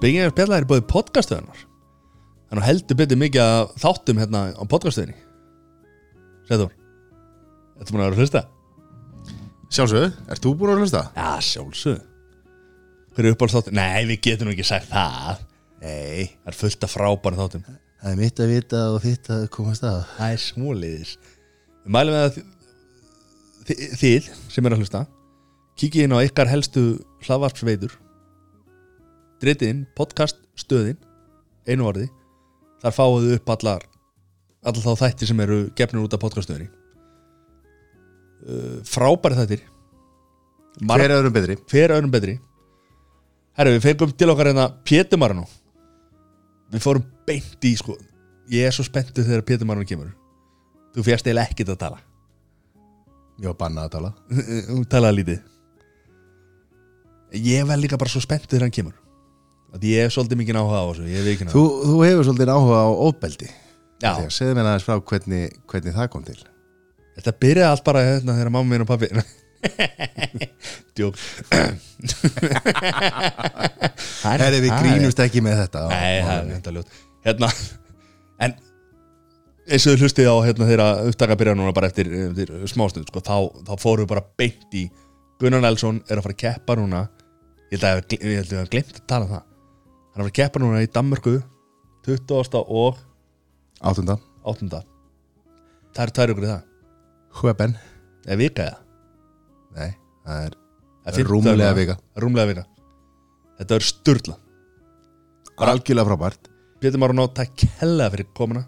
[0.00, 1.64] Bygging er spjallar er búið podcastuðanar
[2.50, 5.18] Þannig heldur betur mikið að þáttum hérna á podcastuðinni
[6.48, 6.72] Sæður
[7.80, 8.42] Þetta búin að vera að hlusta?
[9.70, 11.04] Sjálfsög, ert þú búin að hlusta?
[11.14, 12.00] Já, sjálfsög
[13.14, 13.76] Hver er uppáhalds þáttum?
[13.76, 15.40] Nei, við getum ekki sagt það.
[15.82, 16.30] Nei.
[16.30, 17.64] Það er fullt af frábæra þáttum.
[18.00, 19.98] Það er mitt að vita og þitt að komast að.
[20.16, 21.14] Það er smóliðis
[21.80, 22.38] Við mælum við að
[23.70, 25.02] þið, þið sem er að hlusta
[25.80, 26.84] Kikið inn á ykkar helstu
[27.26, 27.96] hlaðvarpsveitur
[29.40, 30.98] Dritið inn, podcast, stöðin
[31.64, 32.10] Einu orði.
[32.82, 33.86] Þar fáuðu upp allar
[34.60, 36.68] Allar þá þættir sem eru gefnir út af podcaststöðinni.
[38.44, 39.64] Uh, Frábæri þættir.
[40.84, 41.56] Hver er öðrum betri?
[41.72, 42.36] hver öðrum betri.
[43.56, 45.42] Herru, við fengum til okkar hérna Pétur Marano
[46.70, 47.96] Við fórum beint í sko
[48.52, 50.12] Ég er svo spenntur þegar Pétur Marano kemur.
[50.94, 52.00] Þú fjast eiginlega ekkert að tala.
[53.40, 54.14] Ég var bannað að tala.
[54.68, 55.44] Þú talaði lítið.
[57.40, 58.98] Ég er vel líka bara svo spenntur þegar hann kemur
[59.86, 63.50] ég hef svolítið mikið áhuga á þessu Þú, þú hefur svolítið áhuga á óbeldi
[64.32, 66.38] segðu mér aðeins frá hvernig, hvernig það kom til.
[67.18, 69.10] Þetta byrjaði allt bara hérna þegar mamma mín og pappi
[70.96, 71.18] Djók.
[74.24, 75.82] Herri, við grínumst ekki með þetta.
[75.92, 76.96] Nei, það er þetta ljótt.
[77.26, 77.50] Hérna,
[78.40, 78.56] en
[79.68, 83.20] eins og þau hlustið á hérna þeirra upptaka byrja núna bara eftir, eftir smástund sko,
[83.20, 83.36] þá,
[83.68, 84.86] þá fórum við bara beint í
[85.40, 87.04] Gunnar Nelson er að fara að keppa núna.
[87.68, 89.49] Ég held að ég, ég held að ég hef glemt að tala um það
[90.10, 91.36] hann er að keppa núna í Danmörku
[92.06, 92.64] 20.
[92.66, 92.98] og
[93.80, 94.18] Áttunda.
[94.44, 94.82] 8.
[95.94, 96.64] Það eru tvær ykkur í það.
[97.40, 97.76] Hweben
[98.26, 98.80] eða vika eða?
[99.76, 99.90] Nei,
[100.26, 100.56] það er
[101.00, 101.96] Það er fimmta Rúmlega vika.
[102.20, 102.64] Rúmlega vika.
[103.60, 104.36] Þetta er sturla.
[105.56, 106.50] Bara algjörlega frábært.
[106.80, 108.62] Pétur Marun á takk hella fyrir komuna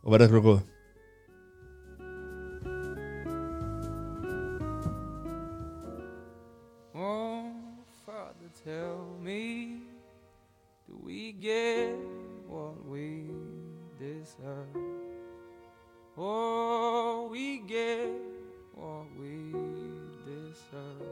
[0.00, 0.60] og verða ykkur góð
[11.40, 11.96] get
[12.46, 13.24] what we
[13.98, 14.76] deserve?
[16.16, 18.12] Oh, we get
[18.74, 19.52] what we
[20.28, 21.08] deserve.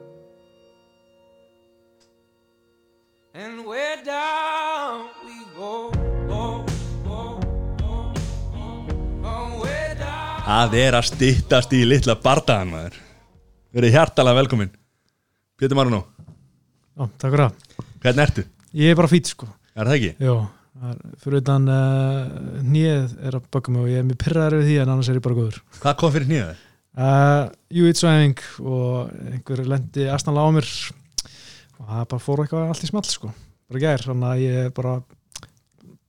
[3.33, 5.91] And where down we go,
[6.28, 6.66] go,
[7.06, 7.41] go,
[7.78, 8.12] go,
[9.22, 10.45] go, where down.
[10.45, 13.00] Það er að styttast í litla bardaðan maður
[13.72, 14.72] Verið hjartalega velkomin
[15.56, 16.00] Pétur Marun
[16.99, 17.87] Já, takk fyrir það.
[18.03, 18.45] Hvernig ertu?
[18.75, 19.47] Ég er bara fýt sko.
[19.78, 20.09] Er það ekki?
[20.27, 20.33] Jó,
[21.22, 22.31] fyrir utan uh,
[22.66, 25.19] nýið er að baka mig og ég er mjög pyrraður við því en annars er
[25.21, 25.61] ég bara góður.
[25.78, 26.56] Hvað kom fyrir nýjaði?
[26.99, 27.43] Uh,
[27.78, 30.71] Júitsvæðing og einhver lendi astanlega á mér
[31.78, 33.31] og það bara fór eitthvað allt í small sko.
[33.71, 34.97] Bara gær, þannig að ég er bara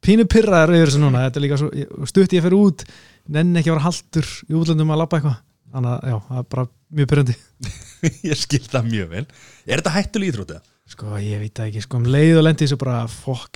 [0.02, 1.28] pínu pyrraður yfir þessu núna.
[1.28, 1.70] Þetta er líka svo,
[2.10, 2.88] stutt ég fyrir út,
[3.30, 5.38] nenni ekki að vera haldur í útlöndum að labba eitthvað.
[5.70, 7.38] Þannig að já, það er bara mjög pyrrandi.
[8.32, 9.26] Ég skil það mjög vel
[9.68, 10.69] Er þetta hættuleg íþrótt eða?
[10.90, 13.04] Sko, ég veit það ekki, sko, um leið og lendi þessu bara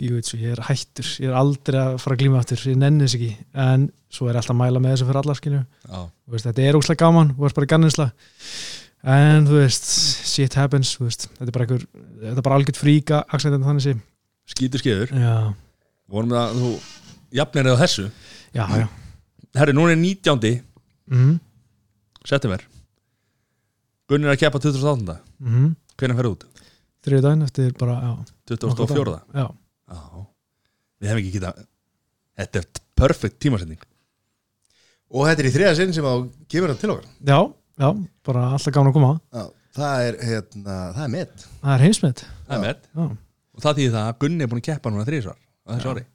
[0.05, 3.17] you, ég er hættur, ég er aldrei að fara að glíma aftur, ég nenni þess
[3.17, 3.31] ekki.
[3.63, 6.77] En svo er alltaf að mæla með þessu fyrir alla skilju Þú veist, þetta er
[6.77, 8.09] óslega gaman, þú veist bara ganninsla
[9.03, 9.89] en þú veist
[10.29, 11.87] shit happens, veist, þetta er bara einhver
[12.21, 13.95] þetta er bara algjört fríka, accident þannig sé.
[14.53, 15.33] Skítur skeiður Já,
[16.13, 16.71] Vorum það að þú
[17.33, 18.05] jafnir á þessu.
[18.53, 18.85] Já, já.
[19.57, 20.61] Herri, núna er 19.
[21.09, 21.33] mm
[22.23, 22.61] september.
[24.07, 25.17] Gunni er að keppa 28.
[25.43, 25.75] -hmm.
[25.97, 26.45] Hvernig fer út?
[27.03, 28.11] Þriði daginn eftir bara, já.
[28.53, 29.15] 24.
[29.35, 29.47] Já,
[29.93, 30.03] Já.
[31.03, 31.51] Við hefum ekki geta
[32.39, 33.81] Þetta er perfect tímasending.
[35.13, 36.13] Og þetta er í þriða sinn sem á
[36.49, 37.09] kemur hann til okkar.
[37.27, 37.37] Já,
[37.83, 37.89] já,
[38.25, 39.11] bara alltaf gaman að koma.
[39.35, 39.43] Já,
[39.77, 41.45] það er, hérna, það er met.
[41.59, 43.11] Það er heimsmynd Það er með
[43.53, 46.05] Og það þýðir það að Gunni er búin að keppa núna þrísvar á þessu ári.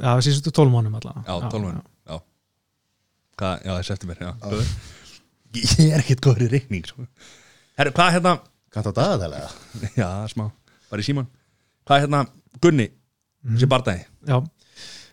[0.00, 1.82] Já það síðustu tólmánum allavega Já, 12 mánuðum.
[2.08, 2.16] Já.
[3.40, 4.22] Hvað, já, það er september.
[5.60, 7.04] Ég er ekkert góður í reikning sko.
[7.76, 8.32] Herri, hvað er hérna
[8.70, 9.50] Kannt á dagaðalega
[10.00, 10.48] Já, smá,
[10.90, 11.26] bara í síman
[11.86, 12.24] Hvað er hérna
[12.60, 12.86] Gunni,
[13.54, 14.04] þessi bardagi?
[14.28, 14.36] Já,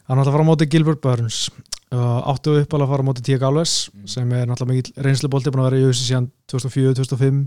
[0.09, 1.47] hann átti að fara á móti Gilbert Burns.
[1.87, 3.75] Uh, áttu upp alveg að fara á móti Tíak Alves
[4.11, 7.37] sem er náttúrulega mikill reynslubolti búin að vera í USA síðan 2004-2005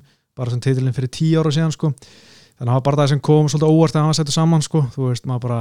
[0.41, 1.91] bara sem titilinn fyrir 10 ára síðan sko.
[1.93, 4.65] þannig að það var bara það sem kom svolítið óvart að hann var settur saman
[4.65, 4.83] sko.
[4.95, 5.61] þú veist, maður bara,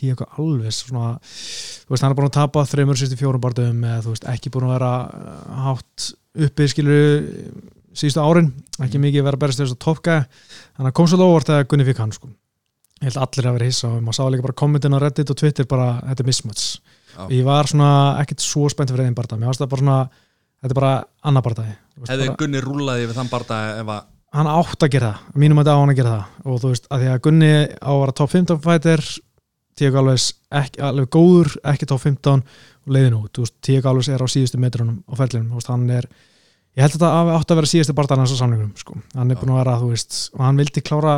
[0.00, 4.00] Tíak Alves svona, þú veist, hann er búin að tapa þreymur sýstu fjórum bardum eða
[4.06, 4.92] þú veist, ekki búin að vera
[5.66, 6.08] hátt
[6.48, 7.28] uppi skilur
[7.94, 8.50] síðustu árin,
[8.84, 10.16] ekki mikið vera berist þess að topka,
[10.76, 12.30] þannig að kom svolítið óvart að Gunni fikk hann sko.
[13.00, 15.32] Ég held að allir að vera hissa og maður sá líka bara kommentin á Reddit
[15.32, 16.66] og Twitter bara, þetta er mismuts
[17.14, 17.24] Já.
[17.30, 17.88] ég var svona
[18.22, 19.98] ekkert svo spennt fyrir einn barða mér varst það bara svona,
[20.62, 20.92] þetta er bara
[21.26, 21.74] annar barðaði
[22.08, 25.60] Hefði Gunni rúlaði við þann bardagi ef að hann átt að gera það, að mínum
[25.60, 26.38] að þetta á hann að gera það.
[26.44, 29.04] Og þú veist, að því að Gunni á að vera top 15 fighter
[29.74, 34.26] Tíak Alves ekki, alveg góður, ekki top 15 og leiðin út, Tíak Alves er á
[34.30, 36.08] síðustu metrunum þú veist, hann er
[36.74, 39.30] ég held að þetta hafi átt að vera síðustu barðan hans á samlingum, sko, hann
[39.30, 41.16] er búin að vera, þú veist og hann vildi klára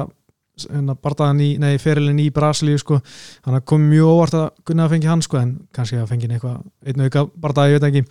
[0.64, 2.98] hérna, bardaðan í, nei, ferilin í Brasilíu sko,
[3.44, 6.56] hann kom mjög óvart að Gunni að fengi hann sko, en kannski að fengi eitthvað
[6.88, 8.02] einn auka bardaði, ég veit ekki.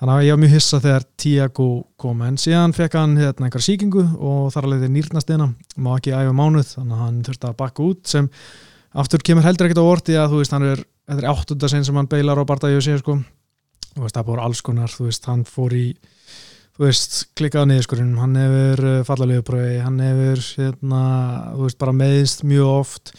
[0.00, 1.68] Þannig að ég var mjög hissa þegar Tiago
[2.00, 5.46] kom en síðan fekk hann hérna, einhver síkingu og þar alveg þeir nýrnastina
[5.78, 8.30] má ekki æfa mánuð, þannig að hann þurfti að bakka út sem
[9.04, 10.18] aftur kemur heldur ekkert á orti
[16.74, 19.36] þú veist, sinn sem hann bardaði konar, þú veist, hann í
[20.02, 21.02] hefur hefur, hérna,
[21.54, 23.14] þú veist, bara meðist mjög oft.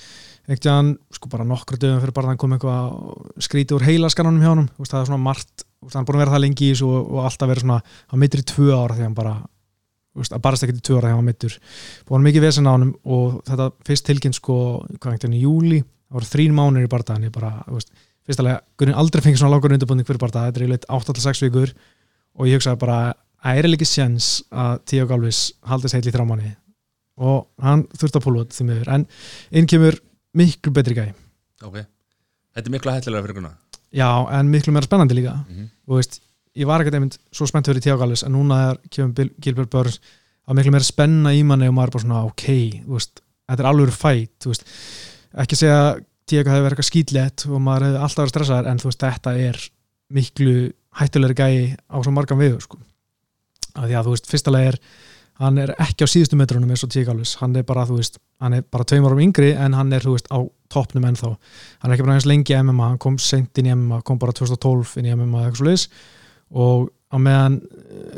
[0.45, 4.51] Ekkert hann, sko bara nokkru dögum fyrir bara hann kom eitthvað skríti úr heilaskanunum hjá
[4.51, 6.87] hann, það er svona margt veist, hann er búin að vera það lengi í þessu
[6.89, 7.81] og, og alltaf verið svona,
[8.11, 9.33] hann mittur í tvö ára þegar hann bara
[10.15, 11.57] veist, að barast ekkert í tvö ára þegar hann mittur
[12.05, 14.57] búin mikið vesen á hann og þetta fyrst tilkynnt sko,
[14.99, 17.93] hvað ekkert hann í júli það voru þrín mánir í bardaðan, ég bara, þú veist
[18.25, 21.73] fyrstulega, Gunni aldrei fengið svona langur undirbúning fyrir bardaða, þetta er yfirleitt 8-6 vikur
[22.35, 22.99] og ég hugsaði bara
[23.45, 26.55] það er ekki séns að Tío Galvis haldist heil í þrámanni
[27.15, 28.89] og hann þurfti að púla út því miður.
[28.91, 29.05] En
[29.55, 29.99] inn kemur
[30.35, 31.05] miklu betri gæ
[31.63, 31.85] ok.
[32.55, 33.53] Þetta er miklu hættilega fyrir Gunna
[33.95, 35.35] já, en miklu meira spennandi líka.
[35.47, 35.69] Mhm.
[35.87, 36.19] og veist,
[36.55, 39.99] ég var ekkert einmitt svo spennt fyrir Tío Galvis en núna er kemur Gilbert Burns
[40.47, 42.47] að miklu meira spenna í manni og maður er bara svona ok,
[42.87, 44.49] veist, þetta er alveg fætt,
[45.35, 48.79] ekki segja að Tío hefði verið eitthvað skýtlegt og maður hefði alltaf verið stressaður en
[48.81, 49.59] veist, þetta er
[50.09, 50.55] miklu
[50.97, 52.79] hættulegri gæi á svo margan við sko.
[53.75, 54.79] Að því að þú veist, fyrstulega er
[55.41, 58.19] hann er ekki á síðustu metrunum eins og Tío Galvis hann er bara, þú veist,
[58.43, 60.39] hann er bara tveim árum yngri en hann er, þú veist, á
[60.71, 61.31] toppnum ennþá.
[61.81, 64.19] Hann er ekki bara eins lengi í MMA, hann kom sent inn í MMA, kom
[64.21, 65.87] bara 2012 inn í MMA eða eitthvað svo liðs
[66.55, 67.59] og á meðan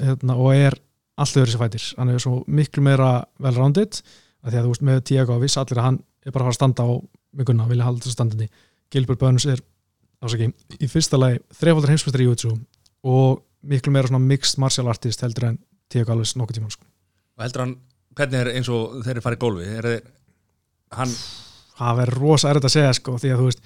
[0.04, 0.77] hérna, og er
[1.18, 3.12] alltaf verið sér fætir, hann er svo miklu meira
[3.42, 4.01] vel rounded,
[4.44, 6.59] að því að þú veist með viss allir að hann er bara að fara að
[6.59, 6.92] standa á
[7.38, 8.48] með gunna, vilja halda þessu standandi.
[8.94, 9.62] Gilbert Burns er,
[10.21, 12.31] ásaki, í fyrsta lagi þrefaldur heimsmestari í
[13.63, 15.59] miklu meira svona mixed martial artist heldur en
[15.92, 16.86] Tiago Alves nokkuð tíma sko.
[17.38, 17.75] Og heldur hann,
[18.18, 20.07] hvernig er eins og þeir eru farið gólfi Er þeir,
[20.98, 21.13] hann
[21.77, 23.63] það verður rosa erfitt að segja sko, því að þú veist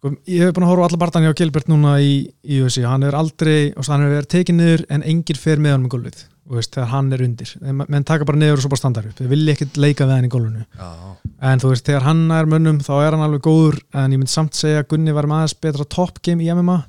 [0.00, 2.12] sko, ég hef búin að horfa á alla barðan hjá Gilbert núna í,
[2.44, 5.76] í UFC, hann er aldrei og hann er verið tekið niður en enginn fer með
[5.76, 6.22] hann með gólfið,
[6.54, 7.52] veist, þegar hann er undir.
[7.80, 9.18] Menn taka bara niður og svo bara standar upp.
[9.18, 10.64] Þeir vilja ekkert leika við hann í gólfinu.
[10.80, 10.88] Já,
[11.50, 14.32] en þú veist, þegar hann er mönnum þá er hann alveg góður, en ég myndi
[14.32, 16.80] samt segja að Gunni var aðeins betra top game í MMA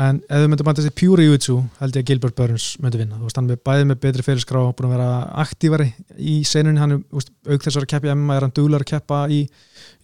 [0.00, 3.18] en ef þau myndu bæta þessi pjúri júitsu held ég að Gilbert Burns myndi vinna.
[3.18, 5.10] Þú veist, hann er bæði með betri fyrirskrá búin að vera
[5.42, 6.80] aktívari í senunni.
[6.80, 9.20] Hann er, þú veist, auk þess að keppa í MMA er hann duglar að keppa
[9.28, 9.42] í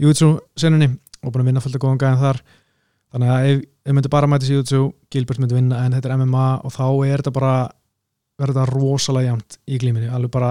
[0.02, 0.90] júitsu senunni
[1.22, 2.42] og búin að vinna fullt að góðan gæðan þar.
[3.14, 4.84] Þannig að ef þau myndu bara mæta þessi júitsu
[5.14, 7.56] Gilbert myndi vinna en þetta er MMA og þá er þetta bara
[8.36, 10.50] verður þetta rosalega jæmt í glíminni alveg bara,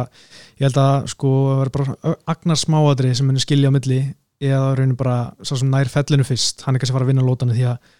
[0.58, 4.00] ég held að sko verður bara agnar smáadri sem munir skilja á milli
[4.42, 7.28] eða rauninu bara svo sem nær fellinu fyrst, hann er kannski að fara að vinna
[7.28, 7.94] lótanu því að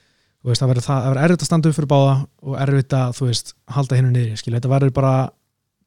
[0.46, 2.14] þú veist, það verður það, það erfitt að standa upp fyrir báða
[2.46, 5.14] og erfitt að, þú veist, halda hinnu niður skilja, þetta verður bara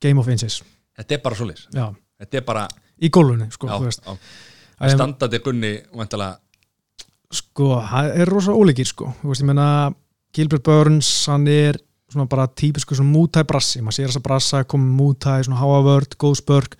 [0.02, 0.58] game of inches.
[0.98, 1.68] Þetta er bara svoleiðis.
[1.78, 1.86] Já,
[2.18, 2.64] Þetta er bara,
[2.98, 4.02] í gólfunni, sko, já, þú veist.
[4.02, 4.16] já.
[4.78, 6.38] Að ég- Standandi Gunni, væntalega
[7.30, 9.12] sko, það er rosa óleikir, sko.
[9.22, 9.66] Þú veist, ég meina,
[10.34, 11.78] Gilbert Burns hann er
[12.10, 16.16] svona bara típisku svona mútæ brassi, maður sér þess að brassa komið mútæ, svona háavörd,
[16.20, 16.76] góð spörk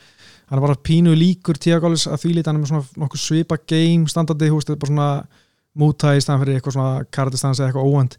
[0.49, 3.59] hann er bara pínu líkur tíagális að því lít hann er með svona nokkuð svipa
[3.69, 5.11] game standandi, þú veist, þetta er bara svona
[5.79, 8.19] múta í staðan fyrir eitthvað svona karatistans eða eitthvað óvænt.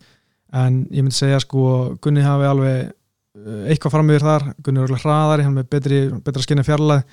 [0.59, 1.63] En ég myndi segja sko
[2.01, 5.71] Gunni hafi alveg uh, eitthvað fram yfir þar, Gunni er alveg hraðari hann er með
[5.75, 7.03] betri, betra skinni fjarlæð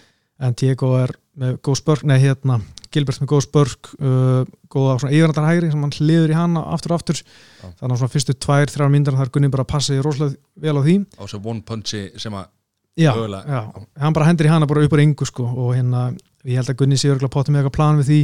[0.46, 2.58] en Diego er með góð spörk nei hérna,
[2.92, 6.92] Gilbert með góð spörk uh, góða svona yfirnættar hægri sem hann hliður í hana aftur
[6.94, 7.22] og aftur.
[7.62, 10.96] Þannig að svona fyrstu tvær, þrjár myndar þar Gunni bara passi rosalega vel á því.
[11.16, 12.48] Á þessu one punchi sem að
[12.96, 13.60] já, já,
[14.00, 16.08] hann bara hendur í hana bara upp á yngu sko og hérna,
[16.44, 18.20] ég held að Gunni sé örgulega potið með eitthvað plan við því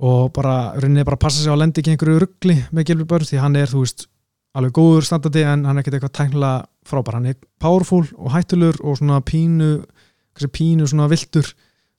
[0.00, 3.32] og bara, rauninni bara passa sig á að lendi ekki einhverju ruggli með Gilbert Burns
[3.32, 4.06] því hann er, þú veist,
[4.56, 7.18] alveg góður standandi en hann er ekkert eitthvað tæknilega frábær.
[7.18, 9.70] Hann er powerful og hættulur og svona pínu,
[10.38, 11.52] þessi pínu svona viltur,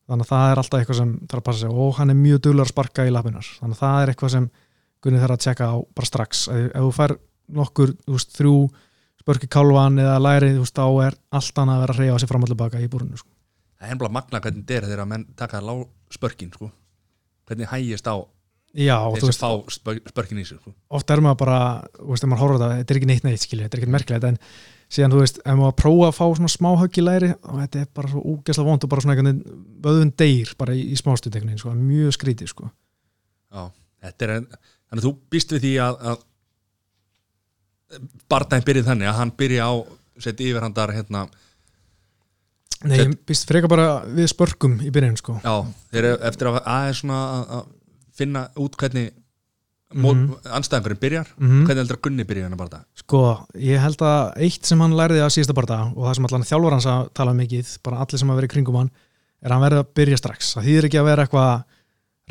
[0.09, 2.41] þannig að það er alltaf eitthvað sem þarf að passa sig og hann er mjög
[2.47, 4.51] duglar að sparka í lapinar, þannig að það er eitthvað sem
[5.01, 6.41] Gunni þarf að tjekka á bara strax.
[6.53, 7.13] Ef, ef þú fær
[7.57, 8.57] nokkur, þú veist, þrjú
[9.21, 12.29] spörki kálvan eða læri, þú veist, þá er allt annað að vera að reyja sig
[12.29, 13.29] fram og tilbaka í búrunu sko.
[16.61, 16.80] það er
[17.49, 18.15] hvernig hægist á
[18.71, 20.71] Já, sem veist, fá spör- spörkin í sig sko.
[20.95, 21.57] oft er maður bara
[21.97, 23.91] þú veist, ef maður horfður það, þetta er ekki neitt neitt skilja, þetta er ekki
[23.97, 24.37] merkilegt, en
[24.91, 27.89] síðan, þú veist ef maður prófa að fá svona smá högg í læri þetta er
[27.99, 31.59] bara svo úgesla vond og bara svona einhvern veginn vöðun deyr bara í, í smástuteknin,
[31.59, 32.69] sko, mjög skrítið, sko
[33.51, 33.67] Já,
[34.07, 36.27] þetta er þannig að þú býst við því að, að
[38.31, 39.73] Bardæn byrjið þannig að hann byrja á
[40.23, 41.25] seti yfirhandar hérna,
[42.83, 45.55] Nei, ég býst freka bara við spörkum í byrjun, sko já,
[45.93, 47.65] þeir eru eftir að aðeins svona að, að
[48.17, 49.11] finna út hvernig
[49.91, 50.35] mm Mhm.
[50.55, 51.65] anstæðingurinn byrjar, Mhm.
[51.67, 54.93] hvernig heldur að Gunni byrja hann að barða Sko, ég held að eitt sem hann
[54.95, 57.97] lærði að síðasta barða og það sem allan þjálfur hans að tala um mikið, bara
[57.99, 58.91] allir sem hafa verið í kringum hann
[59.43, 61.63] er að hann verði að byrja strax það þýðir ekki að vera eitthvað að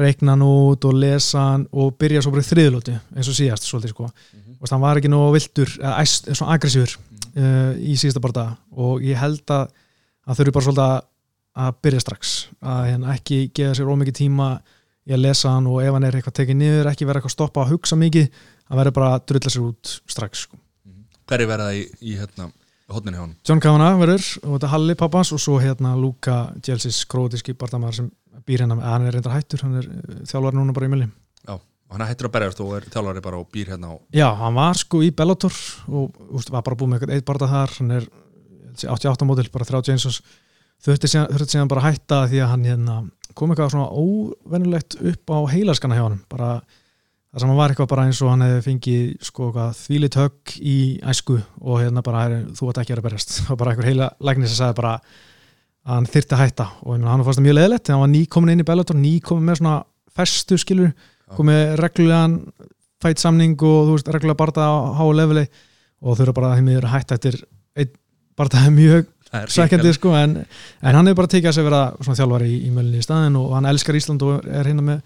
[0.01, 3.69] reikna hann út og lesa hann og byrja svo bara í þriðlóti eins og síðast
[3.69, 4.57] svolítið sko Mhm.
[4.63, 6.55] og hann var ekki nú vildur eða æst, svona
[10.31, 11.01] aggressífur uh, í síðasta barða og ég held að að þurfi bara svolítið að,
[11.61, 14.49] að byrja strax að hérna ekki gefa sér ómikið tíma
[15.09, 17.37] í að lesa hann og ef hann er eitthvað tekið niður ekki vera eitthvað að
[17.37, 18.29] stoppa að hugsa mikið
[18.71, 20.61] hann verður bara að drulla sér út strax sko.
[21.31, 22.51] Hverju verða í, í hérna
[22.91, 23.35] hodninu hjá hann?
[23.47, 28.11] John Kavanagh verður og þetta Halli pappans og svo hérna Luka Jelsis krótíski barndamæður sem
[28.47, 31.11] býr með, hann er reyndar hættur hann er uh, þjálfari núna bara í milli
[31.47, 34.29] Já, og hann hættir að berjast og er þjálfari bara og býr hérna á Já,
[34.43, 35.55] hann var sko í Bellator
[35.91, 38.11] og úst, var bara búið með eitthvað eitt barða þar hann er
[38.75, 40.21] 88 mótil, bara 30 eins og
[40.81, 42.99] þurfti síðan, bara að hætta því að hann hérna,
[43.37, 46.61] kom eitthvað svona óvennulegt upp á heilaskana hjá hann bara
[47.31, 50.79] það sem hann var eitthvað bara eins og hann hefði fengið sko þvílit högg í
[51.13, 52.25] æsku og hérna bara
[52.57, 53.37] þú ætti ekki að vera að berjast.
[53.51, 56.67] Var bara einhver heila læknir sem sagði bara að hann þyrfti að hætta.
[56.83, 59.47] Og hann var fannst það mjög leðilegt þegar hann var nýkomin inn í Bellator nýkomin
[59.47, 59.77] með svona
[60.19, 60.91] festu skilur
[61.39, 62.37] komið reglulegan
[63.01, 65.47] fætt samning og þú veist reglulega barða á háu leveli
[66.01, 67.39] og þurfa bara að þeim að hætta eftir
[67.79, 67.95] einn
[68.75, 70.33] mjög Það er sækjandi sko en,
[70.83, 73.37] en hann hefur bara tekið að sig vera svona þjálfari í, í mölinni í staðin
[73.39, 75.05] og hann elskar Ísland og er hérna með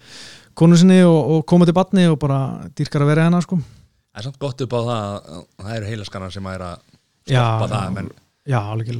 [0.57, 2.39] konu sinni og, og komið til batni og bara
[2.73, 3.59] dýrkar að vera hérna sko.
[3.61, 6.65] Það er samt gott upp á það að að það eru heilaskannar sem að er
[6.71, 6.79] að
[7.25, 8.09] Já, stoppa það menn
[8.45, 8.91] já, alveg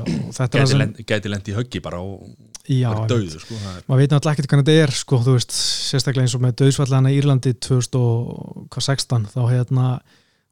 [1.06, 2.26] gæti, lendi í höggi bara og
[2.66, 5.58] já, verið döðu sko, er, maður veit náttúrulega ekkert hvernig þetta er sko, þú veist,
[5.92, 9.90] sérstaklega eins og með döðsvallana í Írlandi 2016 þá hérna,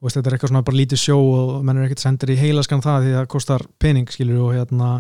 [0.04, 2.84] veist, þetta er eitthvað svona bara lítið sjó og menn er ekkert sendir í heilaskan
[2.84, 4.94] það því það kostar pening, skilur og hérna,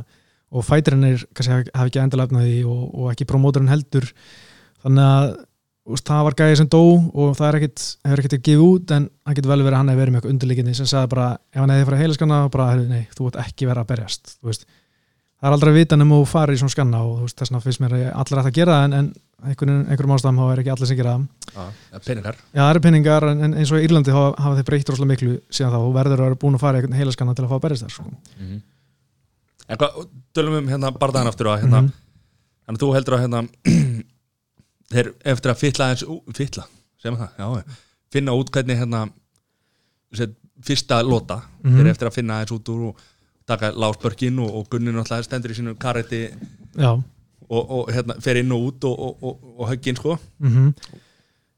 [0.53, 4.07] og fætirinn er kannski hafi hafi ekki endilega efnaði og, og ekki promóturinn heldur.
[4.83, 5.33] Þannig að
[5.89, 9.09] veist, það var gæði sem dó og það ekkit, hefur ekkert að gefa út en
[9.25, 11.59] hann getur vel verið að hann hefur verið með eitthvað undirleikinni sem sagði bara, ef
[11.59, 14.65] hann hefði farið heilaskanna bara, nei, þú ert ekki verið að berjast þú veist,
[15.43, 17.51] það er aldrei að vita nema þú farir í svona skanna og þú veist, þess
[17.51, 19.07] vegna finnst mér að allir að gera það en, en
[19.43, 22.83] einhverjum, einhverjum ástæðum þá er ekki allir sem gera það já, peningar Já, það eru
[22.85, 25.79] pinningar en, en eins og í Írlandi hafa, hafa þeir breytt rosalega miklu síðan þá
[25.83, 27.83] og verður að vera búin að fara í einhvern heilaskanna til að fá að berjast
[27.83, 28.05] þar sko.
[29.73, 29.99] En hvað,
[30.35, 31.91] tölum um hérna bardaðan aftur og hérna, Mhm.
[32.63, 33.43] þannig að þú heldur að hérna
[34.93, 36.03] þeir eftir að fytla eins
[36.37, 36.65] fytla,
[37.03, 37.79] segjum það, já
[38.13, 39.03] finna út hvernig hérna
[40.13, 41.79] set, fyrsta lota, Mhm.
[41.79, 42.99] þeir eftir að finna eins út úr og
[43.49, 46.25] taka lásbörkin og, og Gunni náttúrulega stendur í sínu kareti
[46.79, 50.19] Já, og, og hérna fer inn og út og, og, og, og höggin sko.
[50.43, 50.73] Mm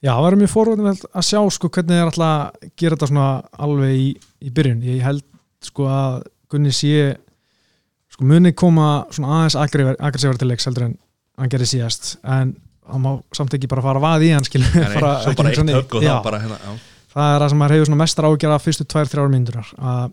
[0.04, 3.30] Já, það verður mjög forvöldin að sjá sko hvernig þeir ætla að gera þetta svona
[3.66, 4.10] alveg í,
[4.46, 4.84] í byrjun.
[4.86, 5.24] Ég held
[5.66, 6.18] sko að
[6.52, 7.16] Gunni sé
[8.14, 10.94] sko muni koma svona aðeins aggressívar til leiks heldur en
[11.40, 12.20] hann gerir síðast.
[12.22, 12.54] En
[12.92, 14.68] hann má samt ekki bara fara að vaði í hann nei,
[15.24, 16.72] svo bara eitt högg og þá bara hérna já.
[17.16, 20.04] það er það sem maður hefur svona mestar ágjara fyrstu tvær, þrjár myndunar að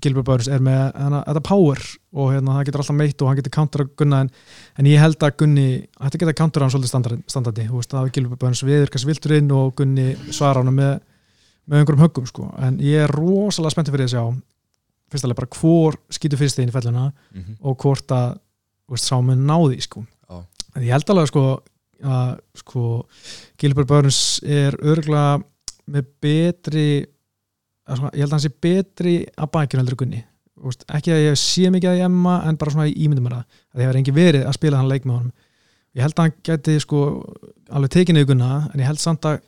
[0.00, 1.80] Gilbert Börns er með hana, þetta power
[2.16, 4.30] og hérna, það getur alltaf meitt og hann getur counter að Gunna en,
[4.80, 5.66] en ég held að Gunni,
[6.00, 9.10] þetta getur counter hann svolítið standardi, standardi þú veist, það er Gilbert Börns viður kannski
[9.10, 10.94] viltur inn og Gunni svara hann með,
[11.68, 12.48] með einhverjum höggum sko.
[12.64, 14.24] en ég er rosalega spenntið fyrir að sjá
[15.12, 17.58] fyrst alveg bara hvor skýtu fyrst inn í felluna Mhm.
[17.60, 18.38] og hvort að
[18.88, 20.06] veist, sá með náði sko.
[20.30, 20.40] Já.
[20.74, 21.62] en ég held alveg sko
[22.02, 23.06] að sko
[23.60, 25.42] Gilbert Burns er örgulega
[25.92, 27.11] með betri að
[28.00, 30.22] svona, ég held að hann sé betri að bakinu heldur Gunni.
[30.62, 33.38] Veist, ekki að ég sé mikið að ég emma en bara svona í ímyndum mér
[33.40, 35.32] að það hefur engin verið að spila hann leik með honum.
[35.92, 37.00] Ég held að hann geti sko
[37.72, 39.40] alveg tekinu í Gunna en ég held samt að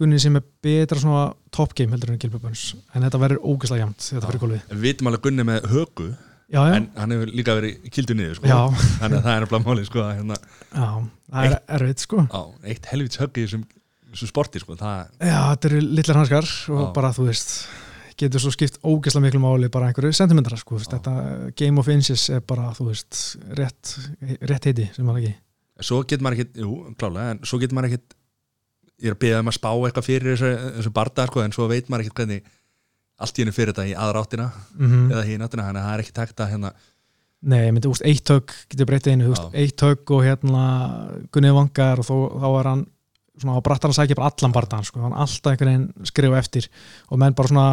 [0.00, 2.70] Gunni sé með betra svona top game heldur en Gilbert Burns.
[2.94, 4.62] En þetta verður ógeðslega jæmt þetta fyrir gólfið.
[4.70, 6.06] En við vitum alveg Gunni með högu
[6.50, 8.54] já, já, en hann hefur líka verið kildur niður sko.
[9.00, 10.38] þannig að það er nefnilega máli sko, hérna,
[10.72, 10.88] já,
[11.34, 12.24] það er erfitt sko.
[12.26, 12.40] Á,
[12.72, 13.66] eitt helvits högg í þessum,
[14.10, 14.78] þessum sporti sko.
[14.80, 17.54] það, Já, þetta eru litlar hanskar og bara, þú veist,
[18.20, 22.28] getur svo skipt ógeðslega miklu máli bara einhverju sentimentar sko, veist, þetta Game of Inches
[22.34, 23.20] er bara, þú veist,
[23.58, 23.96] rétt,
[24.46, 25.34] rétt heiti sem maður ekki?
[25.88, 28.16] Svo getur maður ekkit jú, klálega, en svo getur maður ekkit
[29.00, 31.68] ég er að beða um að spá eitthvað fyrir þessu, þessu barda sko, en svo
[31.70, 32.54] veit maður ekkit hvernig
[33.20, 35.94] allt í hennu fyrir þetta í aðra áttina mm eða hín áttina, þannig að það
[35.94, 36.72] er ekki takt að hérna,
[37.40, 40.24] Nei, ég myndi, þú veist, eitt högg getur breytið einu, þú veist, eitt högg og
[40.26, 40.64] hérna
[41.32, 42.82] Gunnið vangar og þó, þá er hann
[43.40, 46.68] svona á brattar að sækja bara allan bardaðan sko, hann alltaf einhvern veginn skrifa eftir
[47.08, 47.66] og menn bara svona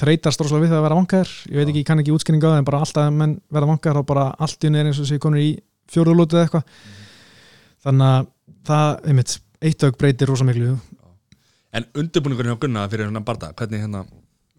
[0.00, 1.70] þreytast rosalega við það að vera vangar ég veit Já.
[1.72, 4.70] ekki, ég kann ekki útskynninga en bara alltaf menn verða vangar og bara allt í
[4.70, 5.52] henni er eins og sé konur í
[5.92, 6.64] fjóruðlótu eða eitthvað
[7.86, 8.26] þannig að
[8.70, 10.74] það, einmitt, eitt högg breytir rosa miklu
[11.72, 14.04] en undirbúningurinn hjá Gunna fyrir svona barda, hvernig hérna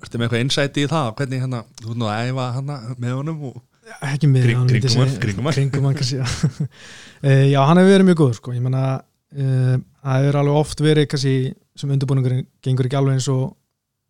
[0.04, 3.46] ertu með eitthvað insight í það, hvernig hérna þú nú að æfa hérna með honum
[3.52, 3.62] og
[4.10, 5.86] ekki með Kring- hann, kringum hann, hann.
[5.86, 6.68] hann já.
[7.24, 8.52] Eh, já, hann hefur verið mjög góður sko.
[8.52, 11.36] ég menna uh, það hefur alveg oft verið kannski,
[11.80, 13.56] sem undirbúningurinn gengur ekki alveg eins og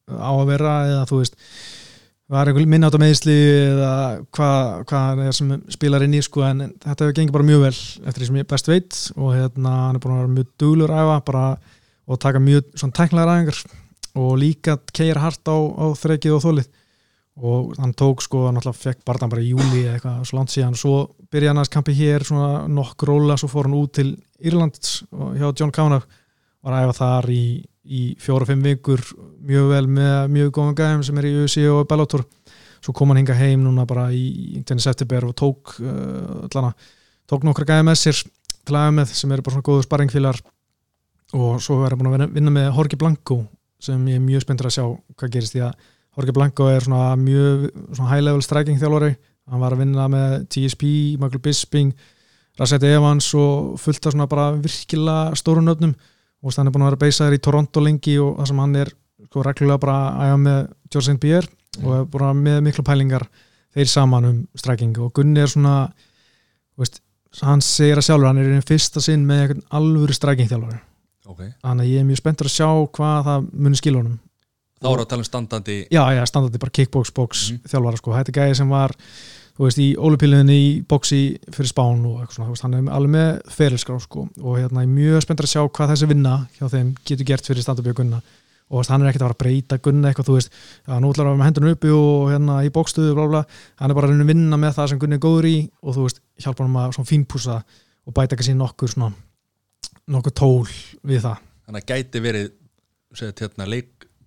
[0.09, 1.37] á að vera eða þú veist
[2.33, 3.35] var einhver á meðisli
[3.67, 3.93] eða
[4.33, 8.23] hvað hva er sem spilar inn í sko en þetta gengið bara mjög vel eftir
[8.23, 11.11] því sem ég best veit og hérna hann er búin að vera mjög duglur að
[11.13, 11.43] æfa
[12.03, 13.59] og taka mjög svona tæknilega ræðingar
[14.23, 16.71] og líka keira hart á, á þrekið og þólið
[17.43, 20.75] og hann tók sko, hann alltaf fekk barðan bara í júli eitthvað svo langt síðan
[20.75, 20.97] og svo
[21.33, 24.11] byrjaði hann að kampi hér svona nokk róla, svo fór hann út til
[24.43, 24.77] Írland
[25.17, 26.05] og hjá John Kavanagh.
[26.63, 27.43] Var að æfa þar í,
[27.83, 29.01] í fjóra-fimm vikur
[29.43, 32.23] mjög vel með mjög góðan gæðum sem er í UFC og Bellator.
[32.83, 36.73] Svo kom hann hinga heim núna bara í september og tók uh, allana,
[37.27, 38.21] tók nokkra gæði með sér
[38.63, 40.39] til aðeins sem eru bara svona góðu sparringfílar
[41.33, 43.37] og svo er hann búin að vinna- vinna með Jorge Blanco
[43.83, 44.83] sem ég er mjög spenntur að sjá
[45.19, 45.73] hvað gerist því að
[46.17, 47.63] Jorge Blanco er svona mjög
[47.99, 49.15] high level striking þjálfari
[49.49, 50.83] hann var að vinna með TSP,
[51.19, 51.93] Michael Bisping
[52.59, 55.95] Rasset Evans og fullt af svona bara virkilega stórun öfnum
[56.43, 58.91] og hann er búin að vera beisaður í Toronto lengi og það sem hann er
[59.23, 60.59] sko reglulega bara að æfa með
[60.91, 61.19] George St.
[61.23, 63.27] Pierre og er búin að með mikla pælingar
[63.73, 65.75] þeir saman um striking og Gunni er svona
[66.77, 67.01] veist,
[67.41, 70.77] hann segir að sjálfur hann er í einn fyrsta sinn með alvöru striking þjálfari.
[71.25, 71.41] Ok.
[71.63, 74.19] Þannig að ég er mjög spenntur að sjá hvað það muni skil honum
[74.83, 77.63] þá er að tala um standandi já, já, standandi bara kickbox box Mhm.
[77.71, 78.93] þjálfara sko, þetta er gæði sem var
[79.53, 81.19] þú veist, í ólupíluðinni í boxi
[81.53, 84.81] fyrir spán og eitthvað svona, þú veist, hann er alveg með ferilskrá sko, og hérna
[84.81, 87.93] ég er mjög spenntur að sjá hvað þessi vinna hjá þeim getur gert fyrir standupið
[87.99, 88.21] Gunna.
[88.73, 90.49] Og veist, hann er ekkert að fara að breyta Gunna eitthvað, þú veist,
[90.87, 93.41] já, nú ætlar að vera með hendunum uppi og hérna í bókstöðu, blá, blá,
[93.77, 96.21] hann er bara að vinna með það sem Gunni er góður í og þú veist,
[96.41, 97.59] hjálpa hann að svona fínpúsa
[98.07, 99.13] og bæta ekki sín nokkur svona
[100.09, 100.65] nokkur tól
[101.05, 101.37] við það.
[101.67, 102.49] Þannig að gæti verið
[103.13, 103.69] segið, hérna,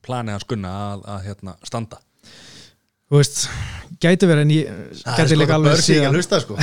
[0.06, 1.98] leikplanið hans gunna að, að hérna, standa?
[3.06, 3.42] Þú veist,
[4.02, 4.70] gæti verið en ég
[5.02, 6.54] Það er gæti sko líka að alveg börn sé ekki að hlusta sko.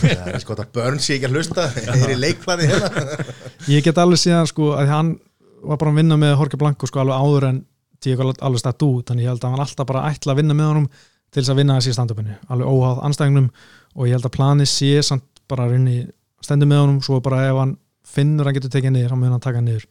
[0.00, 1.66] Það er sko að börn sé ekki að hlusta.
[1.88, 3.26] Það er í leikplani hérna.
[3.68, 5.12] Ég get alveg síðan sko að hann
[5.60, 7.62] var bara að vinna með Jorge Blanco sko alveg áður en
[8.00, 10.70] Diego alveg stætt út þannig ég held að hann alltaf bara ætla að vinna með
[10.70, 10.88] honum
[11.30, 13.50] til þess að vinna þessi standupinu alveg óháð anstæðingnum.
[14.00, 15.98] Og ég held að planið sé samt bara rinni
[16.40, 17.76] stendur með honum svo bara ef hann
[18.08, 19.84] finnur að hann getur tekið niður hann taka hann niður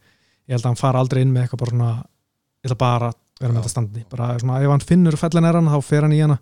[2.60, 4.06] ég ætla bara að vera með þetta standi.
[4.12, 6.40] Bara svona ef hann finnur fellin er hann þá fer hann í hana.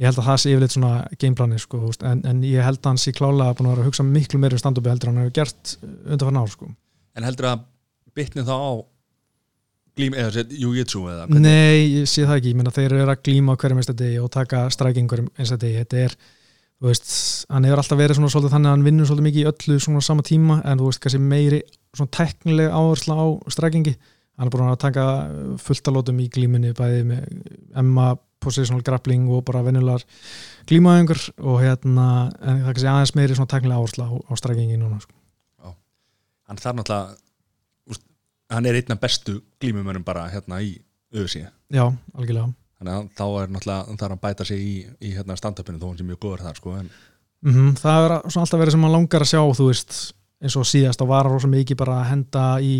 [0.00, 3.02] Ég held að það sé yfirleitt svona gameplani sko, en, en ég held að hann
[3.02, 5.74] sé klálega búin að vera að hugsa miklu meira um standupi heldur hann hefur gert
[5.84, 6.70] undanfarn ár sko.
[7.12, 7.66] en heldur að
[8.16, 8.72] bitni þá á
[9.98, 11.44] glím, eða jujitsu eða hvernig?
[11.44, 14.22] Nei, ég sé það ekki, ég meina þeir eru að glíma á hverjum einsta degi
[14.22, 16.16] og taka strækingur einsta degi, þetta er
[16.82, 17.12] þú veist,
[17.52, 20.04] hann hefur alltaf verið svona svolítið þannig að hann vinnur svolítið mikið í öllu svona
[20.08, 21.60] sama tíma en þú veist, kannski meiri
[21.92, 23.94] svona teknileg áhersla á strækingi
[24.38, 25.06] hann er búin að taka
[25.62, 27.26] fulltalótum í glíminni bæði með
[27.78, 30.02] Emma positional grappling og bara venjulegar
[30.70, 32.06] glímaðingur og hérna
[32.40, 35.14] en það kannski aðeins meiri svona teknileg áhersla á, á strækingi núna sko.
[36.48, 38.00] hann þarf náttúrulega
[38.52, 40.74] hann er einn af bestu glímumönum bara hérna í
[41.14, 42.50] öðursíð Já, algjörlega.
[42.82, 45.86] Þannig að þá er náttúrulega hann þarf að bæta sig í, í hérna stand-upinu þó
[45.92, 46.90] hann sé mjög góður þar sko en
[47.46, 49.94] mm það er svona alltaf verið sem maður langar að sjá þú veist,
[50.42, 52.74] eins og síðast og var rosa mikið bara að henda í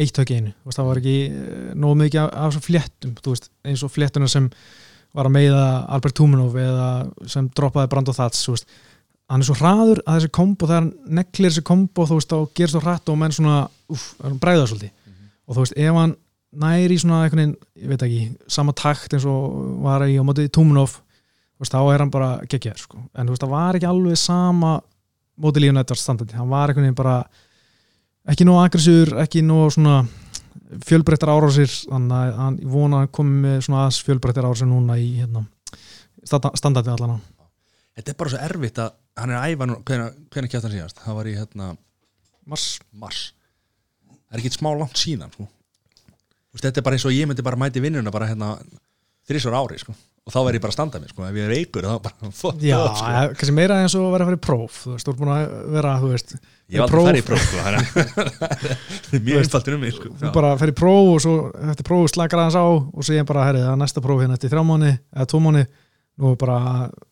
[0.00, 3.12] eitt högg einu, þú veist, það var ekki eh, nógu mikið af, af svo fléttum,
[3.18, 4.48] þú veist eins og fléttuna sem
[5.12, 6.88] var að meiða Albert Tumanov eða
[7.28, 8.80] sem droppaði Brando Thats, þú veist.
[9.32, 12.50] Hann er svo hraður að þessi kombo, þegar hann neklir þessi kombo, þú veist, og
[12.56, 13.58] gerst svo hratt og menn svona,
[13.92, 14.06] uff,
[14.40, 14.94] bræða svolítið.
[15.48, 16.16] Og þú veist, ef hann
[16.62, 20.24] næri í svona einhvern veginn, ég veit ekki, sama takt eins og var í á
[20.24, 22.98] móti Tumanov þú veist, þá er hann bara geggjær sko.
[23.14, 24.72] en þú veist, það var ekki alveg sama
[25.42, 27.16] móti Líon Edwards standandi, hann var einhvern veginn bara
[28.30, 30.02] ekki nóg aggressur, ekki nóg svona
[30.86, 34.96] fjölbreyttar árásir þannig að hann ég vona að komi með svona aðs fjölbreyttar árásir núna
[35.00, 35.44] í hérna,
[36.24, 37.20] standa- standandi allan
[37.96, 41.02] þetta er bara svo erfitt að hann er að æfa nú, hvernig, kjátt hann síðast
[41.02, 41.72] það var í hérna
[42.48, 43.18] Mars, mars
[44.08, 45.44] það er ekki smá langt síðan sko.
[46.58, 48.48] Þetta er bara eins og ég myndi bara mæti vinnuna bara hérna
[49.28, 49.94] þrísvar ári sko.
[50.22, 51.24] Og þá verð ég bara að standa mig sko.
[51.26, 53.10] ef ég er veikur þá bara fuck já, off, sko.
[53.10, 55.22] eh, kannski meira eins og að vera að fara í próf þú veist, þú ert
[55.22, 56.34] búin að vera, þú veist
[56.72, 57.56] ég var aldrei að fara í próf sko.
[59.08, 60.12] það er mjög einfaldur um mig sko.
[60.20, 61.34] þú bara fer í próf og svo
[61.72, 64.38] eftir próf slakar aðeins á og svo ég bara, herri, það er næsta próf hérna
[64.38, 65.66] eftir þrjá mánu eða mánu,
[66.22, 66.58] nú er bara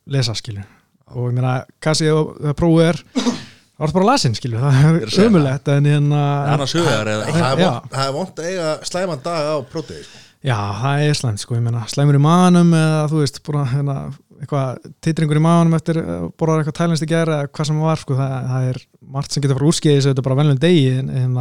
[0.07, 0.63] lesa skilju
[1.11, 5.15] og ég meina, kannski ef það prófið er þá er bara lasin skilju, það er
[5.27, 10.27] ömulegt en hérna Það er það vont að eiga slæman dag á prótið sko.
[10.47, 13.97] Já, það er slæmt sko, ég meina slæmur í manum eða þú veist, bara hérna
[14.41, 18.01] eitthvað titringur í manum eftir að borða eitthvað tælænst í gera eða hvað sem var
[18.01, 18.81] sko, það, það er
[19.17, 21.37] margt sem getur fara úrskeiðis er bara venlega degi en, en,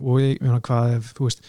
[0.00, 1.46] og ég meina hvað ef, þú veist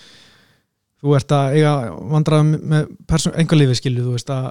[1.06, 1.74] þú ert að eiga
[2.14, 4.46] vandrað með lifi skilju, þú veist að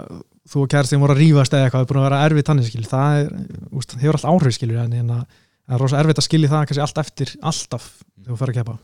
[0.50, 2.68] þú og kærastinn voru að rífast eða eitthvað, það er búin að vera erfitt þannig
[2.68, 3.30] skilju, það er,
[3.72, 5.22] veist, hefur allt áhrif skilju en, að,
[5.64, 8.58] það er rosa erfitt að skilja það kannski allt eftir, alltaf þegar þú fer að
[8.58, 8.76] kepa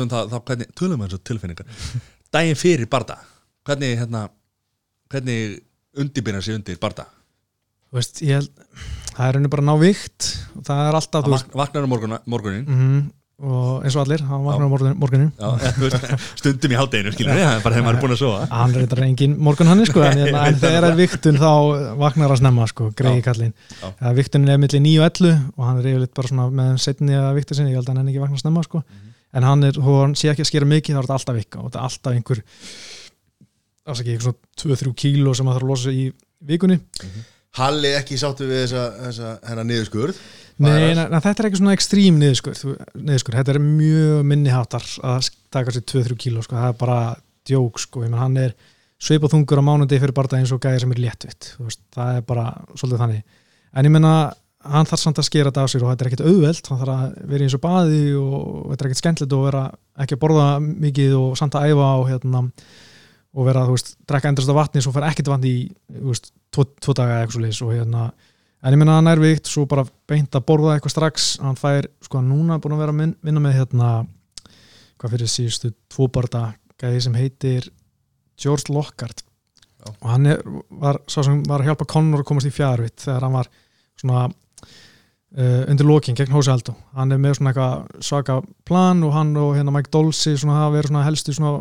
[0.00, 1.68] um tölum aðeins um tilfinningar
[2.34, 3.18] daginn fyrir barða
[3.66, 4.28] hvernig hérna
[5.10, 5.60] hvernig
[5.98, 7.06] undirbyrja sig undir barda?
[7.90, 8.50] Veist, ég held
[9.16, 10.28] það er henni bara að ná vikt.
[10.56, 13.00] Og það er alltaf, Hann vak- vaknar á morgun, morgunin mm
[13.40, 15.48] og eins og allir, hann vaknar á morgun- morgunin Já,
[15.80, 16.02] veist,
[16.36, 16.76] stundum í
[17.56, 18.40] er bara þegar maður er búin að sofa.
[18.52, 21.48] Hann er þetta engin morgun hann sko, en, en þegar er viktun þá
[22.02, 23.22] vaknar að snemma sko, greiði
[23.80, 27.16] ja, viktunin er milli 9 og 11 og hann er yfirleitt bara svona með setni
[27.16, 28.82] að vikta sinni, ég held að hann er ekki vakna snemma sko.
[28.84, 29.08] Mhm.
[29.36, 31.68] En hann er, hann sé ekki að skera mikið þá er þetta alltaf vika og
[31.68, 32.42] þetta er alltaf einhver
[33.90, 36.06] afsaki, eitthvað svona 2-3 kíló sem það þarf að losa í
[36.50, 36.78] vikunni.
[37.58, 40.20] Halli ekki sáttu við þessa, þessa hennar niðurskurð.
[40.60, 42.58] Nei, na, na, þetta er ekki svona ekstrím niðurskur,
[43.00, 46.58] niðurskur þetta er mjög minniháttar að taka sér 2-3 kíló, sko.
[46.58, 46.98] það er bara
[47.48, 48.54] djók, sko, ég menn hann er
[49.00, 51.48] svipað þungur á mánundi fyrir bara eins og gæði sem er léttvitt,
[51.96, 53.38] það er bara svolítið þannig,
[53.72, 54.12] en ég menna
[54.60, 56.94] hann þarf samt að skera þetta á sér og þetta er ekkert auðvelt hann þarf
[56.94, 59.62] að vera eins og baði og þetta er ekkert skemmtilegt og vera
[60.04, 62.42] ekki að borða mikið og samt að æfa og hérna
[63.30, 65.62] og vera, veist, drekka endast af vatni svo fer ekkert vatni í,
[66.02, 68.04] veist, tvo, tvo daga eða eitthvað svo leis og hérna
[68.60, 71.86] en ég menna hann er vikt, svo bara beint að borða eitthvað strax, hann fær,
[72.04, 73.90] sko núna búin að vera að minn- vinna með hérna
[75.00, 76.50] hvað fyrir síðustu tvo barða
[76.82, 77.70] gæði sem heitir
[78.40, 79.22] George Lockhart
[79.80, 79.88] Já.
[79.94, 80.42] og hann er,
[80.82, 83.48] var sá sem var að hjálpa Connor að komast í fjárvitt þegar hann var
[84.00, 84.26] svona
[85.38, 88.38] uh, undir lokin gegn Hósi Aldó hann er með svona eitthvað svaka
[88.68, 91.56] plan og hann og hérna Mike svona hafa verið svona helstu svona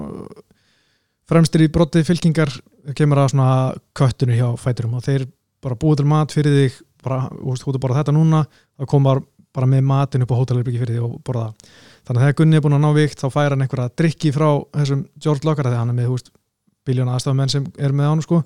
[1.29, 2.51] fremstir í brotti fylkingar.
[2.97, 3.49] Kemur að svona
[3.97, 5.27] köttinu hjá fæturum og þeir
[5.61, 9.21] bara búið til mat fyrir þig bara, þú ert bara þetta núna þá kom bara,
[9.55, 11.75] bara með matin upp á hótelherbyggi fyrir þig og borða það.
[12.07, 14.47] þannig að þegar Gunni er búin að ná vikt þá fær hann einhverja drikki frá
[14.79, 16.31] þessum George Lockhart þegar hann er með, þú veist,
[16.87, 18.41] biljón aðstafamenn sem er með hann sko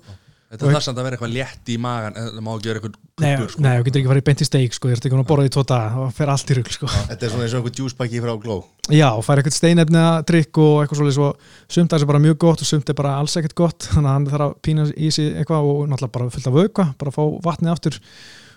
[0.54, 2.98] Þetta þarf samt að vera eitthvað létt í magan en það má ekki vera eitthvað
[3.14, 3.62] Nei, kubbur sko.
[3.64, 5.52] nei, þú getur ekki farið beint í steik sko, ég ert ekki að borða í
[5.54, 6.90] daga, það fer allt í rugl sko.
[6.94, 8.56] Þetta er svona eins og einhver djúspakki frá Gló
[8.94, 11.28] Já, og fær eitthvað steinefni að drikk og eitthvað svolítið svo,
[11.76, 14.26] sumt er bara mjög gott og sumt er bara alls ekkert gott, þannig að hann
[14.30, 17.74] þarf að pína í sig eitthvað og náttúrulega bara fullt af vöka bara fá vatnið
[17.74, 18.00] aftur.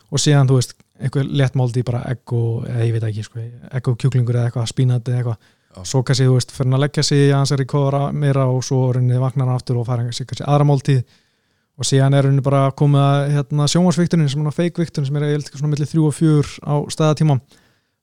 [0.07, 3.45] Og síðan, þú veist, eitthvað léttmáldi bara egg og, eða ég veit ekki, sko,
[3.77, 5.53] egg og kjúklingur eða eitthvað, spínat eða eitthvað.
[5.85, 8.87] Svo kannski, þú veist, fyrir að leggja sig hans er í kóra meira og svo
[8.95, 11.03] rauninni vaknar hann aftur og hann kannski aðra máltíð
[11.77, 15.59] og síðan er rauninni bara komið að hérna, sjónvarsviktunin sem er feikviktunin sem er eiginlega
[15.59, 17.37] svona millir þrjú og fjör á staðatíma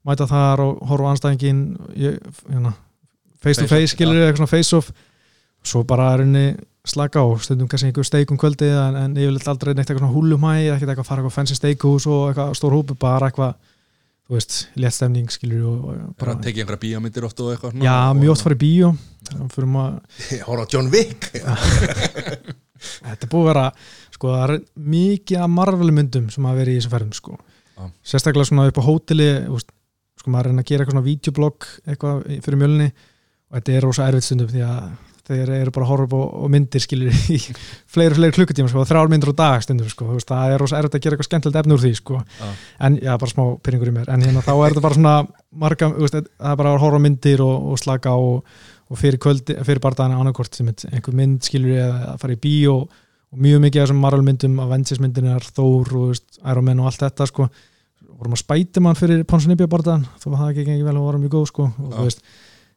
[0.06, 1.64] mæta þar og horfa anstæðingin
[1.96, 2.74] hérna,
[3.42, 4.92] face to Face skilur eitthvað svona face off
[5.64, 6.46] svo bara er henni
[6.84, 10.04] slaka á stundum kannski einhver steik um kvöldi en, en ég vil aldrei neitt eitthvað
[10.04, 13.56] svona húlumæ ekkert eitthvað fara eitthvað fancy steakhús og eitthvað stór hópu bara eitthvað
[14.24, 17.96] þú veist, létt stemning skilur og og Bara tekið einhverja bíómyndir oft og eitthvað já,
[18.16, 18.92] mjög oft farið bíó.
[20.44, 21.32] Á John Wick
[23.04, 23.64] þetta búið að vera
[24.14, 24.54] sko, það er
[24.94, 27.38] mikið af marvelmyndum sem að vera í þessum ferðum sko.
[27.74, 27.88] Já.
[28.06, 29.30] sérstaklega svona upp á hóteli
[30.20, 33.84] sko maður að reyna að gera eitthvað svona videoblog eitthvað fyrir mjölni og þetta er
[33.84, 34.92] rosa erfitt stundum því að
[35.24, 37.38] þeir eru bara að horfa upp á, á myndir skilur í
[37.90, 40.98] fleiri og fleiri klukkutíma sko, þrjár myndir á dag stundum sko, það er rosa erfitt
[40.98, 42.20] að gera eitthvað skemmtilegt efni úr því sko.
[42.20, 42.50] Já.
[42.86, 45.14] en já, bara smá pyrringur í mér en hérna þá er þetta bara svona
[45.64, 48.60] marga, það er bara að horfa myndir og, og slaka og,
[48.94, 52.40] og fyrir kvöldi, fyrir barðana annarkort sem er einhver mynd skilur eða að fara í
[52.44, 56.68] bíó og mjög mikið af þessum Marvel myndum Avengers myndinar, Thor og þú veist, Iron
[56.68, 57.48] Man og allt þetta sko
[58.14, 61.24] vorum að spæti mann fyrir Ponsunibja barðan þó að það ekki gengið vel og varum
[61.24, 61.96] mjög góð sko og Já.
[61.96, 62.22] þú veist,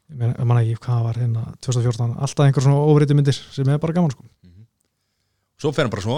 [0.08, 3.84] ég ég man ekki hvað var hérna 2014, alltaf einhver svona ofriði myndir sem er
[3.84, 4.26] bara gaman sko
[5.58, 6.18] Svo fer hann bara svo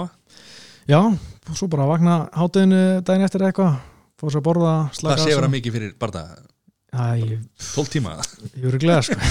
[0.88, 3.76] já, og svo bara að vakna hátæðinu daginn eftir eitthvað
[4.20, 5.44] fór svo að borða, sefur svona.
[5.48, 6.24] hann mikið fyrir barða?
[6.89, 7.41] Æ, ég,
[7.75, 8.15] 12 tíma.
[8.58, 9.17] ég gleða sko.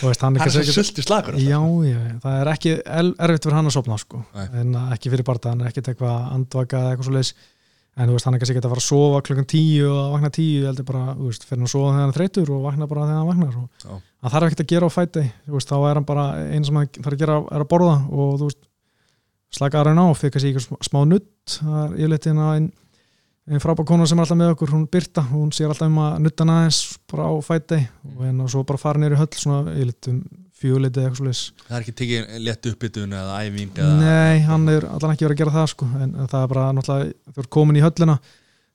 [0.00, 3.46] Ég veist, hann er Hann kannski svo sulti slagur Já, já, það er ekki erfitt
[3.46, 4.20] fyrir hann að sopna sko.
[4.56, 7.32] En ekki fyrir barða, hann er ekkit eitthvað andvaka eða eitthvað svo leis
[8.00, 10.86] en veist, hann er ekki að fara að sofa klukkan tíu og vakna tíu, heldur
[10.88, 13.58] bara, veist, fyrir hann að sofa þegar hann þreytur og vakna bara þegar hann vaknar
[13.60, 15.24] og hann þarf ekkit að gera á fæti.
[15.50, 18.46] Þá er hann bara, einn sem hann þarf að gera er að borða og
[19.50, 22.70] slaka aðra ná, fyrir kannski eitthvað smá, nutt það er yfirleitt einn
[23.46, 25.98] einn ein frábær kona sem er alltaf með okkur, hún Birta hún sér alltaf um
[26.04, 29.72] að nutta hann aðeins bara á fæti og hérna svo bara fara nýri höll svona
[29.72, 30.20] yfirleitt um
[30.60, 34.68] fjöguleiti eða eitthvað leis Það er ekki tekið létt uppbytun eða æfing eða Nei, hann
[34.72, 35.88] er allan ekki verið að gera það sko.
[35.96, 38.16] en það er bara náttúrulega, þú ert komin í höllina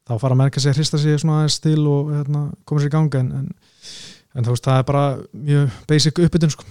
[0.06, 2.90] þá fara að merka sig að hrista sig svona aðeins til og hérna, koma sér
[2.90, 3.52] í ganga en, en,
[4.34, 5.06] en þú veist, það er bara
[5.52, 6.66] mjög basic uppbytun sko.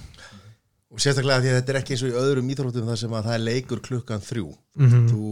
[0.95, 3.29] og sérstaklega því að þetta er ekki eins og í öðrum íþróttum þar sem að
[3.29, 5.31] það er leikur klukkan þrjú mm þú,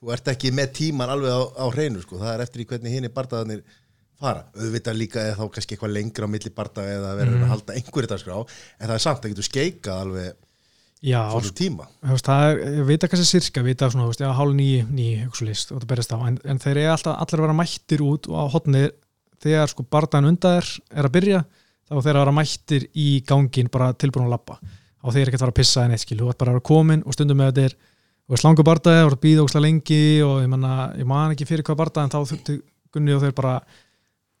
[0.00, 2.18] þú ert ekki með tíman alveg á, á hreinu sko.
[2.18, 3.62] það er eftir í hvernig hinn bardaðanir
[4.18, 7.42] fara, auðvitað líka eða þá kannski eitthvað lengra á milli bardaga eða að vera Mhm.
[7.44, 8.36] að halda einhverju dagskrá
[8.80, 10.32] en það er samt að getur skeikað alveg
[11.00, 11.84] Já, svolítið tíma.
[12.02, 15.18] veist, það er, ég veit ekki þessi sirka, veit að svona, já, hálf nýju, nýju,
[15.28, 18.02] eitthvað list og það berist á, en, en þeir eru alltaf allir að vera mættir
[18.02, 18.82] út og á hotni
[19.38, 21.44] þegar sko bardaðan undar er að byrja
[21.86, 24.58] þá þeir eru að vera mættir í gangin bara tilbúin að labba.
[24.98, 26.58] Á því er ekki að fara að pissa en eitt skil, þú ert bara að
[26.58, 27.76] vera komin og stundum með þetta er
[28.28, 31.64] og er slangu bardaði og býða óksla lengi og ég, manna, ég man ekki fyrir
[31.66, 32.58] hvað bardaði en þá þurfti
[32.92, 33.58] Gunni og þeir bara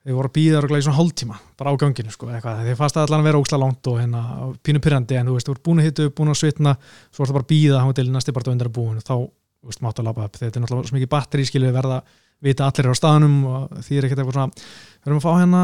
[0.04, 2.96] þeir voru að býða örugglega í svona hálftíma bara á ganginu sko, eitthvað, þeir fannst
[2.96, 5.56] að allan að vera óksla langt og hérna, og pínu pyrrandi en þú veist, þú
[5.56, 8.34] ert búin að hitta búin að svitna svo ertu bara að býða hann til næsti
[8.36, 10.38] bardaði undir að búin þá, þú veist, máttu að labba upp.
[10.38, 12.00] Þetta er náttúrulega svo mikið batteri skilur verða
[12.44, 14.66] vita allir er á staðnum og því er ekkert eitthvað svona
[15.08, 15.62] við erum að fá hérna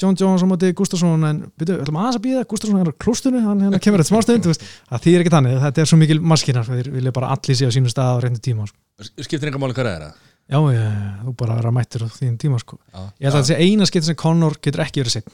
[0.00, 3.40] John Jones á móti Gustafsson en við ætlum aðeins að býða Gustafsson er á klústunni,
[3.44, 5.98] hann hérna kemur þetta smástund þú veist, að því er ekki þannig, þetta er svo
[6.00, 8.78] mikil maskinar þeir vilja bara allir sé á sínu stað á reyndu tíma sko.
[9.24, 10.84] skiptir enga máli hvað það er það já, ég,
[11.24, 12.78] þú bara er að mættir á þín tíma sko.
[12.92, 13.00] Já.
[13.00, 15.28] ég held að þetta sé eina skipt sem Conor getur ekki verið sitt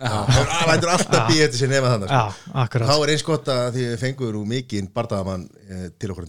[0.00, 2.84] Það lætur alltaf býja eftir sér nema þannig sko.
[2.88, 6.24] Þá er eins gott að því við fengur úr mikinn bardaðamann eh, til okkur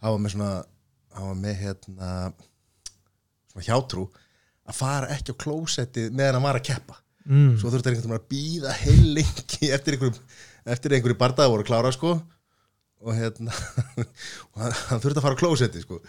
[0.00, 0.52] að að var með svona
[1.16, 2.12] var með hérna
[3.52, 4.06] svona hjátrú
[4.66, 6.98] að fara ekki á klósettið meðan hann var að keppa.
[7.26, 10.18] Mm, svo þurfti einhvern tímann að býða heil lengi eftir einhverjum
[10.66, 12.16] eftir einhverju bardaði voru klára sko.
[13.06, 13.52] Og hérna
[14.52, 16.00] og hann, hann þurfti að fara á klósettið sko.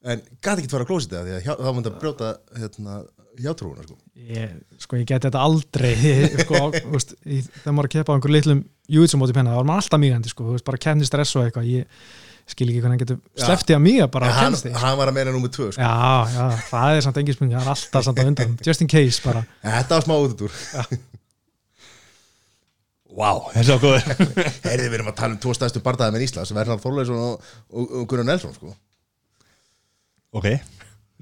[0.00, 2.30] En gæti ekki að fara á klósettið af því að hjá, þá myndi að brjóta
[2.56, 2.98] hérna
[3.40, 3.96] hjátrúuna sko.
[4.30, 5.92] Ég, sko ég geti þetta aldrei
[6.44, 9.84] sko, veist, í, þegar maður að keppa á einhver litlum júitsumóti penna, þá er maður
[9.84, 11.70] alltaf mýgandi sko, bara kenni stress og eitthvað.
[11.70, 12.08] Ég
[12.54, 15.52] skil ekki hvernig hann getur sleftið að mýga bara hann, hann var að meina númer
[15.54, 15.80] tvö sko.
[15.82, 18.90] Já, já, það er samt engin spurning, það er alltaf samt að undan, just in
[18.90, 19.44] case bara.
[19.64, 20.58] Þetta var smá út úr
[23.10, 24.04] Vá, þessi á góður.
[24.68, 27.96] Herði, við erum að tala um tvo stærstu bardaði með Íslands Vernar Þorleifsson og, og,
[28.00, 28.74] og Gunnar Nelson sko.
[30.38, 30.46] Ok.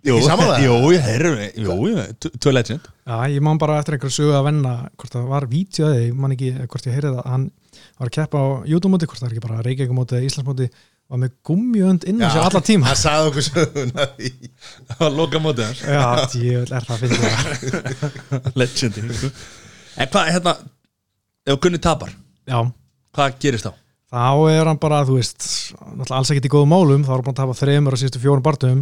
[0.07, 0.19] Jú,
[0.63, 4.37] jú, þeir eru Jú, jú, t- tvö legend Já, ég man bara eftir einhverju sögu
[4.39, 7.47] að venna hvort það var vítjóði, ég man ekki hvort ég heyrði það, hann
[7.99, 9.35] var að keppa á jútumóti, hvort það er
[9.73, 10.69] ekki bara Íslandsmóti,
[11.09, 12.89] var með gummiönd inn á sér allan tíma.
[12.91, 14.07] Hann sagði okkur söguna
[14.89, 15.83] Það var loka mótið hans.
[15.89, 18.51] Já, djöfull er það að finna það.
[18.61, 19.33] Legendi.
[19.99, 20.57] En hvað, hérna
[21.49, 22.11] Ef Gunni tapar,
[22.49, 22.59] Já,
[23.17, 23.73] hvað gerist þá?
[24.09, 25.45] þá er hann bara, þú veist,
[25.81, 28.21] náttúrulega alls ekkert í góðum málum, þá er hann búin að tapa þreymur á síðustu
[28.23, 28.79] fjórum barndum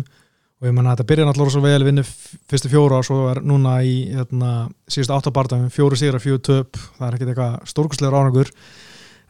[0.57, 2.05] og ég menna að þetta byrja náttúrulega svo vel vinnu
[2.51, 4.53] fyrstu fjóra og svo er núna í hérna,
[4.91, 8.53] síðustu áttabarndum, fjóru sigra, fjóru töp, það er ekkert eitthvað stórkustlegur árangur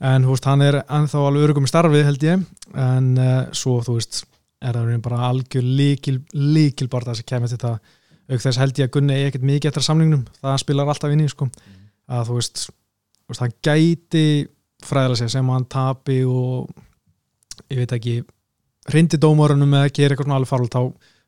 [0.01, 2.43] en veist, hann er ennþá alveg örugum í starfi held ég.
[2.77, 4.25] En uh, svo þú veist
[4.65, 7.79] er það bara algjör líkil líkil barða sem kemur til þetta.
[8.27, 10.25] Auk þess held ég að Gunni ekkert mikið eftir samningnum.
[10.43, 11.49] Það spilar alltaf inn í sko.
[12.11, 12.65] Að þú veist,
[13.23, 14.25] þú veist hann gæti
[14.87, 16.73] fræðilega sér sem hann tapi og
[17.71, 18.17] ég veit ekki
[18.91, 20.83] hrindi dómarunum með að gera eitthvað svona alveg farlegt þá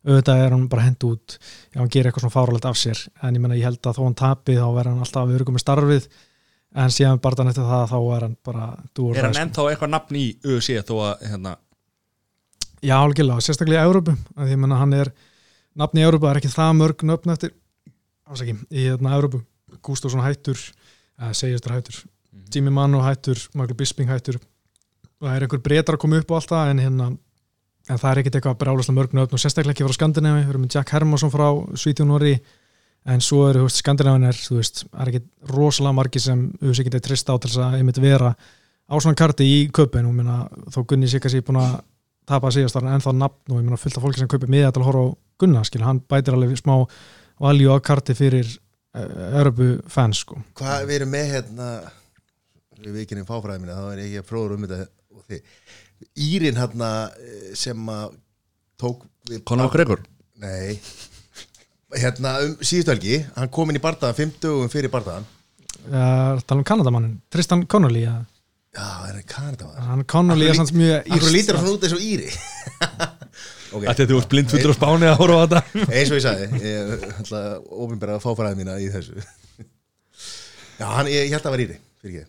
[0.09, 1.37] auðvitað er hann bara hend út.
[1.73, 3.05] Ef hann gerir eitthvað svona farlegt af sér.
[3.23, 5.65] En ég menna ég held að þó hann tapi þá verður hann alltaf örugum með
[5.65, 6.09] starfið
[6.75, 8.67] en síðan bara eftir það þá er hann bara
[9.17, 11.55] Er hann ennþá eitthvað nafn í UFC þó að hérna?
[12.85, 15.11] Já, algjörlega, sérstaklega í Európu að ég menna hann er,
[15.79, 17.55] nafni í Európu er ekki það mörg nöfn eftir
[18.29, 19.41] ásaki, í hérna Európu,
[19.83, 20.61] Gustafsson hættur
[21.19, 22.05] eða segjastur hættur
[22.55, 24.39] Jimmy Manu hættur, Michael Bisping hættur.
[25.19, 27.09] Og það er einhver breytar að koma upp og allt það en hérna
[27.89, 30.65] en það er ekkit eitthvað brjálaslega mörg nöfn og sérstaklega ekki frá Skandinavi, við erum
[30.65, 31.47] með Jack Hermansson frá
[31.81, 32.35] Svítjónori
[33.09, 34.39] en svo eru, þú veist, Skandinavin er,
[35.07, 39.19] ekki rosalega margi sem veist, ekki trist á til þess að einmitt vera á svona
[39.19, 41.79] karti í köpun og minna, þó Gunni sé kannski búin að
[42.29, 44.73] tapa síðast var hann ennþá nafn og ég meina fullt af fólki sem kaupir miða
[44.73, 46.75] til að horfa á Gunna skil, hann bætir alveg smá
[47.39, 48.57] valjú á karti fyrir
[48.99, 50.41] Örbu fans sko.
[50.59, 51.67] Hvað við erum með hérna
[52.81, 55.41] við vikinni fáfræði minna, þá er ég ekki að fróður um þetta
[56.19, 58.17] Írin hérna eh, sem að
[58.79, 59.05] tók
[59.49, 60.05] Conor McGregor
[60.39, 60.79] Nei
[61.97, 65.25] Hérna um síðustu helgi, hann kom inn í bardaðan 50 um fyrir bardaðan
[65.89, 68.19] uh, tala um Kanadamannin, Tristan Connolly ja.
[68.77, 71.97] Já, er hann Kanada hann Connolly er samt mjög Akkur lítur írskt- hann út eins
[71.97, 72.29] og Íri?
[73.69, 75.61] Ok, Þetta þú ert blindfullur á Spáni að horfa á þetta.
[75.99, 79.19] Eins og ég sagði ég ætla að óbyrnbæra fáfræði mína í þessu.
[80.81, 82.23] Já, hann, ég, ég held að það var Íri fyrir ekki.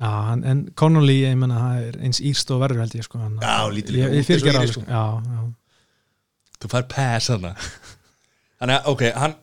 [0.00, 3.20] Já, hann, en Connolly, ég menna það er eins írst og verður held ég sko,
[3.20, 4.86] hann, Já, lítur líka út eins og Íri, sko.
[4.88, 5.04] já,
[5.36, 5.44] já.
[6.64, 7.52] Þú fær pass þarna
[8.60, 9.34] Þannig að, ok, hann,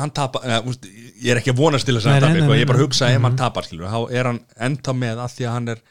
[0.00, 2.78] hann tapar Ég er ekki að vonast til þess að hann tapar Ég er bara
[2.80, 3.36] að hugsa ef hann Mhm.
[3.42, 5.82] tapar skilur, þá er hann enda með að því að hann er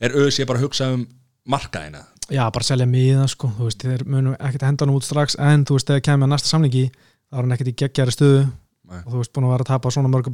[0.00, 1.06] er auðvitað bara að hugsa um
[1.48, 5.02] markaðina já, bara selja miða sko, þú veist, þeir munu ekkert að henda hann út
[5.08, 8.12] strax en þú veist, þegar kemur að næsta samningi þá er hann ekkert í geggjari
[8.14, 9.00] stöðu Nei.
[9.00, 10.30] og þú veist, búin að vera að tapa svona mörgu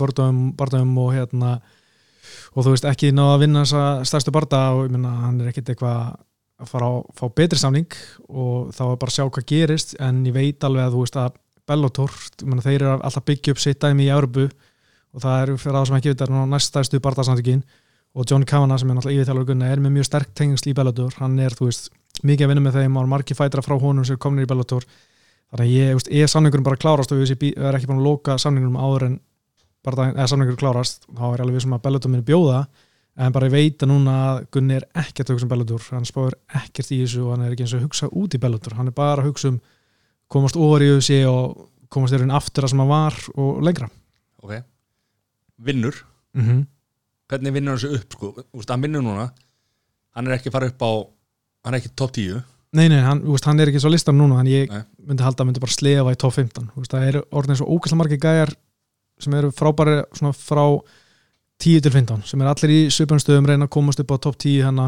[0.59, 1.53] börnum og hérna
[2.55, 5.49] og þú veist, ekki náða að vinna þessa stærstu barda og ég minna, hann er
[5.53, 6.17] ekkert eitthvað
[6.61, 7.97] að fara að fá betri samning
[8.29, 11.17] og þá er bara að sjá hvað gerist en ég veit alveg að þú veist
[11.25, 11.33] að
[11.69, 14.49] Bellator, ég meina, þeir eru alltaf byggja upp sitt dæmi í Európu
[15.15, 17.65] og það er fyrir það sem ekki veit að næst stærstu bardasamtökin
[18.15, 21.15] og John Kavanagh sem er náttúrulega yfirþjálfur er með mjög sterk tengsl í Bellator.
[21.19, 21.91] Hann er, veist,
[22.23, 24.87] mikið að vinna með þeim og margir fætra frá honum sem komnir í Bellator.
[25.51, 28.37] Þannig að ég, veist, ef samningurum bara klárast og ég er ekki búin að loka
[28.39, 29.17] samningurum áður en
[29.85, 32.65] bara eða samningur klárast þá er ég alveg vissum að Bellator minni bjóða
[33.15, 34.15] en bara ég veit að núna
[34.55, 37.55] Gunni er ekkert að hugsa um Bellator, hann spáir ekkert í þessu og hann er
[37.55, 38.75] ekki eins og hugsa út í Bellator.
[38.79, 39.61] Hann er bara að hugsa um
[40.35, 43.89] komast ofar í UFC og komast raun aftur að sem hann var og lengra.
[44.43, 44.59] Ok.
[45.65, 45.97] Vinnur,
[46.35, 46.67] mm -hmm.
[47.29, 49.31] hvernig vinnur hann sig upp sko, veist, hann vinnur núna.
[50.15, 50.93] Hann er ekki að fara upp á
[51.65, 52.43] hann er ekki top 10
[52.75, 54.83] Nei, nei, hann, veist, hann er ekki svo listan núna en ég Nei.
[55.07, 57.61] myndi halda að hann myndi bara slefa í top 15 Þú veist, það eru orðin
[57.61, 58.55] svo ógæslega margir gæjar
[59.23, 60.65] sem eru frábæri svona frá
[61.63, 64.39] 10 til 15 sem er allir í svipum stöðum reyna að komast upp á top
[64.43, 64.83] 10 hann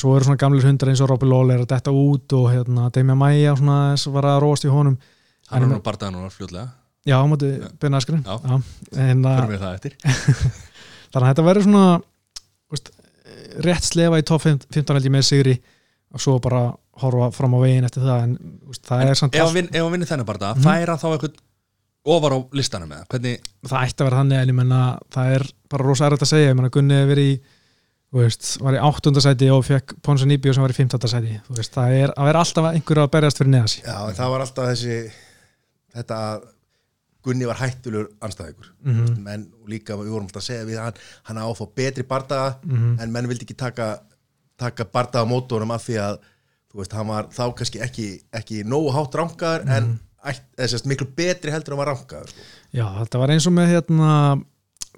[0.00, 3.18] svo eru svona gamlir hundar eins og Robby Lawler að detta út og hérna Damian
[3.18, 4.96] Maia var að róast í honum.
[5.50, 6.68] Hann En- er nú bardaði núna fljótlega.
[7.04, 7.68] Já, á móti Já.
[7.80, 8.22] Ben Askren.
[8.24, 8.62] Já.
[8.96, 9.96] en að förum við það eftir.
[11.12, 11.86] Þannig að þetta verður svona
[12.72, 12.90] veist,
[13.66, 15.56] rétt slefa í top 15 held ég með sigri
[16.12, 16.62] og svo bara
[17.02, 18.22] horfa fram á veginn eftir það.
[18.28, 18.36] En
[18.68, 20.64] veist, það er samt ef hann vin- ef hann vinnur þennan bardaða, Mhm.
[20.64, 21.34] færa þá eitthvað
[22.06, 23.06] ofar á listanum eða?
[23.12, 24.80] Hvernig, það ætti að vera þannig en ég menna
[25.12, 26.48] það er bara rosa erfitt að segja.
[26.52, 27.40] Ég menna Gunni hefur verið í
[28.12, 30.86] veist, var í áttundasæti og fekk Ponsa Nibio sem var í
[31.48, 34.72] veist, það er að vera alltaf einhver að berjast fyrir neðas Já, það var alltaf
[34.72, 34.98] þessi
[35.96, 36.50] þetta að
[37.22, 39.18] Gunni var hættulur anstæðingur mm -hmm.
[39.22, 40.96] menn líka við vorum alltaf að segja við hann
[41.28, 42.96] hann á að fá betri bardaga Mhm.
[43.00, 44.00] en menn vildi ekki taka,
[44.58, 46.18] taka bardaga mótorum af því að
[46.72, 50.86] þú veist, hann var þá kannski ekki, ekki nógu hátt rankaður en ætt, eða, sérst,
[50.86, 52.40] miklu betri heldur en hann var rankaður sko.
[52.72, 54.42] Já, þetta var eins og með hérna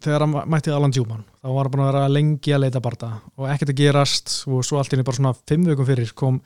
[0.04, 3.10] þegar hann mætti Alan Djúman þá var hann búin að vera lengi að leita barða
[3.36, 6.42] og ekkert að gerast og svo allt í henni bara svona fimm vökum fyrir kom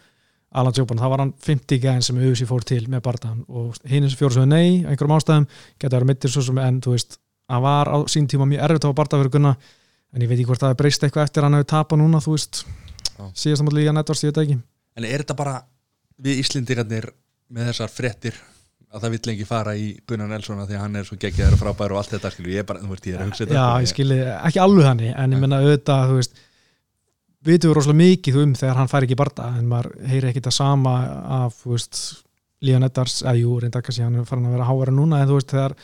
[0.58, 4.06] Alan Djúman, þá var hann 50 gæðin sem auðvitað fór til með barðan og hinn
[4.08, 7.18] sem fjóru svo nei, einhverjum ástæðum getur verið mittir svo sem en þú veist
[7.52, 9.52] hann var á sín tíma mjög erfitt að fá barða fyrir gunna
[10.14, 12.20] en ég veit ekki hvort það er breyst eitthvað eftir að hann hefur tapað núna,
[12.24, 12.62] þú veist.
[13.36, 14.60] Síðast að líka netvarst, ég veit það ekki.
[14.98, 15.56] En er þetta bara
[16.24, 17.10] við Íslendingarnir
[17.52, 18.38] með þessar fréttir
[18.88, 21.57] að það vill lengi fara í Gunnar Nelson af því að hann er svo geggjaður
[21.57, 23.57] og frábær og allt þetta skilur, ég bara, þú veist, ég er að hugsa þetta
[23.59, 26.40] Já, sko, ég skilji, ekki alveg þannig en ég menna auðvitað, þú veist
[27.48, 30.44] vitum við rosalega mikið um þegar hann fær ekki í barda en maður heyri ekki
[30.46, 30.94] það sama
[31.38, 32.01] af, þú veist,
[32.64, 35.37] Líðan Eddars eða jú, reynda kannski hann er farin að vera háara núna en þú
[35.37, 35.77] veist, þegar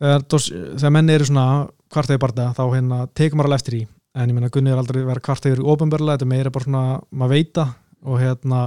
[0.00, 0.26] þegar,
[0.82, 1.46] þegar menn eru svona
[1.94, 3.82] kvartaði barda þá hérna tekur maður alveg eftir í
[4.14, 7.32] en ég menna Gunni er aldrei verið kvartaði yfir ofinberlega, þetta meira bara svona maður
[7.38, 7.64] veita
[8.04, 8.60] og hérna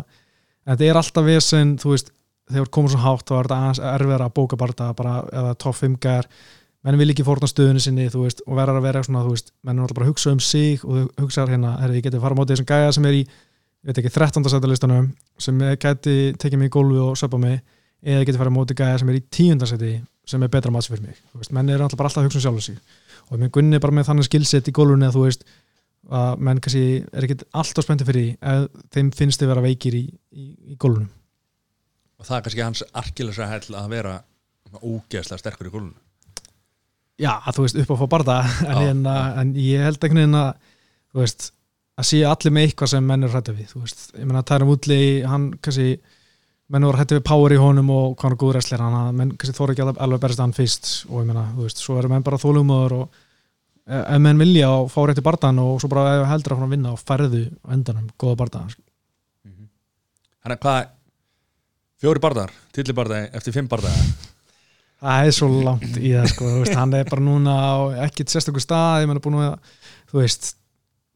[0.68, 2.12] þetta er alltaf vesen, þú veist
[2.52, 6.30] þegar komur svo hátt þá er þetta erfiðar að bóka bara eða top 5 gæðar
[6.86, 9.86] menn vil ekki fórna stöðunni sinni veist, og verður að vera svona, veist, menn er
[9.86, 12.54] alltaf bara að hugsa um sig og hugsa hérna, herri, ég geti fara á móti
[12.54, 14.48] þessum gæja sem er í, ég veit ekki, 13.
[14.54, 15.10] sætalistanum
[15.42, 17.60] sem gæti tekið mig í gólfi og söpa mig,
[18.06, 19.68] eða ég geti fara á móti gæja sem er í 10.
[19.74, 19.94] sæti
[20.28, 22.46] sem er betra match fyrir mig, veist, menn er alltaf bara alltaf að hugsa um
[22.46, 22.80] sjálf sig
[23.28, 25.48] og mér gunni bara með þannig skilsett í gólfunni að þú veist
[26.08, 29.98] að menn kannski er ekki alltaf spenntið fyrir því ef þeim finnst þið vera veikir
[29.98, 31.10] í, í, í gólfunum
[32.18, 34.18] og það er kannski hans arkilesra hell að vera
[34.82, 36.04] ógeðslega sterkur í gólunum
[37.18, 38.42] Já, þú veist, upp að fá barða
[38.78, 39.06] en, en,
[39.42, 40.52] en ég held ekki neina
[41.10, 41.48] þú veist,
[41.98, 44.04] að sé allir með eitthvað sem menn er hrættu við, þú veist.
[44.14, 45.96] Ég meina Tærum Woodley, hann kannski
[46.74, 49.08] menn voru hrættu við power í honum og hvað hann er góður wrestler, hann að
[49.18, 50.92] menn kannski þóra ekki alveg, berist hann fyrst.
[51.10, 53.22] Og ég meina, þú veist, svo eru menn bara þólumöður og
[53.88, 56.94] eh, ef menn vilja og fá rétti barðan og svo bara heldur að að vinna
[56.94, 60.94] og færðu á endanum góða barða hann er hvað
[62.02, 63.96] fjóri barðar, tilli barðar eftir fimm barðar
[65.02, 67.76] það er svo langt í það sko, veist, hann er bara núna á
[68.08, 69.58] ekkit sérstökur stað, ég meina búin að
[70.10, 70.56] þú veist,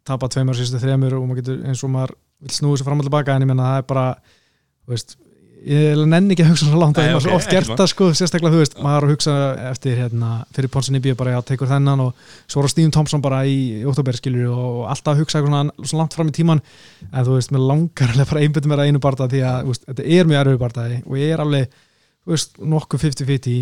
[0.07, 3.07] tapa tveimur síðustu þremur og maður getur eins og maður vil snúi sér fram og
[3.07, 5.17] tilbaka en ég meina það er bara þú veist,
[5.65, 7.73] ég nenni ekki að hugsa svo langt að Nei, ég maður ok, svo oft gert
[7.79, 9.35] það sko, sérstaklega þú veist, maður er að hugsa
[9.69, 13.43] eftir hérna, fyrir Ponsin Ibí bara já, tekur þennan og svo var Stephen Thompson bara
[13.45, 13.59] í,
[13.91, 16.63] oktober skilur og alltaf að hugsa eitthvað svona, svona langt fram í tíman
[17.11, 19.85] en þú veist, mér langar alveg bara einbyttum mér að einu barða því að veist,
[19.91, 21.77] þetta er mjög erfið barðaði og ég er alveg
[22.25, 23.61] þú veist, nokkuð 50-50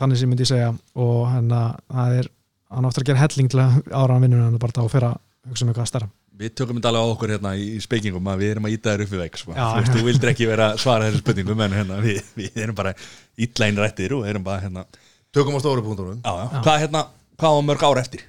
[0.00, 0.70] þannig sem myndi ég segja.
[1.00, 2.30] Og hérna, það er
[2.70, 5.20] hann áttur að gera helling til að ára hann vinnur hann bara og fyrir að
[5.50, 6.10] hugsa um eitthvað stærra
[6.40, 9.04] við tökum þetta alveg á okkur hérna í spekingum að við erum að íta þér
[9.04, 9.52] upp við veik sko.
[9.52, 12.78] Þú, veist, þú vildir ekki vera að svara þessu spurningum en hérna, við, við erum
[12.78, 12.94] bara
[13.46, 14.84] illa einrættir og erum bara hérna,
[15.36, 16.20] tökum á stóru punktunum.
[16.64, 17.04] Hvað, hérna
[17.40, 18.24] hvað á mörg ár eftir?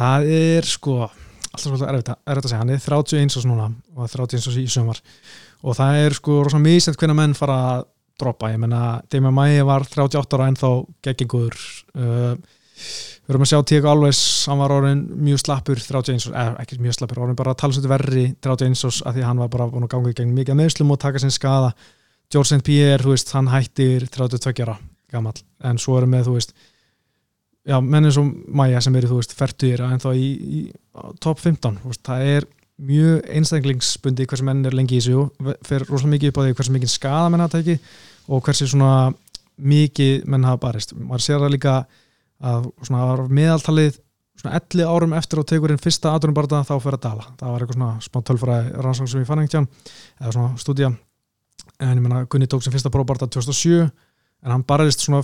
[0.00, 3.64] Það er sko alltaf svolítið erfitt, að- erfitt að segja, hann er 31 ás núna
[3.96, 5.00] og 31 ás í sömar
[5.66, 7.82] og það er sko rosa mísett hvernig menn fara að
[8.20, 10.68] droppa, ég menna Demi Mæi var 38 ára en þá
[11.08, 11.56] geggingur
[11.96, 12.36] uh,
[12.80, 14.20] við erum að sjá Tíko Alves,
[14.50, 18.26] hann var orðin mjög slappur 31 ás, eða ekki mjög slappur orðin bara talsvöldu verri
[18.42, 21.00] 31 ás að því hann var bara búin að ganga í gegn mikið meðslum og
[21.02, 21.72] taka sinn skada
[22.30, 22.62] George St.
[22.66, 24.76] Pierre, þú veist, hann hættir 32 ára
[25.10, 26.54] gamall, en svo erum við, þú veist
[27.66, 30.60] já, menn eins og Maja sem eru, þú veist, færtugir en þá í, í
[31.22, 32.48] top 15, þú veist, það er
[32.80, 35.34] mjög einstaklingsbundi hversu menn er lengi í sig og
[35.66, 37.90] fer rosalega mikið upp á því hversu mikið skada menn hafa tekið
[38.30, 38.92] og hversu svona
[39.60, 41.74] mikið menn hafa barist maður sér það líka
[42.40, 43.98] að svona meðaltalið
[44.40, 47.26] svona 11 árum eftir á tegurinn fyrsta aðrunbarða þá fer að dala.
[47.40, 49.68] Það var eitthvað svona smá tölfræði rannsókn sem ég fann einhvern
[50.20, 50.92] eða svona stúdía.
[51.80, 53.90] En ég menna Gunni tók sem fyrsta próbarða 2007
[54.40, 55.22] en hann barist svona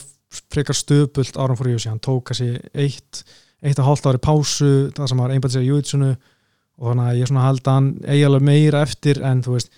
[0.53, 3.23] frekar stöðbult árum fór í hann tók kannski eitt,
[3.63, 7.21] eitt og hálft ári pásu það sem var einbætt sér í júitsunu og þannig að
[7.21, 9.73] ég svona held að hann eigi alveg meira eftir en þú veist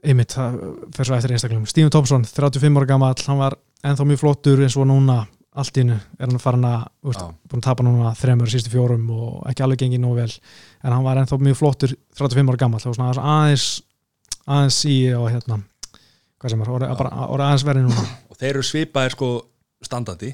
[0.00, 0.60] einmitt, það
[0.94, 4.78] fer svo eftir einstaklingum Stephen Thompson, 35 ára gammal, hann var ennþá mjög flottur eins
[4.78, 5.24] og núna
[5.58, 9.08] allt í innu er hann farin að, veist, búin að tapa núna þremur sístu fjórum
[9.10, 10.30] og ekki alveg gengið nóg vel.
[10.84, 13.64] En hann var ennþá mjög flottur 35 ára gammal, það var svona aðeins
[14.46, 15.58] aðeins í og hérna
[16.40, 18.04] hvað sem er, orðið orðið aðeins verið núna.
[18.30, 19.30] Og þeir eru svipaðir sko
[19.84, 20.30] standandi.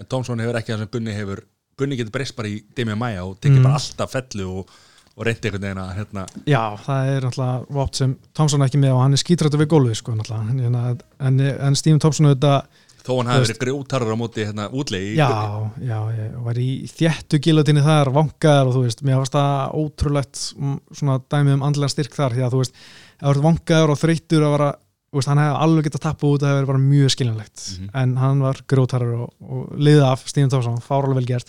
[0.00, 1.42] En Thompson hefur ekki það sem Gunni hefur.
[1.78, 3.66] Gunni getur breyst bara í Demi Maja og tekið Mm.
[3.66, 4.70] bara alltaf fellu og,
[5.16, 8.80] og reyndi einhvern veginn að hérna, Já, það er náttúrulega vopn sem Thompson er ekki
[8.80, 10.68] með og hann er skítrættu við gólfið sko náttúrulega.
[10.70, 12.66] En, en, en Stephen Thompson auðvitað
[13.02, 15.30] þó hann hafi verið grjótarur á móti hérna, útlegi Já,
[15.82, 19.50] já, ég var í þéttu gilotinni þar, vangaðar og þú veist, mér varst það
[19.80, 22.74] ótrúlegt mm, svona dæmið um andlega styrk þar því að þú veist,
[23.18, 24.70] þú ert vangaður og þreyttur að vera,
[25.18, 27.58] veist, hann hefði alveg getað tappa út það hefði verið mjög skiljanlegt.
[27.72, 27.86] Mhm.
[28.02, 31.48] en hann var grótarar og, og liðið af Stíðan Tófsson, fáralega vel gert.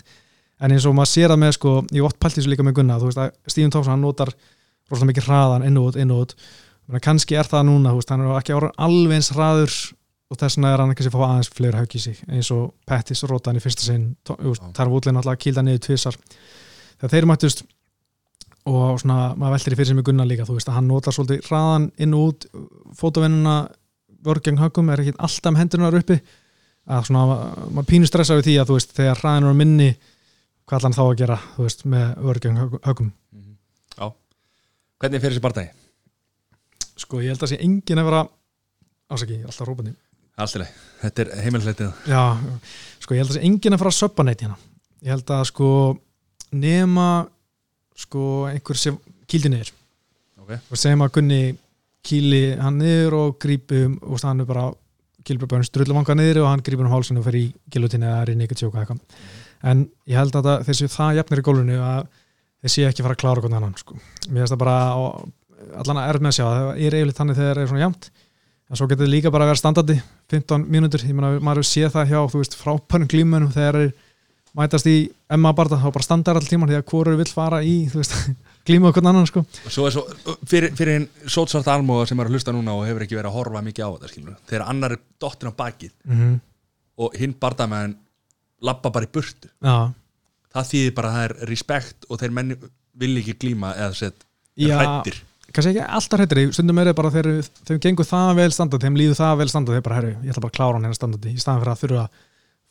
[0.62, 3.00] En eins og maður sér það með, sko, ég ótt pælt þessu líka með Gunna,
[3.00, 4.02] þú veist, að Stíðan Tófsson
[7.00, 9.72] kannski er það núna, veist, hann er ekki alveg eins hraður
[10.34, 12.72] og þess vegna er hann ekki að fá aðeins fleiri högg í sig eins og
[12.88, 14.08] Pettis rótaðan í fyrsta sinn.
[14.26, 16.18] Þar útlegin alltaf að kýlda niður tvisar
[16.98, 17.62] þegar þeir mættust
[18.64, 21.12] og svona, maður veltir í fyrir sem í Gunnar líka þú veist að hann notar
[21.14, 22.46] svolítið hraðan inn og út
[22.96, 23.56] fótavennuna
[24.24, 26.16] vörg gegn höggum er ekki alltaf með hendunar uppi.
[26.88, 27.36] Að svona,
[27.76, 29.90] maður pínu stressa við því að þú veist, þegar hraðin er minni
[30.64, 33.10] hvað ætla hann þá að gera, þú veist, með vörg gegn höggum- höggum
[33.98, 34.06] Já.
[35.00, 35.70] hvernig fyrir þessi bardagi?
[37.04, 38.22] sko, ég held að sé engin að vera
[39.12, 39.92] ásaki, er alltaf rópandi
[40.34, 42.22] Alltileg, þetta er heimilsleitið Já,
[43.02, 44.56] sko ég held að sé enginn að fara að söppa neitt hérna.
[45.04, 45.68] Ég held að sko
[46.54, 47.08] nema
[47.98, 48.96] sko einhver sem
[49.30, 49.70] kýldi niður.
[50.44, 50.56] Ok.
[50.58, 51.42] og segjum að Gunni
[52.04, 54.66] kýli hann niður og grípi um og hann er bara
[55.24, 58.26] Gilbert Burns drullu vanga niður og hann grípur um hálsinu og fer í gilutinni eða
[58.28, 59.00] rinni ekki tjóka eitthvað.
[59.64, 62.10] En ég held að það, þessi það jafnir í gólfinu að
[62.64, 63.96] þessi ekki fara að klára hvernig annan sko.
[64.28, 64.76] mér finnst það bara
[65.80, 68.10] allan að erð með að sjá það er eiginlega þannig þegar það er svona jafnt
[68.74, 69.94] en svo getur það líka bara að vera standandi
[70.32, 73.92] 15 mínútur, ég meina maður sé það hjá þú veist frábærum glímunum þegar þeir
[74.58, 74.94] mætast í
[75.34, 78.14] Emma Barda þá bara standar all tíman því að hvorur vill fara í veist,
[78.66, 79.44] glímu okkur annan sko.
[79.46, 80.04] Og svo er svo,
[80.50, 83.38] fyrir, fyrir hinn sótsvart almóða sem er að hlusta núna og hefur ekki verið að
[83.38, 86.40] horfa mikið á þetta skilur, þegar annar er dottin á bakið mm -hmm.
[87.06, 87.98] og hinn bardamæðin
[88.64, 89.50] labba bara í burtu.
[89.62, 89.92] Já,
[90.54, 92.58] það þýðir bara að það er respekt og þeir menni
[92.94, 95.18] vil ekki glíma eða sett er hrættir
[95.54, 99.00] kannski ekki alltaf hrættir stundum er það bara þegar þeim gengur það vel standandi þeim
[99.00, 101.34] líður það vel standandi, þeir bara herru, ég ætla bara að klára hann hérna standandi
[101.34, 102.22] í staðan fyrir að þurfa að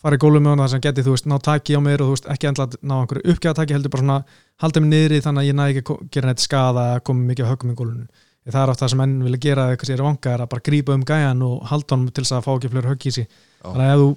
[0.03, 2.09] fara í gólum með hann þar sem geti, þú veist, ná taki á mér og
[2.09, 4.17] þú veist, ekki endla að ná einhverju uppgæðataki heldur bara svona,
[4.59, 7.45] halda mig niðri þannig að ég næ ekki að gera neitt skada að koma mikið
[7.45, 8.09] að höggum í gólunum
[8.51, 10.65] það er oft það sem menn vilja gera eða kannski er vanga er að bara
[10.67, 13.27] grípa um gæjan og halda honum til þess að fá ekki fleiri högg í sig.
[13.63, 14.09] Þannig að ef þú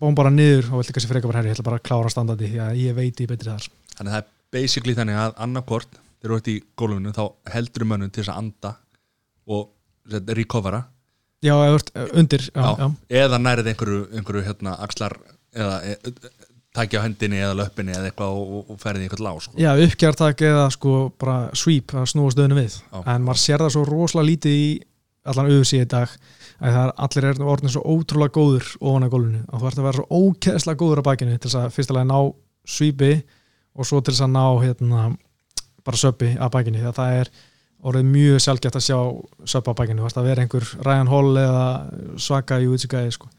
[0.00, 2.48] bóm bara niður og vill kannski freka bara herri, ég ætla bara að klára standandi
[2.48, 3.68] því að ég veit ég betri þar.
[3.98, 7.88] Þannig að það er basically þannig að annarkort þegar þú ert í gólfinu þá heldur
[7.88, 8.74] mönnum til þess að anda
[9.46, 10.82] og recovera
[11.44, 12.90] já, ert eh, undir, já, Já.
[13.24, 15.16] eða nærið einhverju, einhverju hérna, axlar
[15.56, 16.32] eða e, e,
[16.76, 19.54] taki á hendinni eða löppinni eða eitthvað og, og, ferði í eitthvað lág sko.
[19.60, 22.98] Já, uppgjartak eða sko bara sweep að snúa stöðinu við Já.
[23.14, 24.68] en maður sér það svo rosalega lítið í
[25.26, 26.12] allan í dag
[26.56, 29.86] að er allir er orðin svo ótrúlega góður ofan að gólfinu og þú ert að
[29.88, 32.18] vera svo ókeðslega góður á bakinu til þess að fyrstulega ná
[32.66, 33.12] sweepi
[33.76, 35.02] og svo til þess að ná hérna,
[35.86, 37.30] bara söppi að bakinu því að það er
[37.86, 38.98] orðið mjög sjálfgætt að sjá
[39.52, 41.64] söppi á bakinu, þú veist að vera einhver Ryan Hall eða
[42.26, 43.30] svaka í útsikæði sko.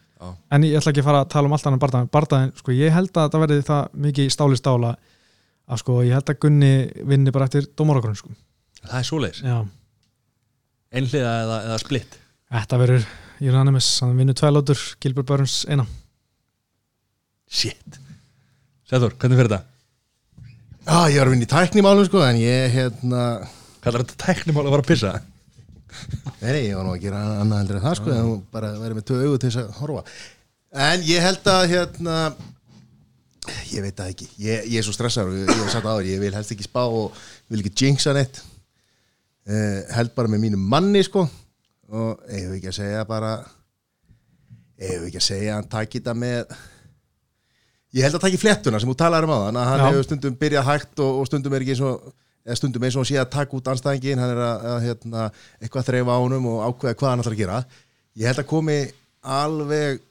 [0.49, 2.93] En ég ætla ekki að fara að tala um allt annan bardaðin, bardaðin sko, ég
[2.95, 4.93] held að það verði það mikið stáli stála
[5.67, 6.71] að sko ég held að Gunni
[7.11, 8.31] vinni bara eftir dómaragrunn sko.
[8.87, 9.57] það er svoleiðis, Já,
[10.95, 12.17] einhliða eða, eða splitt
[12.47, 15.83] þetta verður Unanimous, hann vinnur tvælótur Gilbert Burns eina.
[17.47, 17.99] Shit.
[18.89, 19.76] Sæður, hvernig fyrir þetta?
[20.88, 23.23] Já, ég var að vinna í tæknimálum sko En ég, hérna
[23.83, 25.09] Kallar þetta tæknimál að fara að pissa?
[26.39, 29.07] Nei, ég var nú að gera annað heldur en það sko En bara verið með
[29.09, 30.03] tvö augu til þess að horfa.
[30.88, 32.15] En ég held að, hérna
[33.71, 34.27] Ég veit það ekki.
[34.43, 36.67] Ég, ég er svo stressaður og ég, ég hef sagt áður Ég vil helst ekki
[36.67, 37.19] spá og
[37.51, 38.41] vil ekki jinxa neitt.
[39.47, 41.27] Uh, Held bara með mínum manni sko
[41.88, 43.35] Og ég hef ekki að segja bara
[44.79, 46.57] Ég hef ekki að segja að hann taki þetta með
[47.97, 49.85] Ég held að taki fléttuna sem þú talar um á þann að hann Já.
[49.87, 52.11] hefur stundum byrjað hægt og, og stundum er ekki eins og
[52.45, 55.23] eða stundum eins og hann sé að taka út anstæðingin hann er að, að hérna,
[55.57, 57.57] eitthvað að þreifa á honum og ákveða hvað hann ætlar að gera.
[58.17, 58.77] Ég held að komi
[59.37, 60.03] alveg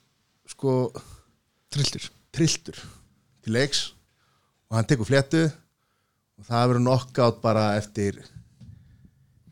[0.51, 0.75] sko
[1.73, 2.83] trilltur trilltur
[3.47, 3.83] til leiks
[4.67, 8.19] og hann tekur fléttu og það verður knockout bara eftir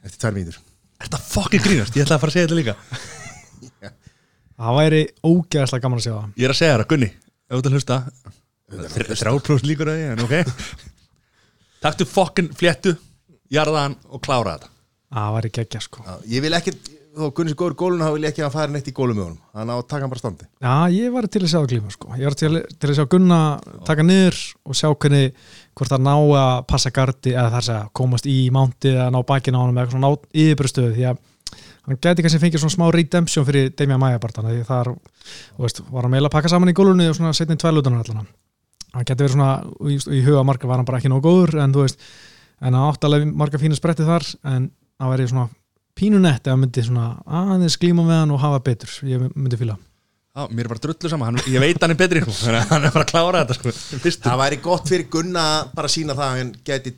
[0.05, 0.59] eftir tvær mínútur.
[0.99, 1.95] Er þetta fucking grínast?
[1.95, 2.79] Ég ætla að fara að segja þetta líka.
[4.55, 6.27] Það væri ógeðslega gaman að sjá það.
[6.39, 7.09] Ég er að segja það, Gunni
[7.45, 8.01] Ef þú ert að hlusta
[8.75, 10.85] Þrjárprós líkur að því, en ok.
[11.85, 12.95] Taktu fucking fléttu
[13.53, 14.71] Jarðaðan og klára þetta.
[15.15, 16.05] Það væri geggja sko.
[16.07, 16.73] Já, ég vil ekki,
[17.15, 19.15] þó Gunni sé góður gólun þá vil ég ekki að hann fara neitt í gólu
[19.15, 19.43] með honum.
[19.55, 20.49] Hann á að taka hann bara standi.
[20.65, 22.11] Já, ég var til að sjá glíma sko.
[22.17, 23.39] Ég var til, til að sjá Gunna
[23.87, 25.45] taka niður og sjá hvernig
[25.77, 29.13] hvort það ná að passa gardi eða það er að segja, komast í mándi eða
[29.13, 31.23] ná bakinn á honum eða eitthvað svona yfirbrustuðu því að
[31.85, 36.07] hann gæti kannski fengið svona smá redemption fyrir Damian Maia barndana því þú veist, var
[36.07, 38.29] hann meila að pakka saman í gólunni og svona setni tvælutanar allan.
[38.95, 39.51] Hann gæti verið svona,
[39.91, 42.05] í, í huga marga var hann bara ekki nóg góður en þú veist,
[42.61, 45.49] en hann átti alveg marga fínu spretti þar en það væri svona
[45.99, 49.77] pínunett eða myndi svona aðeins glíma með hann og hafa betur, ég myndi fíla.
[50.35, 52.95] Já, mér er bara drullu sama, hann, ég veit hann er betri að hann er
[52.95, 53.75] bara að klára þetta sko,
[54.25, 56.95] það væri gott fyrir Gunna bara að sína það að hann geti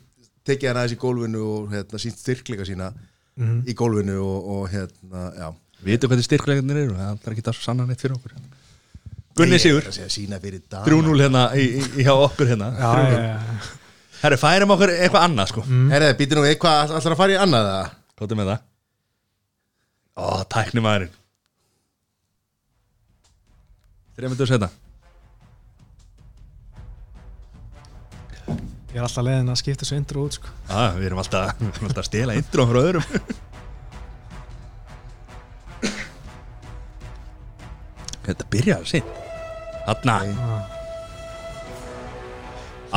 [0.47, 2.89] tekið hann aðeins í gólfinu og hérna, sínt styrkleika sína
[3.37, 5.49] í gólfinu og, og hérna, já.
[5.77, 8.37] Við veitum hvað þið styrklegarnir eru, það er ekki það sanna neitt fyrir okkur.
[9.37, 12.15] Gunni Sigur, Ég er að segja sína fyrir dag 3-0 hérna í, í, í hjá
[12.15, 12.71] okkur hérna.
[12.73, 13.67] Já, já, já.
[14.23, 15.63] Herru, færum okkur eitthvað annað sko.
[15.91, 18.65] Herðu, býtir nú eitthvað allar að fara í annað það Kóttu með það?
[20.17, 21.13] Ó, tækni maðurinn
[24.17, 24.86] Þrjá myndu að
[28.87, 30.51] Ég er alltaf leiðin að skipta þessu intro út sko.
[30.69, 33.05] Já, við erum alltaf, við erum alltaf að stela intro frá öðrum.
[38.27, 39.05] Þetta byrjaði sín
[39.87, 40.15] Þarna.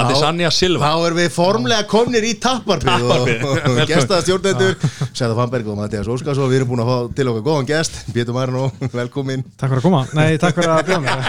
[0.00, 0.86] Adesanya Silva.
[0.86, 3.44] Þá erum við formlega komnir í tapparpið Tapparpið.
[3.46, 4.76] og, og gestaða stjórnendur
[5.10, 7.98] Sæða Fannberg og Mattias Óskarsson Við erum búin að fá til okkar góðan gest.
[8.14, 8.68] Pétur Marino,
[9.00, 10.04] velkomin Takk fyrir að koma.
[10.18, 11.26] Nei, takk fyrir að bjóða mér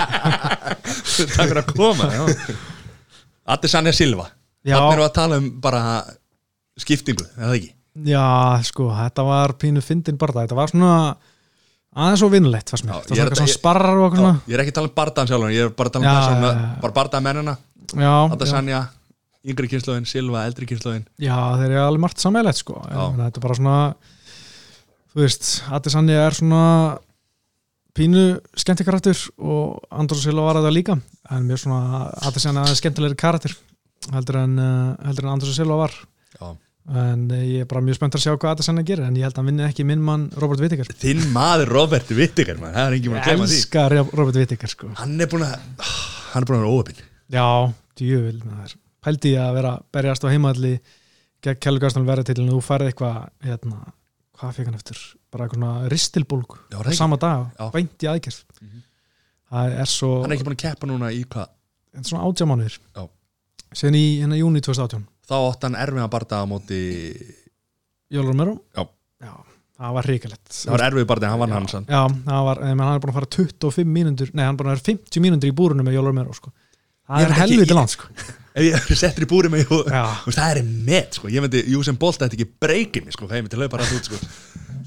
[1.37, 2.21] Takk fyrir að koma já.
[3.57, 4.29] Adesanya Silva.
[4.29, 4.40] Já.
[4.65, 5.81] Þannig við að tala um bara
[6.81, 7.71] skiptingu, eða ekki?
[8.07, 8.25] Já,
[8.63, 10.91] sko, þetta var pínu fyndin bara Þetta var svona
[11.91, 12.93] aðeins og vinnulegt fannst mér.
[12.93, 14.95] Það var eitthvað þetta- svona sparrar og eitthvað svona Ég er ekki að tala um
[14.95, 16.81] bardaðan sjálfur Ég er bara að tala um Já, persónuna, já, já.
[16.85, 17.57] bara bardaða mennina.
[17.91, 18.79] Já, já, Adesanya,
[19.43, 22.77] yngri kynnslóðin, Silva, eldri kynnslóðin já, þeir eru alveg margt sammeilegt sko.
[22.87, 23.77] En Þetta er bara svona
[25.11, 26.63] þú veist, Adesanya er svona
[27.97, 28.23] pínu
[28.55, 30.95] skemmtikarættur og Andrós Silva var það líka.
[31.29, 33.57] En mér svona Adesanya er skemmtilegri karættur
[34.15, 35.93] heldur en, uh, heldur en Andrós Silva var
[36.39, 36.47] Já.
[37.03, 39.35] en uh, ég er bara mjög spennt að sjá hvað Adesanya gerir en ég held
[39.35, 42.73] að hann vinni ekki minn mann Robert Whittaker Þinn maður Robert Whittaker man.
[42.73, 43.83] Það er engin búin að Ég glema því elska
[44.17, 44.89] Robert Whittaker sko.
[45.01, 45.55] Hann er búin að
[46.33, 47.45] Hann er búin að vera óöpinn Já,
[48.49, 48.75] maður.
[49.01, 50.73] Pældi ég að vera berjast á heimaðli
[51.41, 53.15] gegn Kjellur Gaston verðartillinu og þú færði eitthvað
[53.47, 53.79] hérna,
[54.37, 54.99] hvað fekk hann eftir
[55.31, 55.87] bara eitthvað
[56.91, 56.97] ekki.
[56.99, 57.69] sama dag, Já.
[57.73, 58.43] beint í aðgerð
[59.51, 61.49] það er svo Hann er ekki búin að keppa núna í hvað
[63.71, 63.79] er Já.
[63.81, 66.81] síðan í hérna júni 2018 Þá átt hann erfið að bardaða á móti
[68.11, 68.83] Jólur Mero Já.
[69.79, 72.93] það var hrikalett Það var erfið bardaði, hann vann hans Já, það var, en hann
[72.97, 75.55] er búin að fara 25 mínútur nei, hann er búin að vera 50 mínútur í
[75.55, 76.53] búrunum með Jólur Mero sko.
[77.07, 78.11] það er helviti land sko.
[78.51, 80.03] Ef ég settur í mig og, Já.
[80.27, 81.29] og það er met sko.
[81.31, 83.29] Ég myndi, Júsem Bolt ætti ekki breykið mig sko.
[83.29, 84.19] Það ég myndi hlaupa rætt út sko.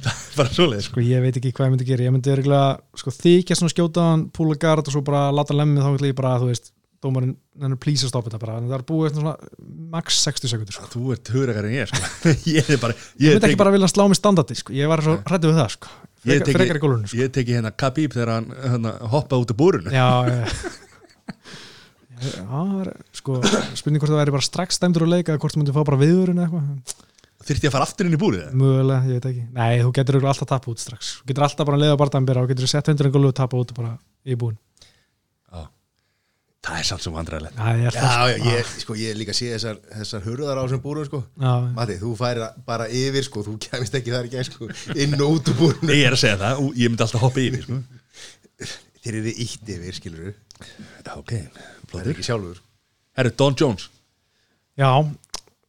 [0.04, 0.98] Er bara svoleið sko.
[0.98, 4.02] sko ég veit ekki hvað ég myndi gera ég myndi örgulega sko, þykja svona skjóta
[4.10, 6.73] hann púla gard og svo bara láta lemmið þá vil ég bara þú veist,
[7.04, 9.34] dómarinn hann er please að stoppa þetta bara en það er búið svona
[9.94, 10.88] max 60 sekundur sko.
[10.94, 12.34] Þú ert hugrekar en ég sko.
[12.50, 14.74] Ég bara ég Ég myndi ekki bara vilja slá mig standardi sko.
[14.74, 15.92] ég var svo hrættu við það sko.
[16.24, 17.20] Ég frekar, teki- gólunum sko.
[17.20, 20.72] Ég teki hérna Khabib þegar hann hérna, hoppaði út úr búrunu já, já.
[22.24, 22.88] Það er,
[23.18, 23.34] sko,
[23.76, 25.98] spurning hvort það væri bara strax stæmdur að leika eða hvort þú myndi fá bara
[26.00, 26.94] viðurinn eitthvað
[27.44, 30.16] Þyrfti ég að fara aftur inn í búrið mögulega, ég veit ekki nei, þú getur
[30.22, 32.88] alltaf tappa út strax þú getur alltaf bara að leiða bara dæmbira og getur sett
[32.88, 33.90] hundurinn gólu og tappa út og bara
[34.24, 34.54] í búin
[36.64, 37.58] Það er samt sem vandræðilegt.
[37.60, 38.44] Er það Já, sko.
[38.48, 41.20] já, ég, sko, ég líka sé þessar, þessar hurðar á þessum búrum sko.
[41.36, 44.68] Já, Matti, þú færi bara yfir sko, þú kemist ekki þar ekki sko,
[45.04, 47.44] inn og út úr búrunu Ég er að segja það, og ég myndi alltaf hoppa
[47.44, 47.80] yfir sko.
[49.04, 50.32] Þeir eru ítt yfir, skilur
[51.04, 51.34] Já, ok.
[51.92, 52.62] Það er ekki sjálfur.
[53.18, 53.88] Herru, Don Jones.
[54.80, 54.90] Já,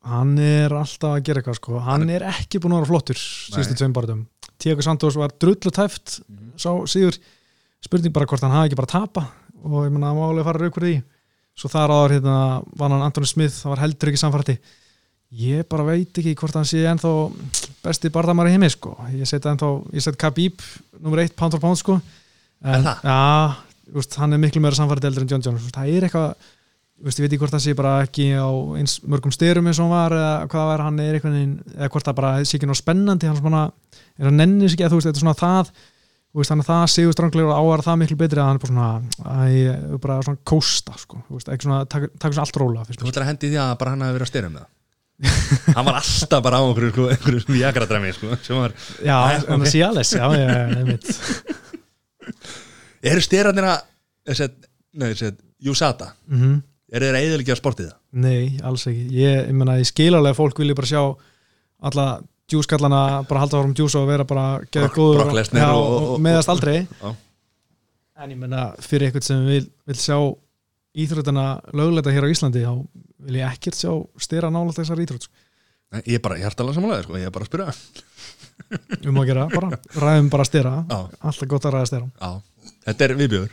[0.06, 1.80] hann er alltaf að gera eitthvað sko.
[1.86, 4.24] hann er ekki búin að vera flottur síðustu tveim barðum
[4.62, 6.20] Tiago Santos var drullu tæft
[6.62, 7.18] sá síður
[7.84, 9.24] spurning bara hvort hann hafi ekki bara tapa
[9.66, 10.96] og ég menna að málega fara raukur í.
[11.56, 12.40] Svo þar áður hérna
[12.76, 14.58] var hann Antoni Smith það var heldur ekki samfætti
[15.36, 17.12] ég bara veit ekki hvort hann sé ennþá
[17.84, 18.96] besti barðamari heimi sko.
[19.16, 20.62] Ég set ennþá, ég set Khabib
[21.02, 21.98] nummer eitt pound for pound sko.
[22.66, 23.02] Er það?
[23.10, 25.66] Já, úst, hann er miklu meira samfætti eldur en John Jones.
[25.66, 26.54] Úst, það er eitthvað
[27.04, 28.48] veist, ég veit ekki hvort það sé bara ekki á
[28.80, 32.08] eins mörgum styrum eins og hann var eða hvað var, hann er veginn eða hvort
[32.08, 33.66] það bara sé ekki ná spennandi hann svona,
[34.16, 35.74] er að nenni sig ekki að þú veist, þetta er svona það
[36.36, 38.72] veist, þannig að það séu stranglegur og ávar það miklu betri að hann er bara
[38.74, 38.90] svona
[39.26, 43.32] æ, bara svona kósta, sko, veist, ekki svona taka svona allt róla, Þú ætlar að
[43.32, 44.72] hendi því að bara hann hafi verið að styrum með það.
[45.78, 49.18] Hann var alltaf bara á einhverju sko, einhverju jakradræmi sko, sem var Já,
[49.48, 49.68] ok.
[49.72, 51.08] sé alveg, já, já, já, einmitt.
[53.06, 53.84] Eru styrarnir að
[54.96, 56.64] nei, þessi, Júsata mm
[56.96, 57.90] eru þeir eðilegja sportið?
[57.92, 58.00] Það?
[58.26, 59.06] Nei, alls ekki.
[59.18, 61.02] Ég, ég ég skil alveg að fólk vilja bara sjá
[61.86, 62.06] alla
[62.52, 65.24] djúskallana bara halda árum djús og vera bara geða góður
[65.76, 66.88] og- meðast aldrei.
[68.16, 70.16] En ég menna, fyrir eitthvað sem vil, vil sjá
[70.96, 72.88] íþróttina lögleita hér á Íslandi þá
[73.26, 73.92] vil ég ekkert sjá
[74.24, 75.34] styrra nálægt þessar íþrótt sko.
[75.92, 77.74] Nei, Ég er bara hjartalega samanlega sko, ég er bara að spyrja.
[79.06, 82.32] Um að gera, bara, ræðum bara styrra alltaf gott að ræða styrra
[82.86, 83.52] Þetta er viðbjöður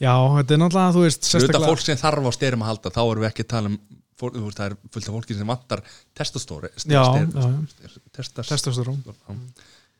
[0.00, 3.00] já, þetta er náttúrulega, þú veist, Þetta fólk sem þarf á styrum að halda þá
[3.04, 3.76] erum við ekki að tala um
[4.18, 5.82] fólk, þú veist, það er fullt af fólki sem vantar
[6.18, 9.02] testastóri já, já, já, testas testosterón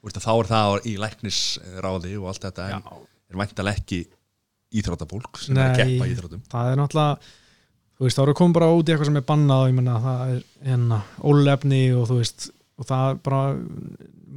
[0.08, 2.88] þá er það í læknisráði og allt þetta en
[3.28, 4.04] er væntalega ekki
[4.78, 5.78] íþróttafólk sem er að Nei.
[5.82, 6.42] keppa í íþróttum.
[6.52, 7.34] það er náttúrulega
[7.98, 10.00] þú veist, þá eru komið bara út í eitthvað sem er bannað og ég menna
[10.04, 12.48] það er hérna ólefni og þú veist,
[12.78, 13.40] og það er bara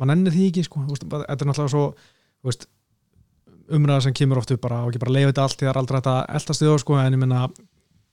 [0.01, 1.83] mann ennir því ekki, sko veist, þetta er náttúrulega svo,
[2.41, 2.69] þú veist
[3.71, 5.81] umræða sem kemur oft upp bara og ekki bara leiða þetta allt því það er
[5.81, 7.43] aldrei þetta eldast við sko, en ég menna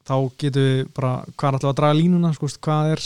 [0.08, 3.04] þá getum við bara, hvað er alltaf að draga línuna sko, hvað er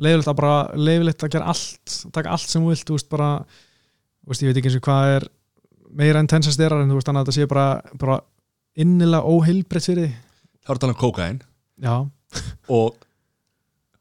[0.00, 3.30] leifilegt að bara leifilegt að gera allt, taka allt sem þú vilt, veist, bara
[4.28, 5.28] veist, ég veit ekki eins og hvað er
[6.00, 7.66] meira en tensastyrar en þú veist, þannig að þetta sé bara,
[8.00, 8.20] bara
[8.80, 10.12] innilega óheilbreytt fyrir
[10.62, 11.40] þá er að tala um kókain
[11.80, 11.94] Já,
[12.70, 12.98] og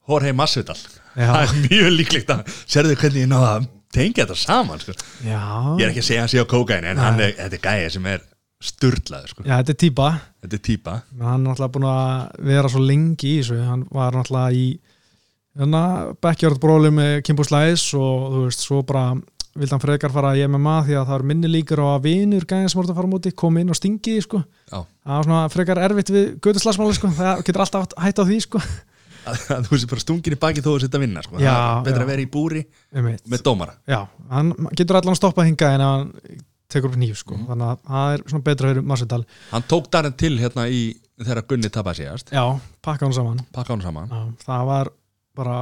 [0.10, 0.78] Jorge Masvidal.
[1.14, 4.96] Það er mjög líklegt að sérðu hvernig ég náða að tengja þetta saman sko.
[5.26, 7.92] ég er ekki að segja að hann sé á kókain en er, þetta er gæði
[7.96, 8.24] sem er
[8.60, 9.44] sturlaður sko.
[9.48, 10.08] Já, þetta er típa
[10.44, 14.18] þetta er menn hann er náttúrulega búin að vera svo lengi í þessu hann var
[14.18, 14.66] náttúrulega í
[15.60, 15.84] hérna,
[16.20, 19.14] backyard bróli með Kimbo Slice og þú veist, svo bara
[19.60, 22.46] vildi hann frekar fara í MMA því að það er minni líkur á að vinur
[22.48, 24.44] gæðin sem voru að fara á móti kom inn og stingi því, sko.
[24.70, 24.78] Já.
[24.84, 27.12] það var svona frekar erfitt við göduslasmáli sko.
[27.16, 28.62] það getur alltaf hætt á því sko.
[29.30, 31.40] að, að þú veist bara stungin í baki þó að setja að vinna sko.
[31.40, 31.56] Já,
[31.88, 32.06] betra já.
[32.06, 33.26] að vera í búri Einmitt.
[33.32, 34.00] með dómara Já,
[34.36, 36.14] hann getur allan stoppað hinga en hann
[36.70, 37.36] tekur upp nýf sko.
[37.38, 37.48] Mhm.
[37.50, 40.82] þannig að það er svona betra fyrir Masvidal hann tók Darren til hérna í
[41.20, 42.30] þegar Gunni tapaði síðast.
[42.32, 42.46] Já,
[42.86, 43.40] pakka hann saman.
[43.52, 44.08] Pakka hann saman.
[44.08, 44.92] Já, það var
[45.36, 45.58] bara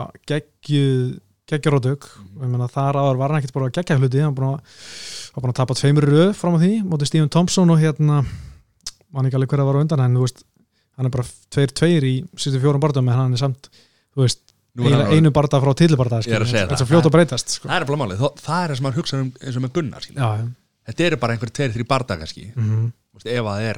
[1.47, 4.21] geggjarótök og meina þar áður var hann ekkert bara geggja hluti.
[4.21, 8.19] Hann var búinn að, tapa tveimur röð fram á því, mótið Stephen Thompson og hérna
[9.13, 10.43] mann ekki alveg hver að var á undan en þú veist,
[10.97, 13.69] hann er bara tveir tveir í 74 barndum en hann er samt
[14.13, 14.41] þú veist,
[14.77, 15.73] hann einu, barnda frá
[16.51, 16.77] segja þetta
[17.09, 17.69] að breytast sko.
[17.69, 17.85] það er
[18.21, 20.21] Þó- það er það sem maður hugsa um eins og með Gunnar skilur.
[20.87, 22.49] Þetta eru bara einhver tveir, þrjir barða kannski.
[22.55, 23.77] Mm Þú veist, ef að það er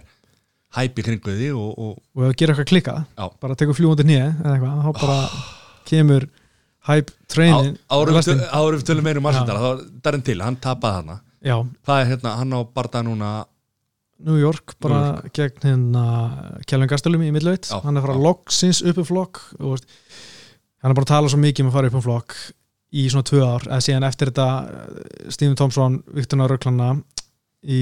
[0.78, 3.26] hæpi kringu því og, og og ef það gerir eitthvað klikka Já.
[3.42, 5.18] bara tekur fljúandi nýja þá bara
[5.90, 6.28] kemur
[6.90, 9.32] hype trainin árum tölum meira um Já.
[9.32, 11.56] Arsenal þá Darren til, hann tapaði hana já,
[11.88, 13.32] hvað er hérna, hann á barða núna
[14.28, 16.06] New York bara gegn hérna
[16.68, 18.24] Kjellin Gastelum í millveit hann er að fara já.
[18.28, 19.82] loksins upp um flokk og
[20.84, 22.38] hann er bara að tala svo mikið um að fara upp um flokk
[22.96, 26.92] í svona tvö ár eða síðan eftir þetta eh, Stephen Thompson, Viktorna Röklana
[27.70, 27.82] í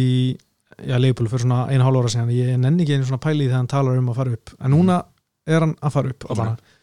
[0.83, 3.61] já, leifbúlu fyrir svona einu hálf ára síðan ég nenni ekki einu svona pæli þegar
[3.61, 4.97] hann talar um að fara upp en núna
[5.47, 6.33] er hann að fara upp Ok.
[6.41, 6.75] okay.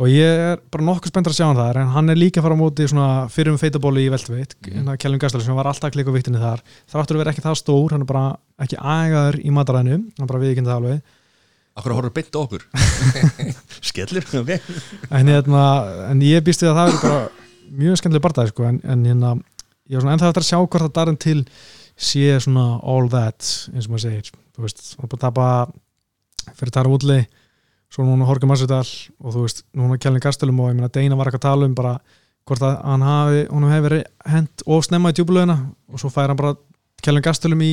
[0.00, 2.46] og ég er bara nokkuð spenntur að sjá hann þar en hann er líka að
[2.48, 4.82] fara á móti svona fyrir um feitabóli í veldveit Mhm.
[4.88, 4.96] mm.
[5.02, 7.60] Kjellin Gastelum sem var alltaf að klika á viktinni þar þráttur að vera ekki það
[7.60, 8.24] stór, hann er bara
[8.64, 11.00] ekki ægaður í mataræðinu, hann bara viðkynnt það alveg
[11.76, 12.62] Akkur horfður beint á okkur
[13.90, 14.24] Skellir,
[15.12, 15.64] en, hérna,
[16.08, 19.32] en ég býst við að það er bara mjög skemmtileg barndæði sko, en, en hérna,
[19.88, 21.40] ég var svona ennþá eftir að sjá hvort að Darren til
[21.96, 25.48] sé svona all that eins og maður segir þú veist, hann bara að tapa
[26.58, 27.26] fyrir Tara Woodley
[27.92, 31.30] svo núna Horka Masvidal og þú veist, núna Kjellin Gastelum og ég meina Deina var
[31.30, 31.96] eitthvað að tala um bara
[32.46, 35.56] hvort að hann hafi, hún hefur verið hent og snemma í djúbulöðina
[35.90, 36.54] og svo fær hann bara
[37.02, 37.72] Kjellin Gastelum í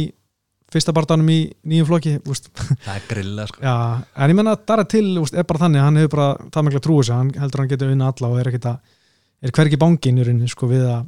[0.73, 1.39] fyrsta barndanum í
[1.69, 3.61] nýjum flokki veist, Það er grilla sko.
[3.61, 3.75] Já,
[4.17, 6.83] en ég menna að Darra til úst, er bara þannig, hann hefur bara það mikla
[6.87, 8.99] trúið sig, hann heldur hann getur unna alla og er ekkit að
[9.43, 11.07] er í rauninni sko við að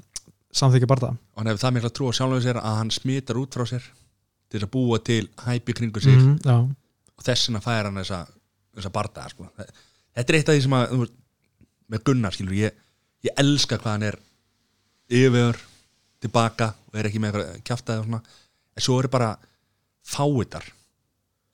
[0.56, 3.56] samþykja barða og hann hefur það mikla trú á sjálfum sér að hann smitar út
[3.56, 3.86] frá sér
[4.52, 6.16] til að búa til hæpi kringu sig.
[6.16, 6.58] Mm, Já,
[7.16, 8.22] og þess vegna fær hann þessa,
[8.78, 9.48] þessa barða sko.
[9.58, 11.08] þetta er eitt af því sem að
[11.92, 12.78] með Gunnar skilur ég,
[13.26, 14.20] ég elska hvað hann er
[15.12, 15.60] yfir
[16.24, 18.22] tilbaka og er ekki með svona.
[18.76, 19.36] En svo eru bara
[20.06, 20.66] fáitar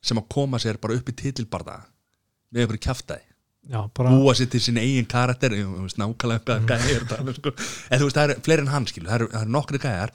[0.02, 1.78] sem að koma sér bara upp í titilbarða
[2.52, 3.31] með einhverju kjaftaði
[3.70, 7.52] já, bara búa sér til sín eigin karakter nákvæmlega hvað gæði er það sko.
[7.92, 10.12] en þú veist það er fleiri en hann skilur það eru, eru nokkri gæjar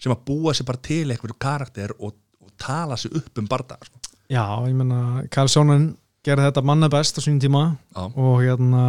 [0.00, 3.78] sem að búa sér bara til einhverju karakter og, og tala sér upp um barða
[3.84, 3.96] sko.
[4.30, 5.88] Já, ég menna Kyle Sonnen
[6.24, 7.62] gerði þetta manna best á sínum tíma
[7.96, 8.04] Já.
[8.04, 8.84] og hérna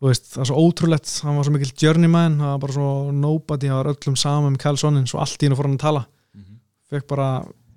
[0.00, 2.90] þú veist, það er svo ótrúlegt, hann var svo mikill journeyman, það var bara svo
[3.12, 6.04] nobody það var öllum saman með Kælsonin, svo allt í hennu fór hann að tala
[6.36, 6.60] Mhm.
[6.92, 7.26] fekk bara,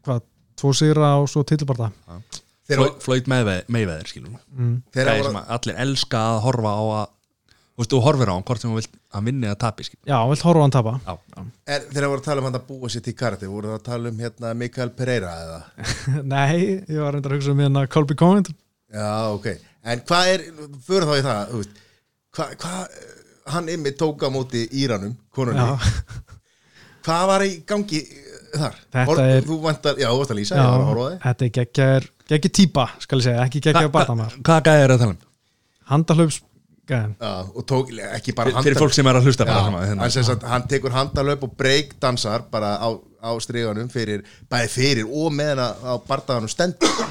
[0.06, 0.22] hvað,
[0.60, 2.43] tvo sigra og svo titilbarta Þegar,
[3.04, 4.78] Floyd Mayweather skilur mm.
[4.96, 7.12] Gæði voru, sem að allir elska að horfa á að
[7.74, 10.04] Þú veist, þú horfir á hann hvort sem vilt að vinni að tapi skilur.
[10.06, 10.92] Já, vilt horfa á hann tapa.
[11.66, 13.88] Er, þegar voru að tala um hann að búa sér til karate voru það að
[13.88, 15.88] tala um hérna Mikael Pereira eða?
[16.36, 18.60] Nei, ég var reyndar að hugsa um hérna Colby Covington.
[18.94, 19.48] Já, ok,
[19.90, 20.46] en hvað er
[20.86, 21.82] fyrir þá í það, þú veist
[22.38, 22.84] hvað hva,
[23.56, 25.66] hann ymmi tók á móti Íranum, konunni.
[25.66, 26.22] Já,
[27.10, 28.04] hvað var í gangi
[28.62, 28.76] þar?
[28.94, 31.10] Þetta er- Þú vantar, já, þú varst að lýsa, já ég var að horfa á
[31.14, 34.94] þig þetta er geggjar geggi típa, skal ég segja, ekki geggjar barndamar Hvaða gæði er
[34.96, 35.18] að tala um?
[35.94, 36.38] handahlaups
[36.88, 39.82] gæðin Já, og tók ekki bara Fyrir, fyrir fólk sem er að hlusta bara sama,
[39.88, 40.02] hérna.
[40.04, 42.88] hann, sem sagt, hann tekur handalöp og breakdansar bara á,
[43.24, 47.06] á striganum fyrir, bæði fyrir og meðan að- á bardaganum stendur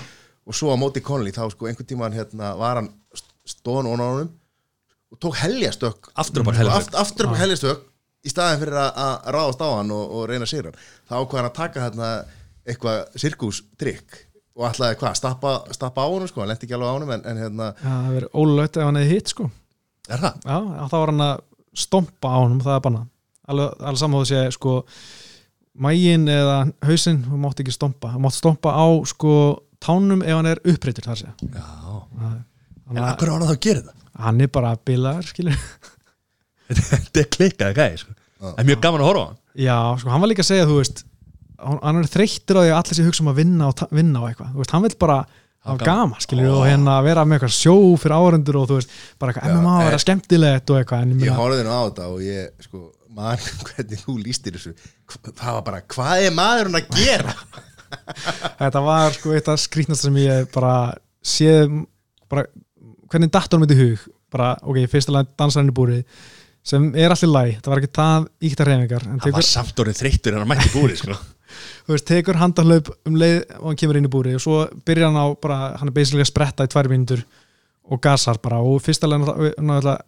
[0.46, 2.90] og svo á móti Conley þá sko einhvern tímann hérna var hann
[3.48, 4.30] stóðan og honum
[5.12, 6.94] og tók helgjastök Aftur á bak heljarstök.
[6.94, 7.80] aft, aftur upp helgjastök
[8.22, 11.38] í staðin fyrir að, ráðast á hann og, og reyna að sigra hann þá ákvað
[11.40, 12.10] hann að taka hérna
[12.62, 14.20] eitthvað sirkústrykk
[14.52, 17.24] og ætlaði hvað, stappa, stappa á honum sko, hann lendi ekki alveg á honum en,
[17.26, 19.46] en hérna, Já, það verið ólögt ef hann hefði hitt sko.
[20.12, 20.44] Er það?
[20.44, 21.42] Já, já, þá var hann að
[21.82, 23.02] stompa á honum það er banna
[23.52, 24.74] alveg, alveg þú sé sko
[25.82, 29.34] mægin eða hausinn þú mátt ekki stompa, þú mátt stompa á sko
[29.82, 31.32] tánum ef hann er uppreitur þar sé.
[31.48, 31.64] Já.
[32.22, 32.44] En
[32.92, 33.98] Þannig að akkur var hann að gera það?
[34.22, 35.62] hann er bara bilaður skilur
[36.78, 38.18] Þetta er klikkaði gæði sko.
[38.42, 39.40] Það er mjög gaman að horfa á hann.
[39.62, 41.04] Já, sko, hann var líka að segja, þú veist
[41.62, 44.24] hann, er þreyttur á því að allir sé hugsa um að vinna og vinna á
[44.28, 45.18] eitthvað, þú veist, hann vil bara
[45.62, 45.86] hafa gaman.
[45.86, 49.52] gama, skilur, og hérna vera með eitthvað sjó fyrir áhörundur og þú veist, bara eitthvað
[49.54, 52.82] MMA að vera skemmtilegt og eitthvað, en ég horfði nú á þetta og ég sko,
[53.14, 54.74] man, hvernig þú lístir þessu.
[55.28, 57.36] Það var bara, hvað er maðurinn að gera?
[58.62, 61.74] Þetta var sko eitt af skrýtnast sem ég bara séð
[62.32, 62.46] bara,
[63.12, 64.06] hvernig datt honum þetta í hug.
[64.32, 65.98] Bara, ok, fyrsta lag dansar hann í búri
[66.62, 69.82] sem er allir læg, það var ekki það íkta reyfingar, en Það var tekur, samt
[69.82, 71.16] orðið þreyttur en hann mætti búri sko.
[71.86, 75.10] þú veist, tekur handahlaup um leið og hann kemur inn í búri og svo byrjar
[75.10, 77.24] hann á bara, hann er basically að spretta í tvær mínútur
[77.90, 79.98] og gasar bara og fyrsta náttúrulega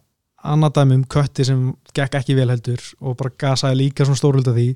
[0.45, 1.61] annað dæmi um kötti sem
[1.95, 4.67] gekk ekki vel heldur og bara gasaði líka svona stórhuld af því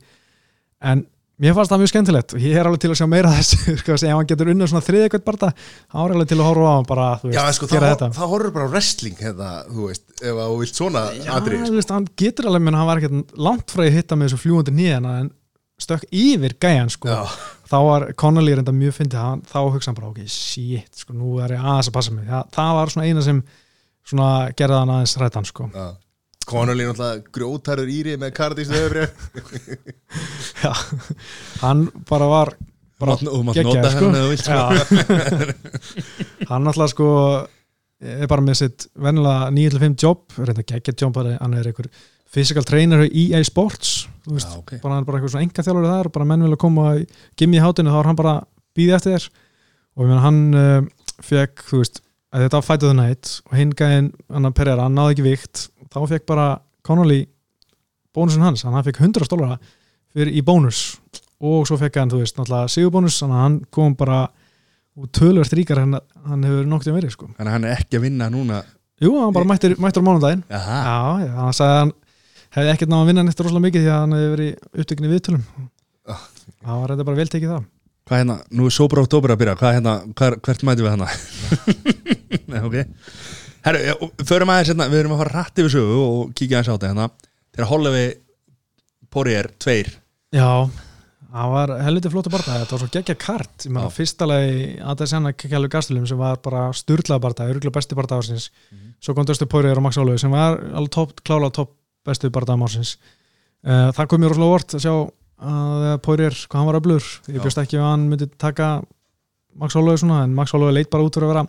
[0.90, 1.04] en
[1.40, 2.34] mér fannst það mjög skemmtilegt.
[2.36, 4.86] Og ég er alveg til að sjá meira þessu sko, ef hann getur unnað svona
[4.86, 7.58] þriðið eitthvað bara þá er alveg til að horfa á hann bara þú já, veist,
[7.60, 8.10] sko, gera það, þetta.
[8.20, 11.64] það horfður bara á wrestling hérna, þú veist, ef að þú vilt svona Já, atrið,
[11.70, 14.42] þú veist, hann getur alveg, menn hann var ekkert langt frá að hitta með þessu
[14.44, 15.32] fljúandi nýjana en
[15.80, 17.08] stökk yfir gæjan sko.
[17.08, 17.24] Já.
[17.72, 21.40] þá var Connolly reynda mjög fyndið hann- þá hugsa hann bara, ok, shit sko, nú
[21.40, 22.28] er ég aðeins að passa mig.
[22.28, 22.76] Það, það
[26.50, 29.06] Connolly náttúrulega grjótarur íri með kardísu öfri
[30.64, 30.74] Já,
[31.62, 32.54] hann bara var
[33.00, 34.10] bara nota sko.
[34.42, 34.60] sko.
[36.50, 37.10] Hann náttúrulega sko
[38.00, 41.90] er bara með sitt vennilega 9-5 jobb, reynda geggja jobb hann er einhver
[42.30, 44.76] physical trainer í EA Sports veist, Já, ok.
[44.84, 47.08] bara hann er bara eitthvað svona enga þjálfur þar bara menn vilja koma í
[47.40, 48.36] gimmi í hátinu þá er hann bara
[48.78, 50.78] býði eftir þér og ég meina hann uh,
[51.26, 54.86] fekk, þú veist, að þetta var Fight of the Night og hinn gæðin, hann Pereira,
[54.86, 56.48] hann náði ekki vikt þá fekk bara
[56.86, 57.24] Connolly
[58.16, 59.60] bónusin hans, hann fekk 100 stólara
[60.14, 60.98] fyrir í bónus.
[61.40, 64.20] Og svo fekk hann, þú veist, náttúrulega sigurbónus þannig að hann kom bara
[65.00, 65.96] og tölvert ríkar en
[66.28, 67.30] hann hefur noktið verið sko.
[67.38, 68.60] Þannig að hann er ekki að vinna núna?
[69.00, 70.44] Jú, hann bara mættir, mættir á mánudaginn.
[70.52, 71.94] Jaha, Já, já, hann sagði að hann
[72.58, 75.12] hefði ekkert náða að vinna neitt rosalega mikið því að hann hefði verið upptökin í
[75.14, 75.44] viðtölum.
[76.10, 76.26] Ah.
[76.60, 77.68] Það var þetta bara vel tekið það
[78.10, 79.58] hvað hérna, nú er Sober Oktober að byrja.
[79.60, 81.10] Hvað hérna, hver, hvert mæti við hérna
[82.50, 82.78] Nei, ok
[83.66, 86.76] Herru, förum aðeins hérna, við erum að fara rætt yfir sögu og kíkja aðeins á
[86.76, 87.08] þetta hérna.
[87.56, 88.06] Þegar Hollevi
[89.10, 89.90] Poirier, tveir.
[90.36, 90.70] Já,
[91.34, 93.66] það var helviti flóta barða þetta var svo geggja kart.
[93.66, 93.90] Ég Já.
[93.96, 94.60] fyrsta lagi
[94.94, 98.50] Adesanya Kekjalu Gastelum sem var bara styrlaða barða, örgulega besti barða ársins.
[99.02, 101.74] Svo kom Dustin Poirier og Max Holloway sem var alveg topp, klála topp
[102.06, 102.98] bestu barða ársins.
[103.66, 104.94] Uh, það kom mér rosalega vort að sjá
[105.40, 107.44] að Poirier, hvað hann var öflur ég Já.
[107.44, 108.70] bjóst ekki að hann myndi taka
[109.60, 111.46] Max Holloway svona, en Max Holloway leit bara út fyrir að vera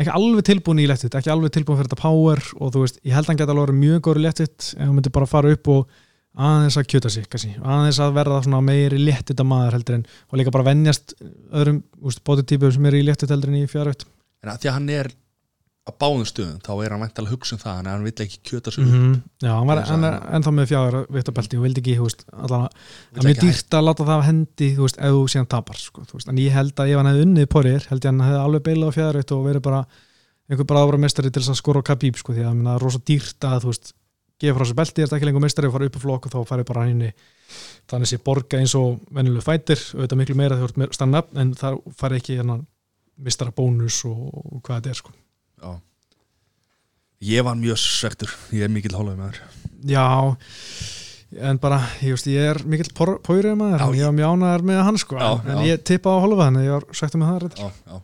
[0.00, 3.14] ekki alveg tilbúin í léttitt ekki alveg tilbúin fyrir þetta power og þú veist, ég
[3.16, 5.52] held að hann geta alveg verið mjög góður í léttitt ef hann myndi bara fara
[5.54, 6.00] upp og
[6.34, 10.06] aðeins að kjöta sig, kannski, aðeins að verða svona meiri léttitt að maður heldur en
[10.30, 11.14] og líka bara venjast
[11.54, 11.82] öðrum
[12.26, 14.06] bodytypum sem eru í léttitt heldur en í fjárhætt
[14.44, 15.12] En að því að hann er
[15.84, 18.38] á báðum stöðum þá er hann væntalega að hugsa um það en hann vill ekki
[18.48, 18.92] kjöta sig mm.
[18.92, 19.16] -hmm.
[19.44, 22.06] Já, hann, var, að hann er hann- ennþá með fjárhætt vittabelti og vildi ekki, þú
[22.08, 25.50] veist, allan að ekki dýrt að láta það af hendi, þú veist, ef þú síðan
[25.52, 28.08] tapar sko, þú veist, en ég held að ef hann hefði unnið porir, held ég
[28.08, 29.84] að hann hefði alveg beilað á fjárhætt og verið bara
[30.48, 32.84] einhver bara áfram mestari til þess að skora á Khabib sko, því að það er
[32.84, 33.94] rosa dýrt að, þú veist
[34.40, 36.32] gefa frá sér belti, er þetta ekki lengur mestari og fara upp í flokk og
[36.32, 37.12] þá farið bara hann inn í
[37.88, 41.52] þannig sé borga eins og venjuleg fætir auðvitað miklu meira þegar þú ert stand-up en
[41.54, 42.60] það farið ekki
[43.24, 45.14] mistara bónus og, og hvað þetta er sko
[45.64, 45.74] Já.
[47.24, 50.04] Ég var mjög svektur, ég er mikill hálfum með þér Já,
[51.48, 54.66] en bara, ég veist, ég er mikill pórið maður, Já, en ég var mjög ánæður
[54.70, 55.64] með hann sko, Já, en já.
[55.72, 57.56] ég tippa á hálfa þannig, ég var svektur með það.
[57.64, 58.02] Já, já.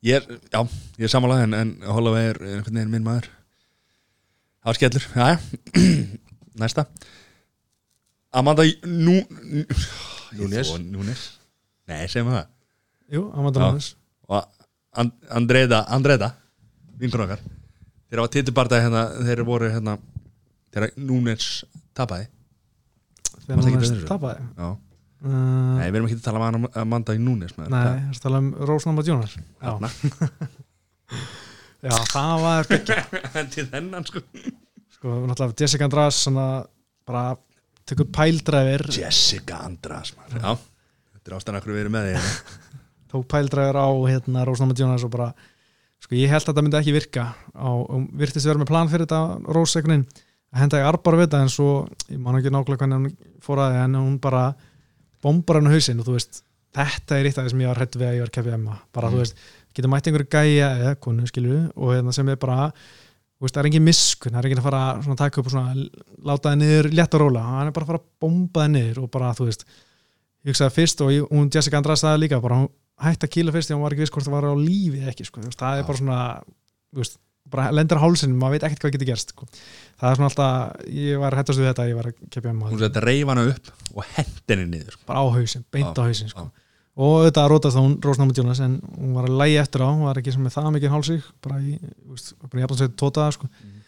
[0.00, 0.60] Ég er, já,
[1.00, 3.28] ég er samanlega en, en Holloway er einhvern veginn minn maður.
[4.60, 5.40] Það var skellur, já, já.
[6.60, 6.86] Næsta.
[8.30, 9.18] Amanda Nú
[10.36, 10.70] Núnes.
[10.78, 11.22] Núnes.
[11.90, 12.50] Nei, segjum við það.
[13.10, 13.70] Jú, Amanda
[14.30, 14.56] og
[15.00, 16.32] And Andreida, Andreida
[17.00, 17.42] vinkur okkar
[18.10, 19.96] þeir hafa titubardaði hérna þeir voru hérna
[20.70, 21.50] þegar Núnes
[21.96, 22.28] tapaði
[23.50, 24.46] Þegar tapaði.
[24.54, 24.68] Já.
[25.20, 25.30] Uh,
[25.76, 27.72] Nei, við erum ekki að tala um Amanda Núnes maður.
[27.74, 29.34] Nei, það er að tala um Rósnama Jonas.
[29.36, 29.72] Já,
[31.90, 32.70] já, það var
[33.56, 34.22] til þennan sko
[35.00, 36.46] sko, náttúrulega Jessica András, svona,
[37.08, 37.34] bara,
[37.88, 40.40] tekur pældræfir, Jessica maður.
[40.40, 40.50] Já,
[41.16, 42.58] þetta er ástæðan okkur við erum með því hérna.
[43.12, 45.30] tók pældræfir á, hérna, Rósnama Jonas og bara,
[46.00, 49.54] sko, ég held að þetta myndi ekki virka og virtist vera með plan fyrir þetta
[49.56, 50.04] Rósegnin,
[50.54, 51.70] að henda ekki arbar við þetta en svo,
[52.10, 54.44] ég man ekki nákvæmlega hvernig hann fór að því, en hún bara
[55.22, 56.42] bombar hann á hausinn og þú veist
[56.76, 58.78] þetta er eitt af því sem ég var hrætt við að ég var keppið emma
[58.94, 59.14] bara Mm.
[59.14, 59.36] þú veist,
[59.74, 63.60] getur mætt einhverju gæja eða konu skilju og hérna sem er bara þú veist, það
[63.62, 65.74] er engin miskun, það er engin að fara að taka upp og svona,
[66.28, 68.98] láta það niður létt og róla, hann er bara að fara að bomba það niður
[69.04, 69.64] og bara, þú veist,
[70.44, 72.60] ég hugsaði fyrst og ég, hún Jessica András sagði líka bara,
[73.04, 75.24] hætti að kýla fyrst því hún var ekki viss hvort það var á lífi ekki,
[75.28, 76.18] sko, veist, það er bara svona
[77.00, 77.14] veist,
[77.50, 79.48] bara lendir á hálsinn maður veit ekkert hvað getur gerst, sko.
[80.00, 80.54] Það er svona alltaf,
[81.00, 84.02] ég var hættast við þetta ég var að keppja um hún reyf hana upp og
[84.16, 85.04] hendinni niður sko.
[85.10, 86.44] bara á hausinn, beint á hausinn sko.
[87.00, 90.06] og þetta rótast þá hún Rósnáma Jonas en hún var að lægi eftir á, hún
[90.06, 93.79] var ekki með það mikið hálsík, bara í, þú veist, bara í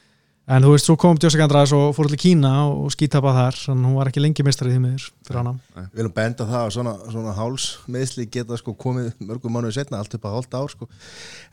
[0.51, 3.85] en þú veist, svo kom Jessica András og fór til Kína og skítapa þar, þannig
[3.85, 5.53] að hún var ekki lengi mistrið því miður fyrir hana.
[5.77, 10.17] Við viljum benda það að svona, svona hálsmeðsli geta sko komið mörgum mánuði setna allt
[10.19, 10.91] upp að hálft ár sko.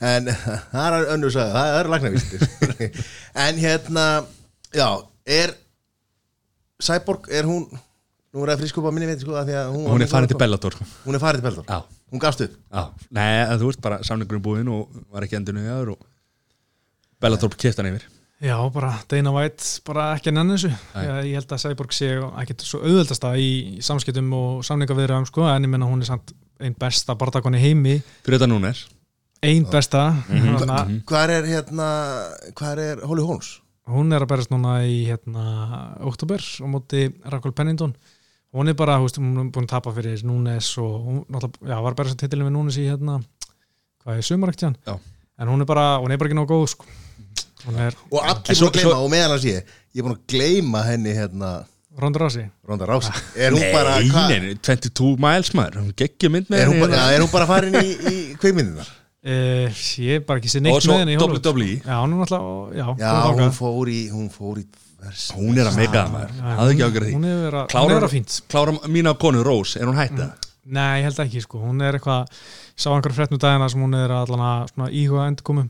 [0.10, 0.32] En
[0.74, 2.46] það er önnur sagði, það er lagnavístir
[3.46, 4.06] en hérna
[4.74, 4.90] já,
[5.40, 5.56] er
[6.80, 10.06] Cyborg, er hún nú er það frískupa minni veit sko að því að hún, hún
[10.06, 10.78] er farin til Bellator.
[10.78, 10.86] Sko.
[11.06, 12.54] hún er farin til Bellator, já, hún gafst upp.
[12.72, 12.84] Já,
[13.18, 13.28] nei,
[13.58, 16.08] þú veist bara samningurum búinn og var ekki endinu í öður og
[17.20, 18.08] Bellator kipta hann yfir
[18.40, 22.08] Já, bara Dana White, bara ekki að nenni þessu ég, ég held að Cyborg sé
[22.40, 26.32] ekkert svo auðveldasta í, í samskiptum og samningaviðraðum sko, en ég menna hún er samt
[26.64, 28.86] einn besta bardakonni heimi, fyrir þetta Núnes
[29.44, 30.56] einn besta Mhm.
[30.56, 31.02] þannig að Mhm.
[31.10, 31.88] hvað er hérna,
[32.56, 33.50] hvað er Holly Holmes
[33.90, 37.94] hún er að berast núna í hérna, oktober á móti Raquel Pennington
[38.56, 41.76] hún er bara, þú veist, hún er búin að tapa fyrir Núnes og hún náttúrulega,
[41.76, 43.20] já, var að berast titilin við Núnes í hérna
[44.06, 44.98] hvað er sumarakt hjá Já.
[45.40, 46.86] en hún er bara, hún er bara ekki nóg góð sko.
[47.78, 50.15] Er og allir svo- búin að gleyma svo- og meðan að sé ég er búin
[50.17, 51.65] að gleyma henni hérna
[51.99, 55.76] Ronda Rossi Ronda Rási, er hún bara nei, hvað- nei, nei, 22 miles maður.
[55.82, 57.11] Hún geggjum mynd með er hún, henni bara, hérna.
[57.11, 58.88] ja, er hún bara farin í, í kveikmyndinar
[59.20, 59.67] Uh,
[59.99, 61.43] ég er bara ekki sér neitt Og svo með henni í Hollywood.
[61.43, 61.82] WWE.
[61.84, 64.63] Já, hún er náttúrulega, já, já, hún, fór í hún fór í
[65.03, 66.32] vers hún er að meika það maður.
[66.55, 67.13] Hafði ekki ágjörð því.
[67.17, 68.41] Hún er að- hún er að fínt.
[68.47, 70.30] klára mína konu Rós, er hún hætta?
[70.65, 72.28] Nei, ég held ekki, sko, hún er eitthvað
[72.78, 75.67] sá einhver frétt nú dagina sem hún er allan að svona íhuga endurkomu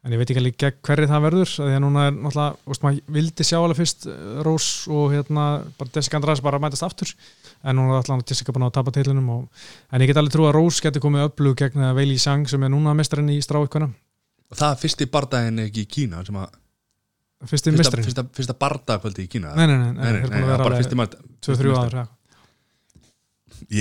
[0.00, 2.84] en ég veit ekki alveg hverri það verður því að núna er náttúrulega, þú veist
[2.86, 5.46] maður vildi sjá alveg fyrst eh, Rós og hérna
[5.76, 7.12] bara Jessica András bara að mætast aftur.
[7.60, 10.48] En hún er allan Jessica búin að tapa titlinum og, en ég get alveg trú
[10.48, 13.90] að Rós geti komið öflug gegn Veili Sang sem er núna mestarinn í stráikona.
[14.50, 16.48] Og það er fyrsti bardaginn ekki í Kína sem að
[17.44, 19.52] fyrsti fyrsta, mestarinn fyrsta, fyrsta bardagkvöldi í Kína.
[19.58, 22.06] Nei, nei, nei, nei, nei, nei, að bara fyrsti mard 2-3 áður ja.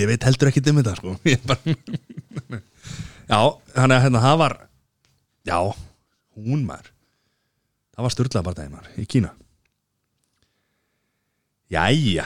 [0.01, 1.15] ég veit heldur ekki um þetta sko.
[1.49, 1.77] Bara...
[3.31, 3.39] já,
[3.79, 4.55] þannig að hérna, það var
[5.47, 5.59] já,
[6.45, 6.91] hún maður.
[7.95, 9.31] Það var styrlað bardaginn maður í Kína.
[11.69, 12.25] Jæja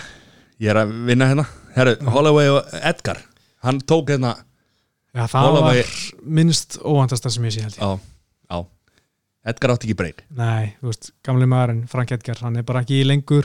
[0.62, 1.46] ég er að vinna hérna.
[1.76, 3.20] Herru, Holloway og Edgar
[3.66, 4.36] hann tók hérna
[5.14, 7.82] Já, það Holloway- var minnst óvandasta sem ég sé held ég.
[7.84, 7.92] á,
[8.50, 8.58] á
[9.46, 10.24] Edgar átti ekki breyk.
[10.32, 13.44] Nei, þú veist, gamli maðurinn Frank Edgar, hann er bara ekki lengur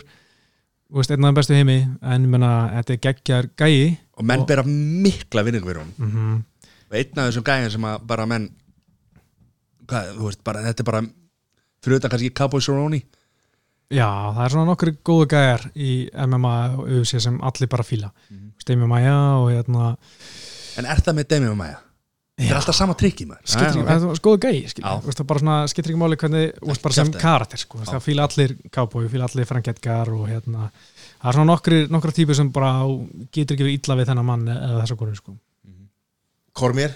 [0.89, 4.25] þú veist, einn af þeim bestu í heimi en menna, þetta er geggjar gæi og
[4.25, 6.45] menn Og- bera mikla vinningu fyrir hún mm -hmm.
[6.91, 8.51] og einn af þessum gæðin sem að bara menn
[9.89, 11.03] hvað, þú veist, bara, þetta er bara
[11.84, 13.03] fyrir þetta kannski Cowboy Cerrone
[13.89, 18.11] Já, það er svona nokkri góðu gæjar í MMA og UFC sem allir bara fíla.
[18.28, 18.39] Mhm.
[18.39, 18.49] mm.
[18.61, 19.95] Steimi Maja og hérna
[20.78, 21.78] en er það með Demi og Maja?
[22.39, 23.49] það er alltaf sama trikki maður.
[23.51, 24.59] Skiptir Já, ekki, það er góðu gæi
[25.72, 30.12] skiptir ekki máli hvernig sem karakter, sko, það fíla allir Cowboy, fíla allir Frank Edgar
[30.14, 32.70] og hérna það er svona nokkri, nokkra típur sem bara
[33.34, 35.34] getur ekki við illa við þennan mann eða þessa konu, sko.
[36.59, 36.95] Kormér,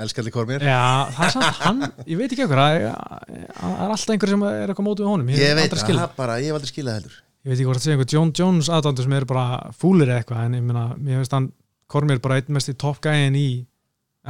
[0.00, 0.78] elskalli Kormér Já,
[1.12, 2.86] það er samt hann, ég veit ekki okkur það er
[3.88, 6.48] alltaf einhver sem er eitthvað mótið við honum ég, ég veit það, það bara, ég
[6.48, 7.18] hef aldrei skilað heldur.
[7.42, 10.46] Ég veit ekki hvort það sé einhver John Jones aðdándur sem er bara fúlir eitthvað
[10.46, 11.50] en ég meina, mér finnst hann
[11.92, 13.48] Kormir bara einn mest í toppgæðin í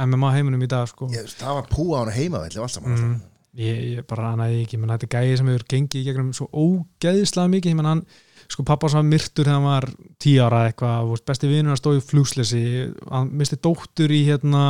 [0.03, 1.07] MMA heiminum í dag sko.
[1.13, 3.13] ég, það var púa á hana heimavelli og allt saman mm,
[3.61, 7.51] ég, ég bara hanaði ekki menn þetta gæði sem hefur gengið í gegnum svo ógeðislega
[7.53, 8.01] mikið menn hann,
[8.49, 9.87] sko pappa sem var myrtur þegar hann var
[10.25, 12.63] tíu ára eitthvað, veist, besti vinur hann stóð í flugslesi
[13.11, 14.63] hann misti dóttur í hérna,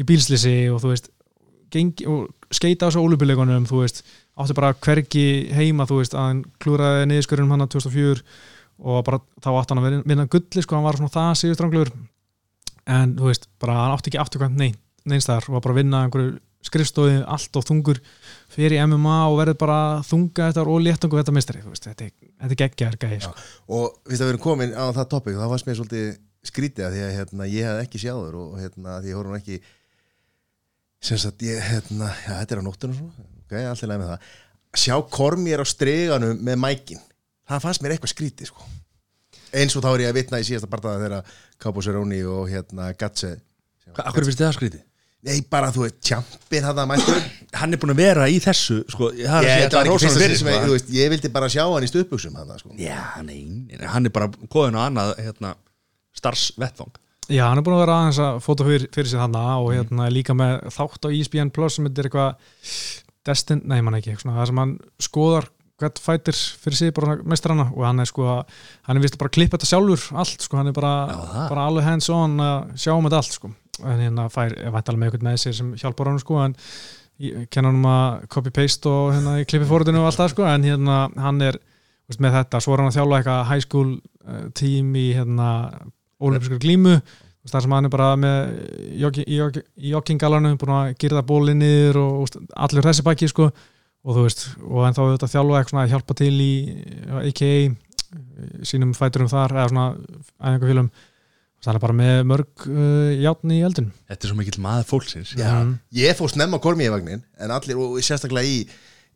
[0.00, 1.10] í bílslesi og þú veist
[1.72, 4.02] gengi, og skeita á þessu ólupileikunum þú veist,
[4.40, 5.26] átti bara hvergi
[5.56, 8.24] heima þú veist, að hann klúraði niðurskurinn hann 2004
[8.82, 11.92] og bara þá átti hann að vinna- gulli, sko, hann var svona það sigurstranglugur
[12.92, 14.78] en þú veist, bara hann átti ekki afturkvæmt neinn
[15.08, 17.98] neinstæðar og var bara að vinna einhverju skrifstofi allt og þungur
[18.52, 22.12] fyrir MMA og verður bara þunga þetta og léttungu þetta mistari, þú veist, þetta er,
[22.44, 23.46] þetta er geggjar gæði, sko.
[23.74, 26.12] og fyrst að við erum komin á það topic þá fannst mér svolítið
[26.46, 29.58] skrítið að því að hérna, ég hef ekki sjáður og hérna, því ég horfum ekki
[31.02, 33.26] sem sagt ég hérna, já þetta er á nóttunum svona.
[33.42, 34.28] Ok, allt í lagi með það.
[34.82, 37.02] Sjá kormér á streganum með mækin.
[37.50, 38.68] Það fannst mér eitthvað skrítið sko.
[39.52, 42.88] Eins og þá er ég að vitna í síðasta bardaða þegar Cabo Cerrone og hérna
[42.96, 43.34] Gatse
[43.92, 44.86] Akkur finnst þið það skrítið?
[45.22, 47.18] nei bara þú veit, tjampin hann að mættur
[47.54, 50.38] Hann er búin að vera í þessu sko, það er ég, þetta var ekki fyrsta
[50.40, 50.72] sem ég, sko.
[50.72, 52.72] veist, ég vildi bara sjá hann í stuðbuxum hann sko.
[52.80, 55.52] Já, nei, nei, hann er bara koðin á annað hérna,
[56.18, 56.98] starfsvettfang
[57.32, 60.10] Já, hann er búin að vera aðeins að fóta fyrir, fyrir sér þarna og hérna
[60.12, 62.52] líka með þátt á ESPN Plus sem er eitthvað
[63.26, 65.48] destin, nei mann ekki, svona, það sem hann skoðar
[65.82, 69.32] hvert fætir fyrir sig bara mestrana og hann er sko að hann er vist bara
[69.32, 72.74] að klippa þetta sjálfur allt sko, hann er bara, Já, bara alveg hands on að
[72.84, 73.52] sjá um þetta allt sko.
[73.82, 76.56] En hérna fær, ég veit alveg með eitthvað með sér sem hjálpar hann sko en
[77.22, 80.68] ég kenna hann að copy-paste og hérna í klippi fórhundinu og allt það sko en
[80.68, 84.46] hérna hann er veist, með þetta, svo er hann að þjálfa eitthvað high school uh,
[84.58, 85.48] team í hérna
[86.22, 86.96] ólefiskur glímu
[87.50, 88.52] þar sem hann er bara með
[89.02, 93.28] joggi- í joggi- í jogginggalanum búin að gyrða bólið niður og veist, allir þessi baki
[93.32, 93.48] sko.
[94.02, 96.54] Og þú veist, og en þá er þetta þjálfa eitthvað svona að hjálpa til í
[97.30, 97.52] AKA
[98.66, 99.84] sínum fæturum þar eða svona
[100.42, 100.88] æfingafélum.
[101.62, 105.34] Það er bara með mörg uh, játn í eldin Þetta er svo mikill maður fólksins.
[105.38, 105.76] Já, Mhm.
[105.94, 108.66] ég fór snemma kormi í vagnin en allir, og sérstaklega í,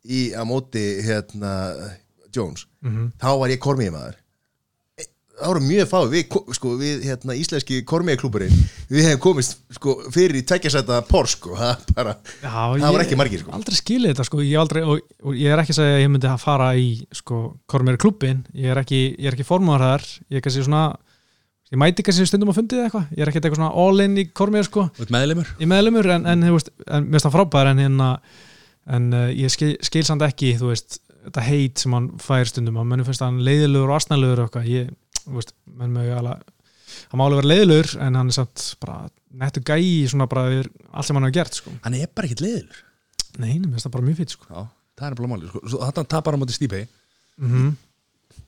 [0.07, 1.51] í að móti hérna
[2.31, 4.26] Jones, mm þá var ég kormi maður E,
[5.37, 8.53] það voru mjög fá við, ko- sko, við hérna, íslenski kormiðklúburinn
[8.89, 13.19] við hefum komist sko, fyrir í tveggjasæta por sko, það, bara, Já, það var ekki
[13.21, 13.53] margir sko.
[13.57, 16.13] aldrei skilið þetta sko, ég, aldrei, og, og ég er ekki að segja að ég
[16.15, 16.87] myndi að fara í
[17.21, 20.85] sko, kormir klubbin, ég er ekki, ég er ekki formar þar, ég er kannski svona
[21.67, 23.07] ég mæti kannski stundum að fundið eitthvað.
[23.11, 24.85] Ég er ekki eitthvað svona all in í kormir sko.
[25.11, 25.49] Meðlimur?
[25.59, 28.07] Í meðlumur en, en, veist, en mér finnst það frábær en, hérna,
[28.95, 32.79] en uh, ég skil, skil samt ekki þú veist, þetta heit sem hann fær stundum.
[32.79, 34.93] Að mennum finnst hann leiðilegur og asnælugur og eitthvað, ég,
[35.35, 36.43] veist, menn mög alveg
[37.11, 38.97] hann má alveg vera leiðilegur en hann er samt bara
[39.37, 41.73] nettu gæi svona bara yfir allt sem hann hefur gert sko.
[41.83, 42.83] Hann er bara ekkert leiðilur
[43.37, 44.47] nei, mér finnst það bara mjög fýtt sko.
[44.49, 44.63] Já,
[44.97, 45.61] það er bara máli sko.
[45.67, 46.87] Svo Þetta tapar á móti Stípei
[47.43, 47.75] mm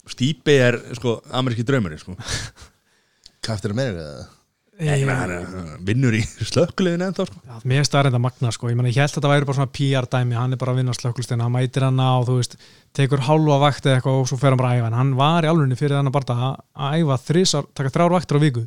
[0.09, 2.15] Stípei er sko, ameríski draumurinn sko.
[3.45, 4.38] Kaftir að meira það
[4.79, 4.95] Er-
[5.89, 6.21] vinnur í
[6.51, 7.39] slökkulegin ennþá sko.
[7.43, 9.57] Já, mér finnst það reynda magna sko, ég meina ég held að þetta væri bara
[9.57, 12.55] svona PR dæmi, hann er bara að vinna slökkulistina, hann mætir hann á, þú veist,
[12.95, 15.51] tekur hálfa vakt eða eitthvað og svo fer hann bara að æfa, hann var í
[15.51, 18.63] alvegni fyrir hann bara að að æfa þrísar, taka þrjár vaktir á viku.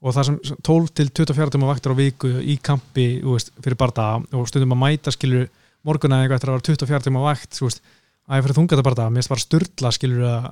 [0.00, 0.36] Og það sem
[0.70, 4.80] 12 til 24 tíma vaktir á viku í kampi, veist, fyrir barða og stundum að
[4.86, 5.50] mæta skilur
[5.84, 7.82] morgunna eitthvað eftir að vera 24 tíma vakt, þú veist,
[8.30, 10.48] að ég fyrir þunga þetta barða, mér finnst bara styrla skilur að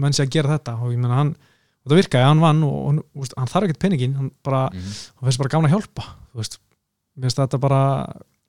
[0.00, 0.78] menn sé að gera þetta.
[0.80, 1.34] Og ég meina hann,
[1.86, 5.26] og það virkaði, hann vann og, og, og hann þarf ekkert peningin, hann bara hann
[5.28, 6.06] finnst bara gána að hjálpa
[6.36, 7.82] mér finnst þetta bara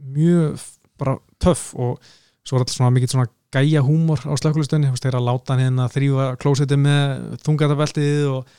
[0.01, 0.63] mjög
[0.97, 1.99] bara töff og
[2.47, 5.63] svo er þetta svona mikið svona gæja húmor á slökkulistunni, þeir eru að láta hann
[5.63, 8.49] hérna þrýfa klósetti með þungatabeltið og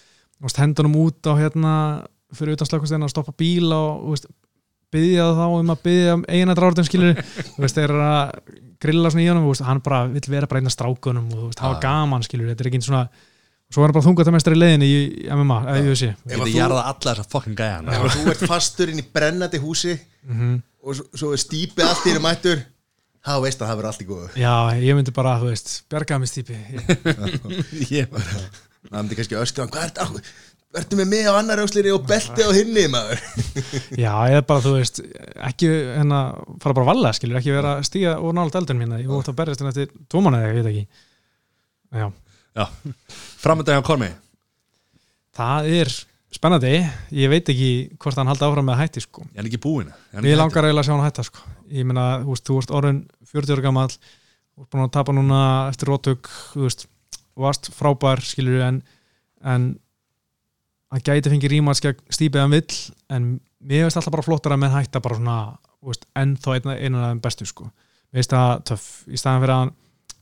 [0.41, 1.73] veist, hendunum út á hérna
[2.33, 4.15] fyrir utan slökkulistunni að stoppa bíl og
[4.95, 7.19] byggja þá um að byggja um eina dráðum skilur,
[7.59, 8.39] þeir eru að
[8.81, 11.81] grilla svona í honum, hann bara vill vera bara einn af strákunum og hafa Ah.
[11.83, 13.09] gaman skilur, þetta er ekki svona
[13.69, 15.03] svo er hann bara þungatamestari í leiðinni í
[15.35, 18.33] MMA, eða sé Ef Ég að geti jarða alla þessa fucking gæja Ef að þú
[18.33, 19.95] ert fastur inn í brennandi húsi
[20.25, 20.59] mm
[20.89, 22.61] og svo, svo er stípi allt í einu mættur
[23.29, 24.29] þá veist að það verður allt í góðu.
[24.41, 26.59] Já, ég myndi bara, þú veist, bjargaði mig stípi.
[27.99, 30.23] Ég það myndi kannski öskra hvað er þetta
[30.77, 33.23] Vertu með mig á annar ösliri og belti á hinni maður?
[34.05, 35.01] Já, ég er bara, þú veist,
[35.49, 36.19] ekki hérna,
[36.61, 39.39] fara bara valega, skilur, ekki vera að stíga úr nált eldun mín, ég vótt að
[39.41, 40.85] berjast hérna eftir tvo mánuði, ég veit ekki.
[41.97, 42.07] Já,
[43.45, 44.11] framöndaði á kormi.
[45.39, 45.93] Það er
[46.35, 46.75] spennandi.
[47.15, 49.25] Ég veit ekki hvort hann haldi áfram með að hætti, sko.
[49.33, 49.93] Ég er ekki búinn.
[50.19, 51.45] Ég langar eiginlega að sjá hann hætta, sko.
[51.73, 53.03] Ég meina, þú veist, þú veist, orðin
[53.33, 55.41] 40 ára gamall þú veist búin að tapa núna
[55.71, 56.87] eftir rótök, þú veist
[57.39, 58.81] varst frábær, skilur, en
[59.47, 59.69] en
[60.91, 62.79] hann gæti fengið rímats gegn stípið hann vill
[63.15, 63.29] en
[63.61, 65.37] mér veist alltaf bara flottar að menn hætta bara svona,
[65.79, 67.69] þú veist, ennþá einan af þeim bestu, sko.
[68.11, 69.75] Mér veist það töff, í staðan fyrir að hann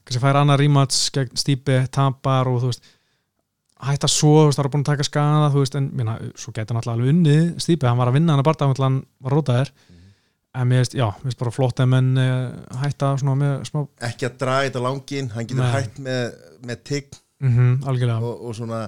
[0.06, 2.92] kannski færa annar rímats gegn stípið, tapar og þú veist
[3.86, 6.54] hætta svo, þú veist, það var búin að taka skada þú veist, en minna, svo
[6.56, 9.72] hann alltaf alveg unnið stípi, hann var að vinna hann að barða hann var rótaðir
[10.56, 13.82] en mér veist, já, mér veist bara flott ef menn uh, hætta svona með smá
[14.08, 16.22] ekki að draga þetta langin, hann getur hætt með,
[16.64, 18.86] með tigg mm algjörlega, og, og svona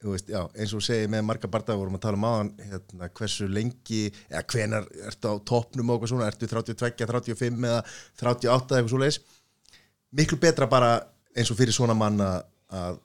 [0.00, 2.52] þú veist, já, eins og þú segir með marga barða vorum að tala um aðan
[2.70, 7.82] hérna, hversu lengi eða hvenar ertu á toppnum og eitthvað svona, ertu 32, 35 eða
[8.22, 9.20] 38 eitthvað svo leis
[10.16, 10.94] miklu betra bara
[11.36, 12.40] eins og fyrir svona mann að,
[12.74, 12.98] að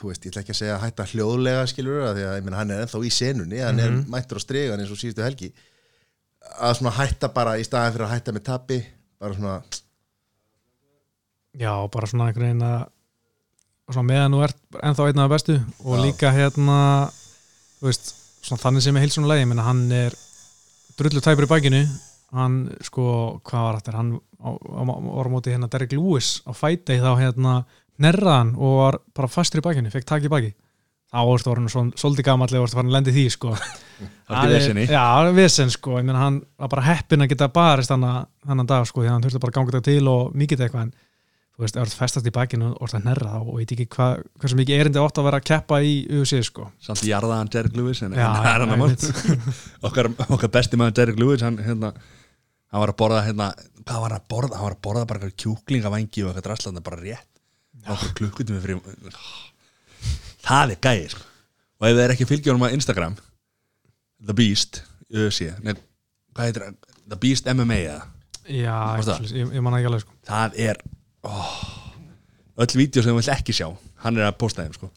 [0.00, 2.60] þú veist, ég ætla ekki að segja að hætta hljóðlega skilur að því að meina
[2.60, 5.52] hann er ennþá í senunni hann er mættur á stregan eins og síðustu helgi
[6.58, 8.80] að svona hætta bara í staðan fyrir að hætta með tappi
[9.22, 9.54] bara svona,
[11.56, 12.82] já, bara svona einhvern veginn að
[13.92, 16.02] svona meðan þú ert ennþá einn af það bestu og Já.
[16.04, 16.78] líka hérna
[17.78, 18.12] þú veist,
[18.44, 20.16] svona þannig sem er heilsunum leið, ég menna hann er
[20.98, 21.82] drullu tæpur í bakinu
[22.34, 23.06] hann, sko,
[23.46, 24.12] hvað var þetta hann
[24.44, 27.54] var á móti hérna Derek Lewis á fæti þá hérna
[28.02, 30.52] nerraðan og var bara fastur í bakinu, fekk tak í baki.
[31.14, 33.52] Þá vorstu orðinu svona svolítið gamallega vorstu farin að lendi því sko.
[34.26, 34.86] Það er vesenni.
[34.90, 35.04] Já,
[35.36, 39.04] vesen sko, ég meina hann var bara heppin að geta barist þannig þannig dag sko,
[39.04, 40.94] því að hann þurfti bara að ganga til og mikið eitthvað en
[41.54, 43.74] þú veist, þú ert festast í bakinu og ert að nerra þá og ég veit
[43.76, 46.66] ekki hvað, hversu mikið erindi átt að vera að keppa í UFC sko.
[46.82, 49.38] Samt jarðaðan Derek Lewis en Já, það er hann að mál
[49.86, 51.92] okkar, okkar besti maður Derek Lewis hann, hérna,
[52.74, 53.48] hann var að borða hérna,
[53.84, 56.98] hvað var hann að borða, hann var að borða bara kjúklingavangi og eitthvað drastlanda bara
[56.98, 57.30] rétt.
[57.84, 59.14] Okkur klukkutum við fyrir
[60.44, 61.22] það er gæði sko.
[61.80, 63.16] og ef þið er ekki fylgjónum á Instagram
[64.24, 65.74] The Beast UFC, nei,
[66.34, 66.66] hvað heitir
[67.04, 68.04] The Beast MMA eða?
[68.44, 70.14] Já, svoleiðis, ég, ég manna ekki alveg sko.
[70.28, 70.80] Það er
[71.28, 71.56] oh,
[72.60, 73.68] öll vídeo sem þú vill ekki sjá
[74.04, 74.90] hann er að posta þeim sko.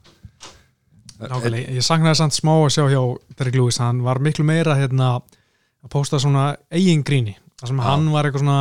[1.18, 3.02] Nákvæmlega, ég saknaði samt smá að sjá hjá
[3.40, 5.16] Derek Lewis, hann var miklu meira hérna,
[5.82, 8.60] að posta svona eigin gríni, þar sem hann var eitthvað svona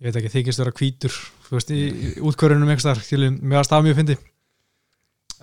[0.00, 1.14] ég veit ekki, þykist vera hvítur
[1.46, 4.18] þú veist, í, í útkörunum eitthvað þar með að staða mjög fyndi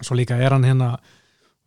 [0.02, 0.94] svo líka er hann hérna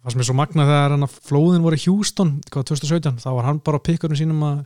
[0.05, 3.29] það sem er svo magnað þegar hann að flóðin voru í Houston, hvað 2017, þá
[3.39, 4.59] var hann bara á pikkunum sínum að,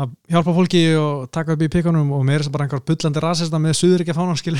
[0.00, 3.24] að hjálpa fólki og taka upp í pikkunum og meira þess að bara einhver bullandi
[3.24, 4.56] rasista með suður ekki að fána skil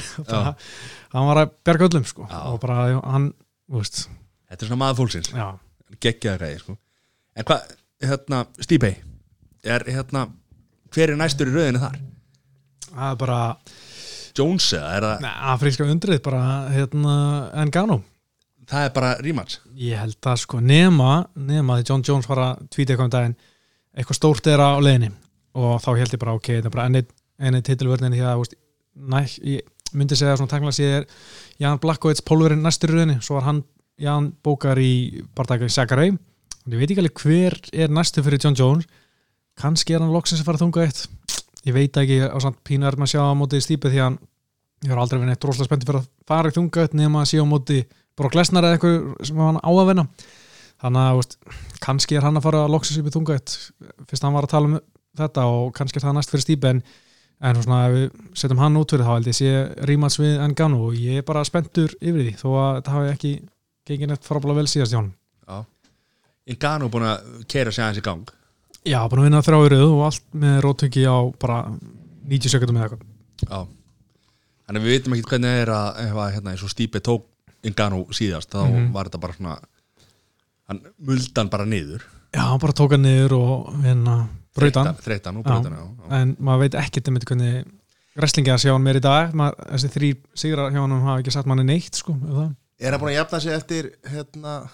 [1.15, 2.39] hann var að bjarga öllum sko Já.
[2.51, 3.31] og bara hann,
[3.71, 4.03] þú veist.
[4.53, 5.33] Þetta er svona maður fólksins.
[5.33, 5.49] Já,
[6.05, 6.77] geggjaða gæði sko.
[7.33, 8.95] en hvað, hérna, Stípei
[9.63, 10.27] er hérna
[10.95, 11.99] hver er næstur í rauðinu þar?
[12.93, 13.43] það er bara
[14.33, 17.17] Jones eða er það, Nei, afríska undrið bara hérna
[17.63, 18.03] Engano
[18.73, 19.61] það er bara rematch.
[19.79, 23.37] Ég held að sko nema nema því John Jones var að tvíta eitthvað um daginn
[23.93, 25.13] eitthvað stórt er á leiðinni.
[25.59, 27.03] Og þá held ég bara ok, þetta er bara enni,
[27.43, 28.45] enni titilvörninni því að
[29.13, 31.05] næ, ég myndi segja svona tangla sér
[31.61, 33.63] Jan Blackovits pólverinn næstur í rauninni, svo var hann
[34.01, 36.11] Jan bókar í barndækja í Sakarei.
[36.63, 38.89] Og ég veit ekki alveg hver er næstu fyrir John Jones
[39.59, 41.03] kannski er hann loksins að fara að þunga eitt.
[41.67, 44.17] Ég veit ekki á samt pínu er maður að sjá á móti stípið því að
[44.83, 47.29] ég var aldrei verið neitt rosalega spenntið fyrir að fara í þunga eitt nema að
[47.31, 47.83] sé á móti
[48.19, 50.07] Brock Lesnar eða eitthvað sem hann á að vinna.
[50.83, 51.39] Þannig að veist,
[51.85, 53.55] kannski er hann að fara að loksins upp í þunga eitt.
[54.11, 54.77] Fyrst hann var að tala um
[55.23, 56.83] þetta og kannski er það næst fyrir stípið en,
[57.47, 59.53] en svona, ef við setjum hann út fyrir þá held ég sé
[59.89, 63.33] rímats við Engano og ég er bara spenntur yfir því þó að þetta hafi ekki
[63.89, 64.57] gengið neitt frábæla
[68.85, 68.99] Já.
[69.07, 71.59] Að vinna þrjáiröð og allt með róttöki á bara
[72.29, 73.61] 90 sekundum eða eitthvað Já.
[74.67, 77.29] Þannig við veitum ekki hvernig er að ef að hérna, eins og Stípe tók
[77.63, 78.93] Ingano síðast þá Mhm.
[78.93, 79.59] var þetta bara svona
[80.69, 82.03] hann muldan bara niður
[82.35, 85.47] Já, hann bara tók hann niður og hérna brautan, þreytan og.
[85.47, 86.11] Já.
[86.11, 87.65] en maður veit ekkert um hvernig
[88.17, 91.33] wrestlingi að sjá hann meir í dag maður, þessi þrý sigrar hjá hann hafa ekki
[91.33, 92.55] satt manni neitt sko, er það?
[92.81, 94.69] Er hann búin að jafna sig eftir hérna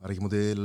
[0.00, 0.56] var ekki mútið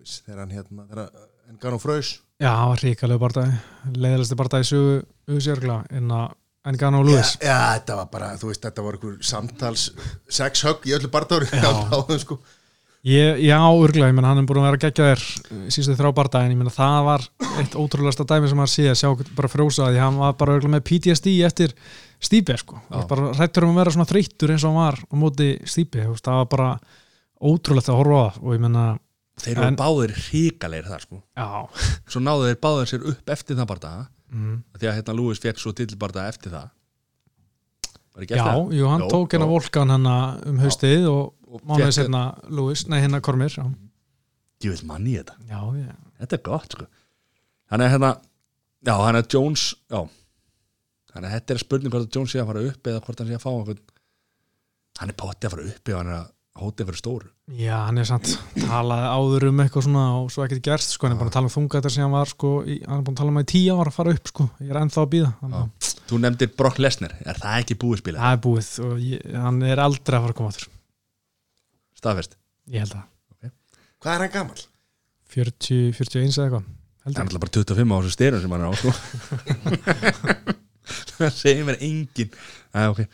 [0.00, 1.08] Lewis þegar hann hérna þegar
[1.46, 2.10] hann gaf nú frös
[2.40, 4.94] Já, hann var ríkalegu barndagi leiðilegsti barndagi sögu
[5.28, 6.30] auðsjörgla en að
[6.70, 7.34] Engano og Lewis.
[7.40, 9.84] Já, já, þetta var bara, þú veist, þetta var einhver samtals
[10.28, 11.46] sex högg í öllu barndáru
[12.24, 12.36] sko.
[13.00, 15.22] Já, örgla, ég menn hann er búin að vera að gegja þér
[15.72, 17.24] síðustu þrjá bardagin, ég menn það var
[17.62, 20.74] eitt ótrúlegasta dæmi sem maður sé að sjá bara frjósa því hann var bara örgla
[20.76, 21.72] með PTSD eftir
[22.20, 25.48] Stípe sko, bara rættur um að vera svona þreyttur eins og hann var á móti
[25.64, 26.68] veist, það var bara
[27.40, 28.84] ótrúlegt að horfa á það og ég menna,
[29.40, 31.20] Þeir eru báðir hrikalegir þar sko.
[31.38, 31.46] Já.
[32.10, 33.94] Svo náðu þeir báðir sér upp eftir það bara
[34.30, 34.56] mm.
[34.76, 36.68] því að hérna Lewis fekk svo tillbarða eftir það.
[38.10, 38.74] Var ekki Já, eftir það?
[38.76, 39.52] jú, hann Jó, tók hérna já.
[39.54, 40.08] volkan hann
[40.50, 43.64] um haustið og Og mánuðið fékk- setna Lewis, nei hérna Kormir já,
[44.62, 45.34] Ég vil manni þetta.
[45.48, 45.94] Já, já.
[46.20, 46.86] Þetta er gott sko.
[47.70, 48.10] Þannig að hérna
[48.86, 50.00] Já, hann er Jones Já.
[51.10, 53.30] Þannig að þetta er spurning hvort að Jones sé að fara upp eða hvort hann
[53.30, 53.80] sé að fá einhvern
[55.00, 58.00] Hann er potti að fara upp ef hann er að hóta fyrir stóru já, hann
[58.02, 61.30] er samt talaði áður um eitthvað svona og svo ekkert gerst sko, hann er búin
[61.30, 63.34] að tala um þunga þetta sem hann var sko, í, hann er búin að tala
[63.34, 65.30] um að í tíu ára að fara upp sko, ég er ennþá að býða.
[66.10, 68.18] Þú nefndir Brock Lesnar Er það ekki búið spila?
[68.24, 70.68] það er búið og ég, hann er aldrei að fara að koma þurr
[72.00, 72.36] staðfest
[72.74, 73.06] ég held að
[74.00, 74.62] Hvað er hann gamall?
[75.30, 76.68] 40, 41 eða eitthvað
[77.00, 78.90] Það er alltaf bara 25 á þessu styrum sem hann er á sko.
[81.20, 82.32] Það segir mér engin
[82.74, 83.06] Æ, okay.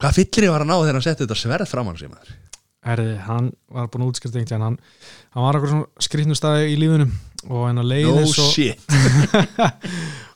[0.00, 2.30] Hvað fyllir ég var að ná þegar hann setti þetta sverð fram hann sem maður?
[2.86, 4.76] Herði, hann var búin að útskrift einhvern tíðan hann,
[5.34, 7.10] hann var okkur svona skrýtnum staði í lífunum
[7.50, 8.46] og hann að leiði No svo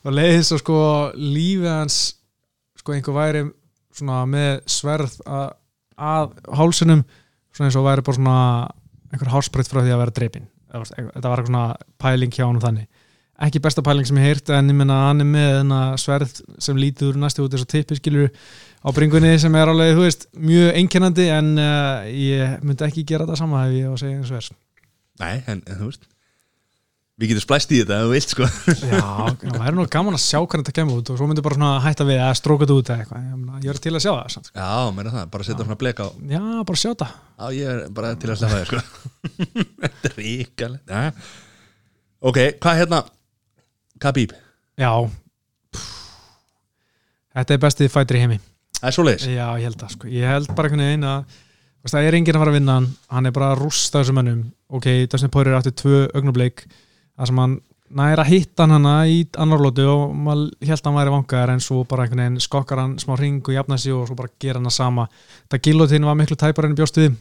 [0.05, 0.79] og leiði svo sko
[1.17, 1.99] lífið hans
[2.77, 3.45] sko einhver væri
[3.95, 5.47] svona með sverð að,
[5.97, 7.01] að hálsunum
[7.55, 8.37] svona eins og væri bara svona
[9.09, 10.51] einhver hálsbreytt frá því að vera dreipin
[10.83, 11.65] þetta var eitthvað svona
[12.01, 12.87] pæling hjá hann þannig.
[13.45, 16.77] Ekki besta pæling sem ég heyrt en ég menna hann er með þenna sverð sem
[16.79, 18.29] lítur næstu út eins og tippi skilur
[18.85, 23.25] á bringunni sem er alveg, þú veist, mjög einkennandi en uh, ég myndi ekki gera
[23.25, 24.51] þetta sama ef ég á að segja eins og vers
[25.15, 26.05] Nei, en, en þú veist
[27.15, 28.47] Við getum splæst í þetta ef þú vilt sko.
[28.91, 29.03] Já,
[29.39, 31.69] það væri nú gaman að sjá hvernig þetta kemur út og svo myndi bara svona
[31.85, 33.29] hætta við að stróka þetta út eða eitthvað,
[33.63, 34.51] ég, er til að sjá það sko.
[34.51, 36.07] Já, meira það, bara setja svona blek á.
[36.33, 37.07] Já, bara sjá þetta.
[37.39, 39.13] Já, ég er bara til að slefa þér sko.
[39.85, 40.91] Þetta er ríkalegt.
[40.91, 41.05] Ja.
[42.19, 42.99] Ok, hvað hérna?
[44.03, 44.35] Khabib,
[44.75, 44.91] Já.
[45.71, 45.95] Pff.
[47.39, 48.41] Þetta er bestið fætir í heimi
[48.79, 49.27] það er svoleiðis.
[49.31, 51.37] Já, ég held það, sko, ég held bara einhvern veginn að
[51.85, 52.89] það er enginn að fara að vinna hann.
[53.13, 54.43] Hann er bara að rústa þessum mönnum.
[54.73, 56.65] Ok, Dustin Poirier átti tvö augnablik.
[57.15, 57.57] Það sem hann
[57.95, 61.53] næra að hitta hann hana í annar lótu og maður held að hann væri vangaðar
[61.53, 64.33] en svo bara einhvern veginn skokkar hann smá ring og jafna sig og svo bara
[64.41, 65.05] gera hann að sama.
[65.51, 67.13] Það gillotin var miklu tæpar enn bjóst við.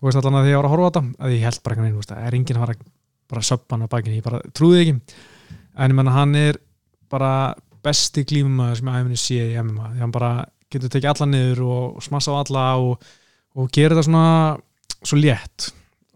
[0.00, 1.76] Og veist allan að því ég var að horfa á þetta að ég held bara
[1.76, 2.88] einhvern veginn, það er enginn að fara að
[3.32, 5.20] bara söppa hann á bakinu, ég bara trúði ekki.
[5.80, 6.58] En ég menna hann er
[7.10, 7.30] bara
[7.84, 10.32] besti glímumæður sem ég æfini sé í MMA, því hann bara
[10.74, 13.04] getur tekið alla niður og smassa á alla og,
[13.58, 14.28] og gera þetta svona
[15.04, 15.70] svo létt.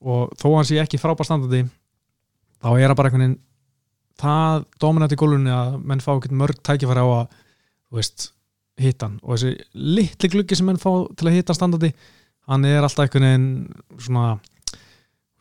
[0.04, 1.64] Og þó hann sé ekki frábær standandi
[2.62, 3.38] þá er það bara einhvern veginn
[4.18, 7.40] það dominant í gólunni að menn fá ekki mörg tækifæri á að
[7.94, 8.30] veist,
[8.78, 9.18] hitta hann.
[9.22, 11.92] Og þessi litli gluggi sem menn fá til að hann standandi
[12.48, 13.48] hann er alltaf einhvern veginn
[14.00, 14.28] svona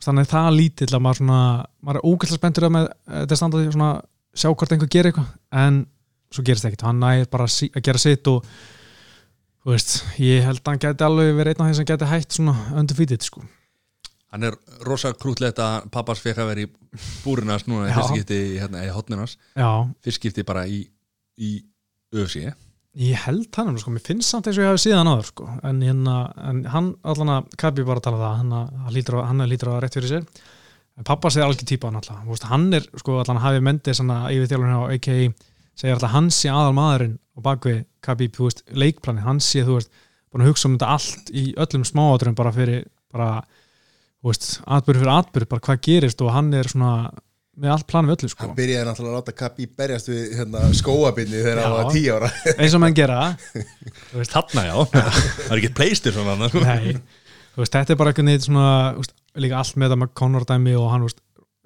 [0.04, 1.42] þannig það lítill að maður svona
[1.82, 3.92] maður er ógæslega spenntur að með þetta standandi svona
[4.38, 5.80] sjá hvort einhver gerir eitthvað en
[6.34, 8.50] svo gerist það ekkert, hann nægir bara að gera sitt og
[9.68, 12.36] þú veist, ég held að hann gæti alveg verið einn af þeim sem gæti hætt
[12.38, 13.42] svona undefeated sko.
[14.32, 16.68] Hann er rosa krútlegt að pappas fekk að vera í
[17.24, 17.96] búrinas núna í Já.
[17.98, 19.68] fyrst skipti í, hérna, í hotninas Já,
[20.04, 20.82] fyrst skipti bara í,
[21.40, 21.52] í
[22.12, 22.46] UFC
[22.98, 25.48] ég held hann sko, mér finnst samt eins og ég hafi síðan áður sko.
[25.62, 26.14] en, hérna,
[26.50, 29.80] en hann allan að Kabi bara tala það, hann, að- hann lítur, á, lítur á
[29.84, 30.24] rétt fyrir sér
[30.98, 34.16] en pappa segir algjör típa hann alltaf, hann er sko allan að hafi mendið svona
[34.34, 35.28] yfir þjálfurinn á AKI
[35.78, 39.78] segir alltaf hann sé aðal maðurinn á bakvið Kabi, þú veist, leikplani hann sé, þú
[39.78, 39.94] veist,
[40.32, 42.84] búin að hugsa um þetta allt í öllum smáaturum bara fyrir
[43.14, 43.30] bara,
[44.20, 46.92] þú veist, atbyrð fyrir atbyrð bara hvað gerist og hann er svona
[47.58, 48.46] með allt plan við öllu sko.
[48.46, 52.28] Hann byrjaði náttúrulega að láta Kappi berjast við hérna, skóabinni þegar hann var tíu ára.
[52.60, 53.22] Eins og menn gera.
[54.92, 56.62] Það er ekki pleistir svona sko.
[56.62, 56.94] Nei,
[57.54, 58.68] þú veist, þetta er bara einhvern veginn svona,
[59.00, 61.20] veist, líka allt með það með Conor dæmi og hann, þú veist,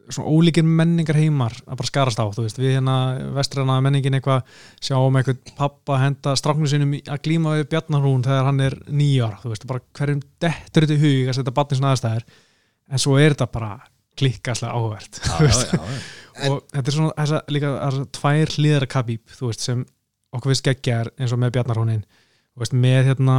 [0.09, 2.97] svona ólíkir menningar heimar að bara skarast á, þú veist, við hérna
[3.37, 4.43] vestræna menningin eitthvað
[4.83, 9.53] sjáum eitthvað pappa henda stráknu sinum að glíma við Bjarnarhún þegar hann er nýjar, þú
[9.53, 12.27] veist, bara hverjum dettur þetta í hug að setja batni svona aðstæðir
[12.93, 13.73] en svo er þetta bara
[14.19, 15.23] klikkaslega áhvert
[16.49, 19.87] og þetta er svona þessa, líka þessa tvær hlýðara kabíp, þú veist, sem
[20.33, 22.22] okkur finnst geggjar eins og með Bjarnarhónin þú
[22.61, 23.37] veist, með hérna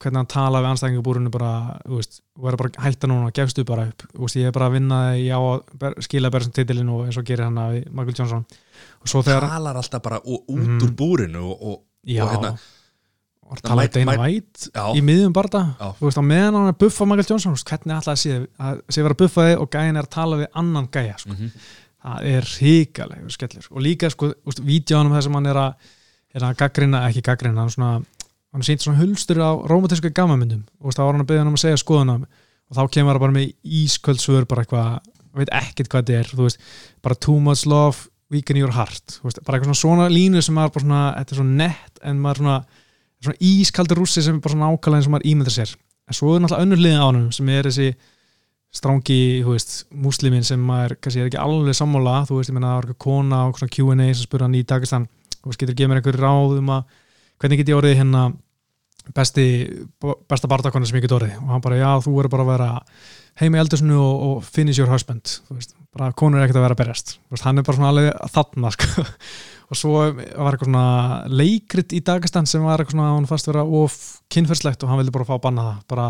[0.00, 1.50] hvernig hann tala við anstæðingabúrunu bara,
[1.84, 4.54] þú veist, er bara að hætta núna og gefstu bara upp, þú veist, ég er
[4.56, 7.76] bara að vinna ég á að skila berðsum titilin og eins og gerir hann að
[7.90, 8.46] Michael Johnson.
[9.04, 10.80] Og svo þegar, talar alltaf bara út Mhm.
[10.80, 12.24] úr búrinu og, og, já.
[12.24, 12.58] og hérna,
[13.44, 14.94] og Dana Mike- White Já.
[14.96, 17.68] í miðjum barða, þú veist, á meðan hann er að buffa Michael Johnson, þú veist,
[17.68, 20.46] hvernig að sé að sé vera að buffa þig og gæðin er að tala við
[20.54, 21.30] annan gæja, sko.
[21.30, 21.50] Mhm.
[22.04, 23.66] það er hrikaleg skellur.
[23.70, 25.74] Og líka sko, vídjónum þar sem hann er að,
[26.34, 28.04] er að gaggrina, ekki gaggrina hann, svona,
[28.54, 31.58] hann sýnt svona hulstur á romantísku gammamyndum og þá var hann að beða hann um
[31.58, 33.52] að segja skoðunum og þá kemur hann bara með
[33.82, 36.32] ísköld svör bara eitthvað, veit ekkert hvað þetta er.
[36.38, 36.66] Veist,
[37.04, 40.76] bara too much love weaken your heart, veist, bara eitthvað svona, svona línu sem maður
[40.78, 42.56] bara svona, þetta er svona nett en maður svona,
[43.26, 45.76] svona ískaldur rússi sem er bara svona ákvæðlega eins og maður ímyndar sér.
[46.04, 47.90] En svo er náttúrulega önnur liðin á hann sem er þessi
[48.74, 52.16] strangi, þú veist, múslimin sem maður kannski er ekki alveg sammála.
[52.28, 54.64] Þú veist, ég menna það var eitthvað kona og svona Q&A sem spurði hann í
[54.66, 55.06] Dagestan,
[55.36, 56.96] þú veist, getur gefið mér einhver ráð um að,
[57.40, 58.24] hvernig get ég orðið hérna
[59.14, 59.46] besti,
[60.30, 61.36] besta bardakona sem ég get orðið?
[61.42, 62.68] Og hann bara, já, þú verður bara að vera
[63.40, 65.36] heima í eldursinu og, og finish your husband.
[65.50, 67.16] Veist, bara konur er ekkert að vera berjast.
[67.32, 69.04] Veist, hann er bara svona alveg þarna sko.
[69.68, 70.86] og svo var eitthvað svona
[71.32, 73.98] leikrit í Dagestan sem var eitthvað svona hann fast vera of
[74.32, 75.86] kynferðslegt og hann vildi bara fá að banna það.
[75.94, 76.08] Bara,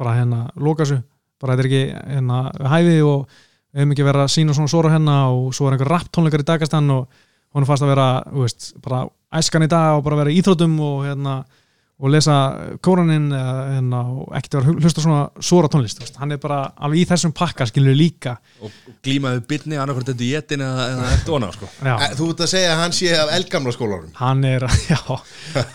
[0.00, 1.02] bara hérna, loka þessu.
[1.42, 2.40] Bara þetta er ekki hérna
[2.74, 3.28] hæfi og
[3.74, 6.44] við hefum ekki verið að sína svona sóra hennar og svo er einhver rap tónleikar
[6.44, 7.22] í Dagestan og
[7.54, 9.04] hún fast að vera, þú veist, bara
[9.34, 11.44] æskan í dag og bara vera í íþrótum og hérna
[12.04, 12.34] og lesa
[12.82, 14.02] kóraninn eða en á
[14.40, 16.16] ekkert að hlusta á svona svora tónlist, þú veist.
[16.18, 18.32] hann er bara alveg í þessum pakka skilur líka.
[18.66, 18.72] Og
[19.06, 21.68] glímaðu bitni annarkvært þetta í jetin eða, eða eftir ona sko.
[21.86, 24.10] já, Eh, Þú ert að segja að hann sé af eldgamla skólarum.
[24.18, 24.98] Hann er, já,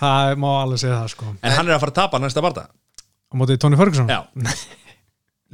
[0.01, 2.67] það má alveg segja það sko, en hann er að fara að tapa næsta barða
[2.67, 4.11] á móti Tony Ferguson?
[4.11, 4.19] Já.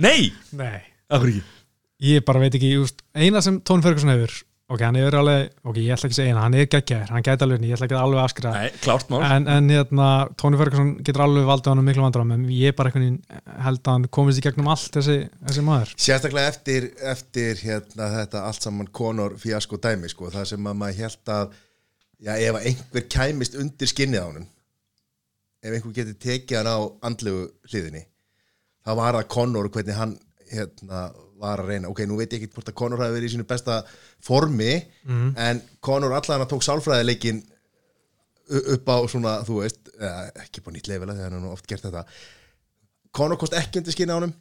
[0.06, 0.82] Nei, nei,
[1.14, 1.40] ekki?
[2.04, 4.34] Ég bara veit ekki just, eina sem Tony Ferguson hefur
[4.72, 7.46] ok, hann er alveg, ok, ég ætla ekki að segja hann er geggjaður, hann gæti
[7.46, 9.20] alveg, ég ætla ekki að alveg afskra nei, klárt mál.
[9.28, 10.08] En, en hérna,
[10.42, 13.92] Tony Ferguson getur alveg valdið hann miklu vandram en ég bara einhvern veginn held að
[13.92, 15.94] hann komist í gegnum allt þessi, þessi maður.
[16.08, 21.02] Sérstaklega eftir, eftir hérna, þetta allt saman konor fíasko dæmi sko, það sem að maður
[21.06, 21.56] held að
[22.26, 24.50] já, ef að einhver kæmist undir skinnið á honum
[25.66, 26.80] ef einhver getur tekið hann á
[27.10, 28.06] andlegu hliðinni
[28.86, 30.16] þá var það konor hvernig hann
[30.52, 31.08] hérna,
[31.46, 33.46] var að reyna, ok, nú veit ég ekki hvort að konor hafi verið í sínu
[33.50, 33.80] besta
[34.26, 34.72] formi
[35.46, 37.44] en konor allan að tók sálfræðileikin
[38.76, 39.90] upp á svona, þú veist
[40.44, 42.04] ekki på nýtt leifila þegar hann hefur nú oft gert þetta.
[43.16, 44.34] Conor kost ekki undir skinni á honum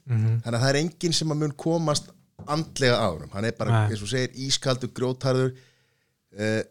[0.45, 2.11] þannig að það er enginn sem að mun komast
[2.51, 3.95] andlega á honum, hann er bara, Nei.
[3.95, 6.63] eins og segir ískaldur, grjótarður uh,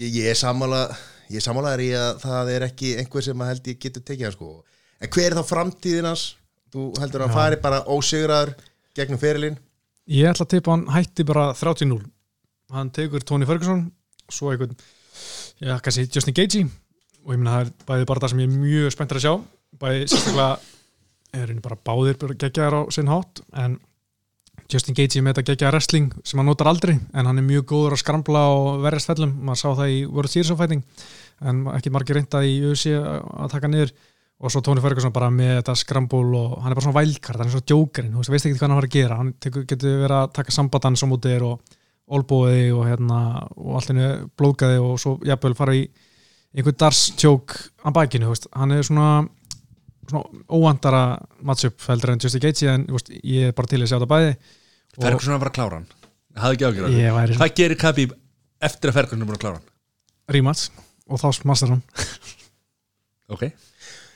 [0.00, 0.86] ég, ég er sammála
[1.28, 4.26] ég er sammálaður í að það er ekki einhver sem að held ég getur tekið
[4.28, 4.48] hann sko.
[5.00, 6.24] En hver er þá framtíðin hans?
[6.74, 8.54] Þú heldur að hann fari bara ósigraður
[8.96, 9.56] gegnum ferilinn.
[10.10, 12.02] Ég ætla að tippa hann hætti bara 30-0
[12.74, 13.86] hann tekur Tony Ferguson
[14.32, 14.76] svo einhvern,
[15.60, 16.68] já, kannski Justin Gaethje.
[17.24, 19.34] Og ég meina það er bæði bara það sem ég er mjög spenntur að sjá.
[19.80, 20.48] Bæði sérstaklega
[21.34, 23.78] er henni bara báðir bara geggjaðar á sinn hátt en
[24.70, 27.96] Justin er með þetta geggjaða wrestling sem hann notar aldrei en hann er mjög góður
[27.96, 30.84] að skrambla og verjast fellum maður sá það í World Series of Fighting
[31.44, 33.92] en ekki margir reynda í UFC að taka niður
[34.44, 37.48] og svo Tony Ferguson bara með þetta skrambúl og hann er bara svona vælkart, hann
[37.48, 39.16] er svona djókarinn, þú veist, ekki hvað hann var að gera.
[39.20, 41.78] Hann tekur, getur verið að taka sambandans á múti þér og
[42.14, 43.20] olbóði og hérna
[43.56, 45.86] og allt henni blóðgæði og svo jafnvel fara í
[46.54, 49.08] einhvern darstjók á bakinu, þú veist, hann er svona
[50.04, 51.04] svona óvandara
[51.40, 54.34] matchup heldur en Justin Gaethje en veist, ég er bara til að sjá þetta bæði.
[55.00, 55.86] Ferguson var að klára hann.
[56.36, 58.16] Hafði ekki ágjör ég væri hvað gerir Khabib
[58.68, 59.70] eftir að Ferguson er búin að klára hann?
[60.34, 60.66] Rímats
[61.08, 61.86] og þá smastar hann.
[63.32, 63.48] Ok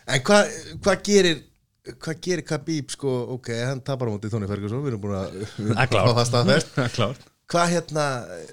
[0.09, 0.53] en hvað
[0.85, 1.43] hva gerir
[1.89, 5.37] hvað gerir Khabib sko, ok, hann tapar á móti Tony Ferguson, við erum búin að
[5.41, 7.29] við Það er að klárt.
[7.49, 8.07] hvað hérna,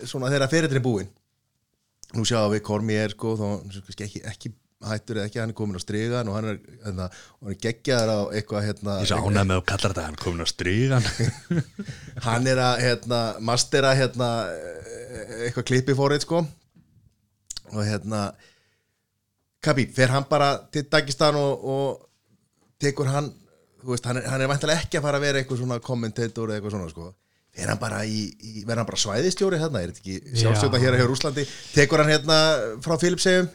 [0.08, 1.10] svona þegar fyrirtin er búinn?
[2.16, 3.48] Nú sjáum við Kormi er sko, þá
[4.06, 4.54] ekki, ekki
[4.86, 7.10] hættur eða ekki, hann er komin á strigan og hann er, hérna,
[7.42, 10.20] og hann er geggjaður á eitthvað hérna, ég sá ánægð með að kalla þetta hann
[10.22, 11.08] komin á strígan
[12.28, 13.22] hann er að hérna,
[13.52, 14.30] mastera hérna,
[15.48, 16.44] eitthvað klippi fórið sko.
[17.74, 18.28] Og hérna
[19.66, 23.32] Khabib, fer hann bara til Dagestan og, og tekur hann
[23.86, 26.50] þú veist, hann er, hann er væntalega ekki að fara að vera eitthvað svona kommentator
[26.50, 27.12] eða eitthvað svona sko.
[27.56, 30.98] Fer hann bara í, í verður hann bara svæðistjóri hérna, er þetta ekki sjálfstjóta hér
[30.98, 32.40] að hjá Rúslandi tekur hann hérna
[32.84, 33.48] frá Filipshegjum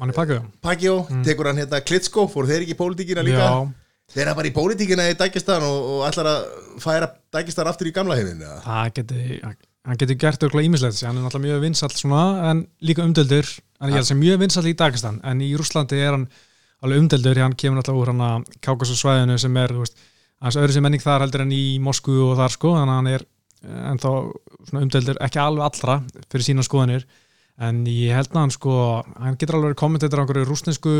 [0.00, 3.46] mann er pakkuð Pagio, tekur hann hérna Klitsko, fór þeir ekki í pólitíkina líka?
[3.46, 6.48] Já, þeir hann bara í pólitíkina í Dagestan og, og ætlar að
[6.82, 8.58] færa Dagestan aftur í gamla heiminn eða?
[8.66, 9.40] það geti
[9.86, 13.46] hann getur gert auðvitað ímislegt hann er náttúrulega mjög vinsall svona en líka umdeldur
[13.80, 16.28] en ég held sem mjög vinsall í Dagestan en í Rúslandi er hann
[16.84, 19.96] alveg umdeldur hann kemur náttúrulega úr hann að Kákasusvæðinu sem er, þú veist,
[20.44, 22.68] hans öðru sem menning þar heldur en í Moskvu og þar sko.
[22.76, 23.22] Þannig að hann er
[23.92, 24.10] ennþá
[24.68, 25.94] svona umdeldur ekki alveg allra
[26.26, 27.06] fyrir sína skoðanir.
[27.66, 28.72] En ég held að hann sko
[29.16, 30.92] hann getur alveg kommentator á einhverju rúsnesku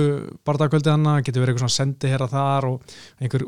[0.48, 2.76] bardagkvöldi hann, getur verið eitthvað sendi hér og þar og
[3.20, 3.44] einhver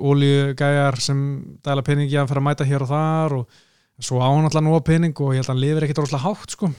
[3.99, 5.87] að að svo á hann alltaf nú á pening og ég held að hann lifir
[5.89, 6.71] ekkit rosalega hátt sko.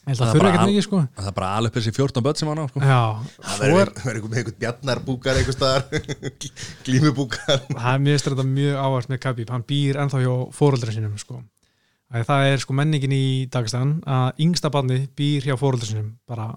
[0.00, 0.98] Ég held að Það þurfi al- mikið sko.
[1.20, 2.80] Það er bara alveg þessi 14 börn sem hann á sko.
[2.80, 3.00] já,
[3.44, 5.84] það er verður einhver með einhvern bjarnarbúkar einhver staðar.
[6.86, 7.60] Glímubúkar.
[7.68, 9.52] Það er mjög þetta mjög ávart með Khabib.
[9.54, 11.42] Hann býr ennþá hjá fóruldra sinum sko.
[12.10, 16.48] Það er sko menningin í Dagestan að yngsta barni býr hjá fóruldra sinum bara,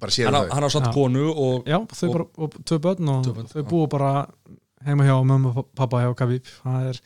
[0.00, 0.94] bara hann, á, hann á samt Já.
[0.96, 4.10] konu og já, þau Og- bara og tvö börn og Tvö börn, þau búa bara
[4.88, 6.50] heima hjá mömmu og pappa hjá Khabib.
[6.64, 7.00] Það er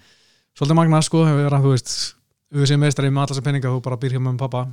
[0.59, 1.95] svolítið magna sko hefur verið að þú veist
[2.53, 4.65] við sem meistari með allar sem peninga þú bara býr hjá og pappa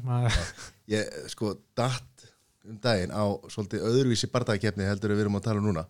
[0.91, 2.26] ég sko datt
[2.68, 5.85] um daginn á svolítið öðruvísi bardagakefni heldur við erum að tala um núna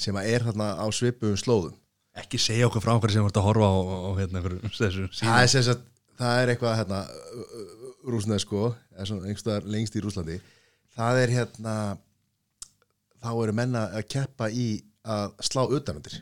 [0.00, 1.74] sem að er þarna á svipuðum slóðum.
[2.20, 4.54] Ekki segja okkur frá okkur sem vart að horfa á, á, á hérna það
[5.14, 5.84] síðan er, sem sagt,
[6.18, 7.00] það er eitthvað hérna,
[8.10, 8.62] rúsneð sko
[8.96, 10.38] eða svona einhverstaðar lengst í Rúslandi
[10.96, 11.74] það er hérna
[13.20, 14.66] þá eru menna að keppa í
[15.04, 16.18] að slá utanundir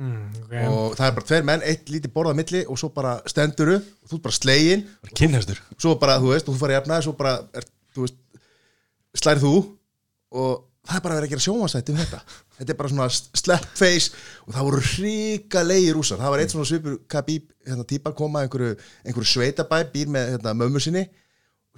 [0.00, 0.54] mm, ok.
[0.64, 4.10] og það er bara tveir menn, eitt lítið borðað milli og svo bara stenduru og
[4.10, 7.14] þú ert bara slegin kynhestur svo bara, þú veist, og þú farið að jafna svo
[7.20, 8.18] bara, er, þú veist
[9.16, 9.54] slærið þú.
[10.40, 12.20] Og það er bara verið að gera sjónvarsætti um þetta.
[12.60, 13.08] Þetta er bara svona
[13.40, 14.12] slap face
[14.46, 16.20] og það voru hrika leigi rússar.
[16.20, 20.54] Það var eitt svona svipur Khabib hérna, típa koma einhverju, einhverju sveitabæ býr með hérna,
[20.58, 21.06] mömmu sinni.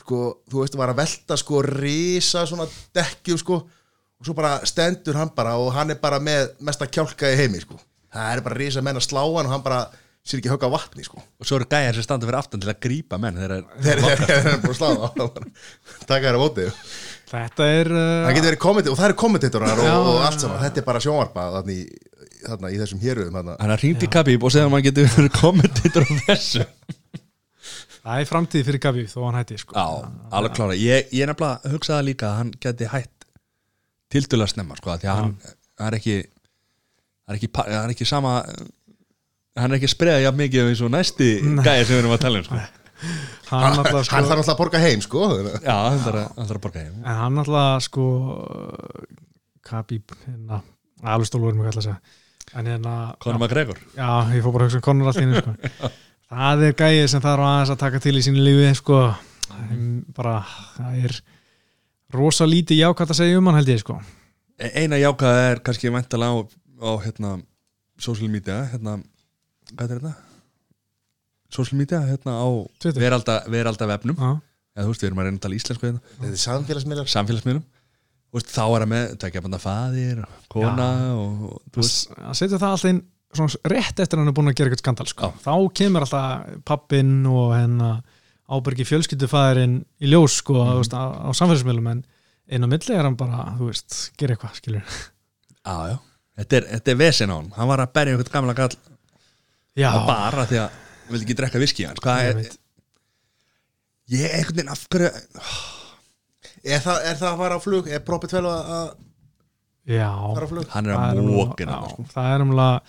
[0.02, 0.20] Sko,
[0.50, 2.66] þú veist, var að velta sko risa svona
[2.96, 3.62] dekkjum sko.
[4.22, 7.62] Og svo bara stendur hann bara og hann er bara með mesta kjálka í heimi
[7.62, 7.78] sko.
[8.12, 9.82] Það er bara risa menn að slá hann og hann bara
[10.22, 11.18] sér ekki högga á vatni sko.
[11.18, 14.36] og svo eru gæjar sem standa fyrir aftan til að grípa menn þeir eru bara
[14.54, 15.40] að slá það
[16.06, 16.68] taka þér á móti.
[17.32, 20.60] Þetta er það uh, getur verið kommenti og það eru kommentatorar og, og allt saman,
[20.62, 21.80] þetta er bara sjónvarpa þarna í,
[22.44, 23.56] þarna í þessum héruðum þarna.
[23.64, 26.66] hann har ringt í Khabib og segja að maður getur verið kommentator á þessu.
[28.02, 29.74] Það er framtíð fyrir Gabi þó hann hætti sko.
[29.78, 33.26] Já, alveg klára Ég, ég nefnilega hugsaði líka að hann geti hætt
[34.12, 35.36] tildulega snemma sko, því að hann,
[35.78, 36.16] hann er ekki
[37.32, 40.94] er ekki, hann er ekki sama hann er ekki að spreða jafn mikið eins og
[40.94, 42.60] næsti gæði sem við erum að tala um sko.
[42.60, 42.70] hann
[43.50, 45.28] hann, alltaf hann sko, þarf alltaf að borga heim sko.
[45.58, 48.06] Já, hann þarf að, borga heim en hann alltaf sko
[49.62, 50.62] Gabi hérna,
[51.02, 52.00] alveg stólur mig alltaf að segja
[52.58, 55.42] en hérna Conor McGregor já, ég fór bara að hugsa um Conor allt í einu
[55.42, 55.92] sko.
[56.32, 59.02] það er gæið sem þarf aðeins að taka til í sínu lífi sko.
[59.58, 59.94] mm.
[60.16, 60.40] bara,
[60.78, 61.20] það er
[62.12, 63.98] rosa lítið jákvæmt að segja um hann held ég sko.
[64.60, 66.38] E- Eina jákaða er kannski væntalega á,
[66.82, 67.36] á hérna,
[68.02, 68.98] social media hérna,
[69.72, 70.14] hvað er þetta?
[71.52, 72.48] Social media, hérna á
[72.80, 73.00] Twitter.
[73.00, 74.32] veralda, veralda vefnum Já.
[74.76, 77.64] eða þú veist, við erum að reyna að tala íslensku hérna þetta er samfélagsmiðlar samfélagsmiðlum
[78.32, 80.84] Þú veist, þá er það með, tekja banda faðir kona
[81.20, 83.00] og, og þú veist, að setja það alltaf inn
[83.36, 85.28] svona rétt eftir að hann er búin að gera eitthvað skandal sko.
[85.44, 88.00] Þá kemur alltaf pappin og hennar
[88.52, 90.80] ábyrgi fjölskyldufæðurinn í ljós sko, mm.
[90.80, 92.02] veist, á, á samfélagsmiðlum en
[92.56, 94.96] inn á milli er hann bara, þú veist, gera eitthvað skilur.
[95.60, 95.96] Já, já,
[96.40, 97.52] þetta er, þetta er vesen á hann.
[97.56, 98.74] Hann var að berja einhvern gamla kall
[99.78, 102.00] Já, á bara því að hann vildi ekki drekka viski hans.
[102.04, 102.58] Hvað er, veit.
[104.12, 105.10] ég er einhvern veginn af hverju
[106.62, 107.88] er það, er það að fara á flug?
[107.90, 108.90] Er proppið vel að að
[109.96, 110.08] já.
[110.34, 110.66] fara á flug?
[110.74, 112.04] Hann er að nefnilega- mókin já, hann sko.
[112.12, 112.82] það er umlega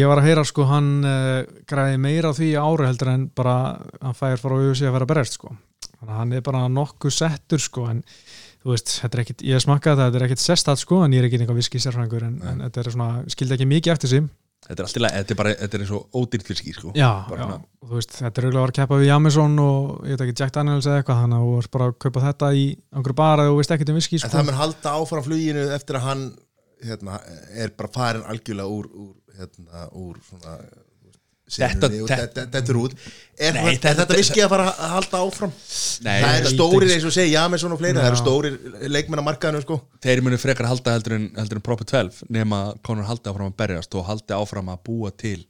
[0.00, 1.38] ég var að heyra sko hann uh,
[1.70, 3.54] græði meira á því í ári heldur en bara
[4.02, 5.54] hann fær fara á auðvitað að vera berest sko.
[5.96, 8.02] Þannig að hann er bara nokkuð settur sko en
[8.66, 11.22] þú veist, þetta er ekkit, ég smakkaði það þetta er ekkit sestat sko, en ég
[11.22, 14.28] er ekki einhver viski sérfræðingur en, en þetta er svona, skildi ekki mikið eftir sig
[14.66, 16.88] Þetta er allt í lagi, þetta er bara, þetta er eins og ódýrt viski sko.
[16.96, 17.44] já, já,
[17.86, 20.34] þú veist, þetta er auðvitað að vera að keppa við Jameson og ég veit ekki
[20.40, 22.64] Jack Daniels eða eitthvað þannig að þú ert bara að kaupa þetta í
[22.96, 24.32] einhverju bara og þú veist ekkit um viski en sko.
[24.32, 26.24] það mun halda áfram fluginu eftir að hann
[26.88, 27.20] hérna,
[27.62, 30.56] er bara farin algjörlega úr, úr, hérna, úr svona
[31.46, 32.94] Þetta- og þetta- þetta þetta er út.
[33.38, 35.52] Er, Nei, er þetta- þetta viski að fara að halda áfram?
[36.02, 38.24] Nei, það eru stórir eins og segja Jameson og fleiri, það eru Já.
[38.24, 38.56] stórir
[38.90, 39.76] leikmenn að markaðinu sko.
[40.02, 43.56] Þeir munu frekar halda heldur en, heldur en Proper 12 nema Conor haldi áfram að
[43.62, 45.46] berjast og haldi áfram að búa til.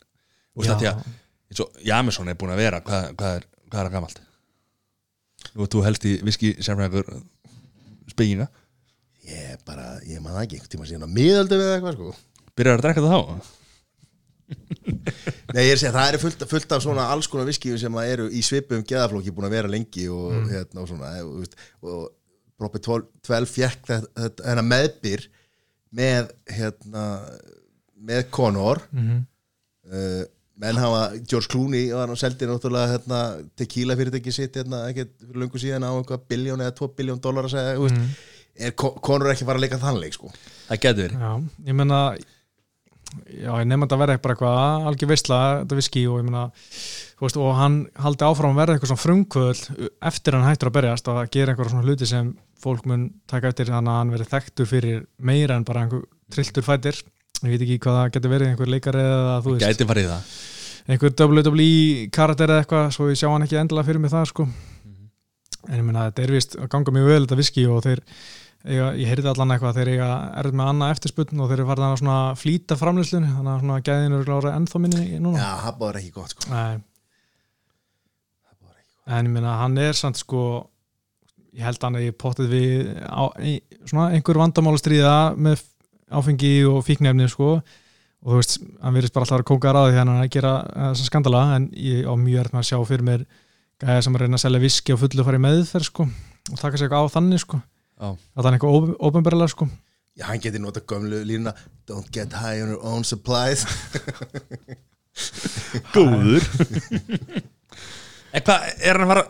[0.56, 0.74] Og Já.
[0.74, 1.02] það því að
[1.48, 4.20] eins og Jameson er búin að vera hvað, hvað, er, hvað er að gamalt?
[5.56, 7.22] Og þú helst í viski sérfræðingur
[8.10, 8.48] spegginga
[9.26, 12.14] ég bara, ég það ekki einhvern tíma síðan að miðaldu við eitthvað sko.
[12.56, 13.55] Byrjar að drekka það þá
[15.54, 17.96] Nei, ég er að segja, það eru fullt, fullt af svona alls konar viskíum sem
[17.98, 20.46] að eru í svipum geðaflokki búin að vera lengi og Mm.
[20.52, 22.06] hérna og svona og, og
[22.56, 25.26] Propi 12, 12 fjekk þetta meðbyr
[25.96, 27.02] með hérna
[28.06, 29.18] með Conor Mhm.
[29.92, 30.22] uh,
[30.56, 33.18] menn hafa, George Clooney var hann seldi náttúrulega hérna,
[33.60, 37.44] tequila fyrirtæki sitt hérna, ekki fyrir löngu síðan á eitthvað biljón eða 2 biljón dólar
[37.44, 37.82] að segja, mm.
[37.82, 38.24] Veist,
[38.56, 40.32] er Con- Conor ekki að fara að leika þannleik sko
[40.70, 41.32] það getur verið Já,
[41.68, 41.98] ég meina
[43.26, 46.44] já, ég nefn að þetta verða bara eitthvað algjör veistla, þetta viski og ég meina
[47.16, 49.62] þú veist, og hann haldi áfram að verða eitthvað svona frumkvöld
[50.10, 53.52] eftir hann hættur að berjast og að gera eitthvað svona hluti sem fólk mun taka
[53.52, 56.96] eftir þannig að hann verði þekktur fyrir meira en bara einhver trilltur fætir.
[57.44, 60.22] Ég veit ekki hvað það getur verið, einhver leikari eða þú veist, gæti farið það.
[60.86, 64.46] Einhver WWE karakter eða eitthvað, svo ég sjá hann ekki endilega fyrir mig það sko.
[65.66, 66.06] En ég meina
[68.66, 70.08] er eiga, ég heyrði allan eitthvað þeir eiga
[70.42, 74.16] erð með annað eftirspunn og þeir eru farið að flýta framlýslunni þannig að svona gæðin
[74.16, 75.40] eru klára ennþá minni núna.
[75.40, 76.50] Já, það báður ekki gott sko.
[76.50, 76.82] Nei.
[79.06, 80.42] en ég meina hann er samt sko
[81.54, 83.52] ég held hann að ég pottið við á, í,
[83.86, 85.62] svona einhver vandamála stríða með
[86.10, 87.60] áfengi og fíknefni sko.
[88.26, 90.88] Og þú veist, hann verðist bara alltaf að kóka þegar hann er að gera eh,
[90.90, 93.24] þessa skandala en ég á mjög erð með að sjá fyrir mér
[93.76, 96.78] gæða sem að reyna að selja viski og fullu fara í meðferð sko og taka
[96.80, 97.60] sér eitthvað á þannig sko
[97.96, 99.68] Að það er eitthvað ópenbærilega sko.
[100.16, 101.52] Já, hann geti nota gömlu línuna
[101.88, 103.66] Don't get high on your own supplies.
[105.94, 106.44] Góður.
[108.36, 109.28] En hvað, er hann að fara að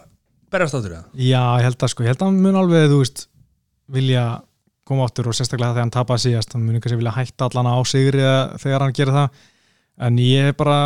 [0.50, 1.04] berjast áttur eða?
[1.14, 3.20] Já, ég held að sko, ég held að hann mun alveg, þú veist,
[3.94, 4.22] vilja
[4.86, 7.76] koma áttur og sérstaklega þegar hann tapaði síðast, hann mun kannski vilja hætta allan á
[7.86, 9.28] sigri eða þegar hann gerir það,
[10.08, 10.78] en ég er bara,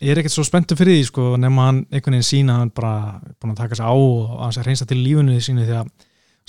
[0.00, 2.94] ég er ekkert svo spenntur fyrir því, sko, nema hann einhvern veginn sína, hann bara
[3.36, 5.92] búin að taka sig á og hans að reynsa til lífunu því sínu því að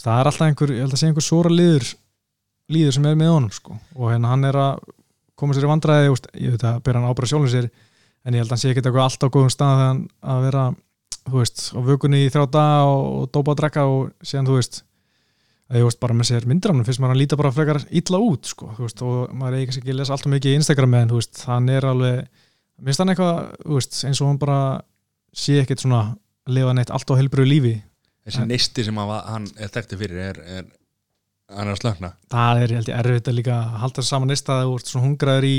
[0.06, 1.88] það er alltaf einhver, ég held að segja einhver sóra líður,
[2.72, 4.86] líður sem er með honum, sko, og hérna hann er að
[5.40, 7.68] koma sér í vandræði, veist, ég veit að byrja hann ábæra sjálfum sér,
[8.26, 10.66] en ég held að hann sé ekki eitthvað alltaf góðum stað þegar hann að vera
[11.26, 14.58] þú veist, á vökunni í þrjá daga og, og dópa að drekka og síðan, þú
[14.58, 14.82] veist
[15.72, 18.50] að ég veist bara með sér myndramnum fyrst maður hann líta bara frekar illa út
[18.50, 21.20] sko, þú veist, og maður kannski ekki að lesa alltaf mikið í Instagram hann, þú
[21.22, 22.42] veist, hann er alveg
[22.82, 24.60] minnst hann eitthvað, þú veist, eins og hann bara
[25.32, 27.76] sé ekkert svona að lifa neitt allt á helbriðu lífi
[28.26, 30.66] þessi neisti sem hann, hann er þekkti fyrir er, er
[31.52, 34.68] hann er að slökna það er held ég erfitt að líka halda saman neista að
[34.70, 35.56] þú ert svona hungraður í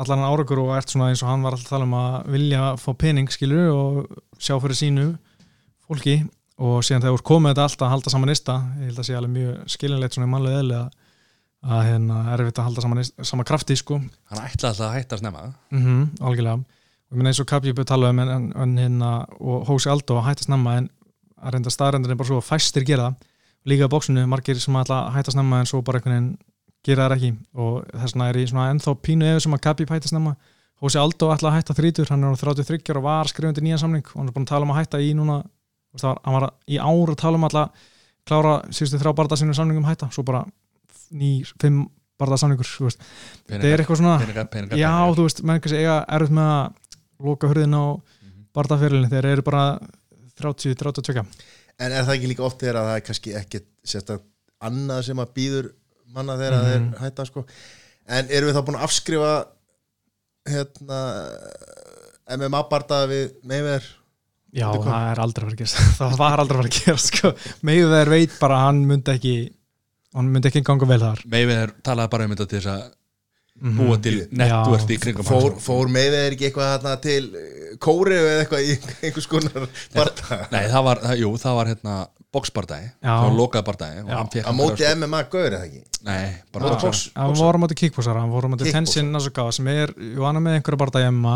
[0.00, 2.66] allan árakur og ert svona eins og hann var alltaf að tala um að vilja
[2.80, 5.06] fá pening skilur og sjá fyrir sínu
[5.88, 6.20] fólki.
[6.60, 9.06] Og síðan þegar þú ert komið þetta alltaf að halda saman neista ég held að
[9.08, 10.90] sé alveg mjög skilinlegt svona í mannlega eðli að,
[11.76, 13.00] að hérna erfitt að halda saman,
[13.30, 13.96] saman krafti sko.
[14.28, 15.46] Hann ætlaði alltaf að hætta að snemma.
[15.72, 16.58] Mm algjörlega.
[16.60, 19.64] Og ég meina eins og Kabi búið að tala um en, en, en hérna og
[19.70, 20.90] Hósi Aldó að hætta snemma en
[21.42, 23.28] að reynda staðrendin er bara svo að fæstir gera það.
[23.68, 26.38] Líka í bóksinu, margir sem ætla að hætta snemma en svo bara einhvern veginn
[26.86, 27.30] gera það ekki.
[27.60, 30.36] Og þess vegna er ég svona ennþá pínu eða sem að Kabi hætta snemma.
[30.80, 34.06] Hósi Aldó ætla að hætta þrítur, hann er á 33 og var skrifandi nýjan samning.
[34.14, 35.42] Og hann er búin að tala um að hætta í núna
[36.00, 37.70] var, hann var í ár að tala um alltaf
[38.24, 40.08] klára síðustu þrjá barða sinu samningum hætta.
[40.14, 40.44] Svo bara
[41.12, 41.82] ný, fimm
[42.20, 43.00] barða samningur þú veist.
[43.48, 46.72] það er eitthvað svona peningar, peningar, Já, þú veist, menn kannski eiga erfitt með að
[47.28, 48.44] loka hurðin á Mhm.
[48.56, 49.62] barðaferlinni þegar eru bara
[50.44, 51.24] 30-32
[51.80, 54.24] En er það ekki líka oft þegar að það er kannski ekkert sérstak
[54.60, 55.70] annað sem að býður
[56.14, 56.90] manna þegar mm Mhm.
[56.92, 57.44] þeir hætta sko
[58.10, 59.32] En erum við þá búin að afskrifa
[60.50, 60.98] hérna
[62.36, 63.86] MMA bardaða við meðver
[64.50, 67.30] Já, það er aldrei fara að gerast það var aldrei fara að gerast sko.
[67.68, 69.34] megið þeir veit bara að hann myndi ekki
[70.18, 72.99] hann myndi ekki ganga vel þar Mayweather talaði bara um þetta til þess að Mhm.
[73.60, 78.38] Búa til networth í kringum fór, fór meðver ekki eitthvað hérna til eh, kóri eða
[78.44, 78.78] eitthvað í
[79.08, 81.96] einhvers konar bardaða Nei, það var, það, jú, það var hérna
[82.30, 83.10] boxbardagi, Já.
[83.10, 84.02] það var lokaði bardagi
[84.46, 87.06] Á móti MMA gaur eða ekki Nei, bara box.
[87.18, 88.70] hann voru á móti kickboxara, hann voru á móti.
[88.72, 91.34] Tenshin Nasukawa sem er, jú hann er með einhverja barða hjemma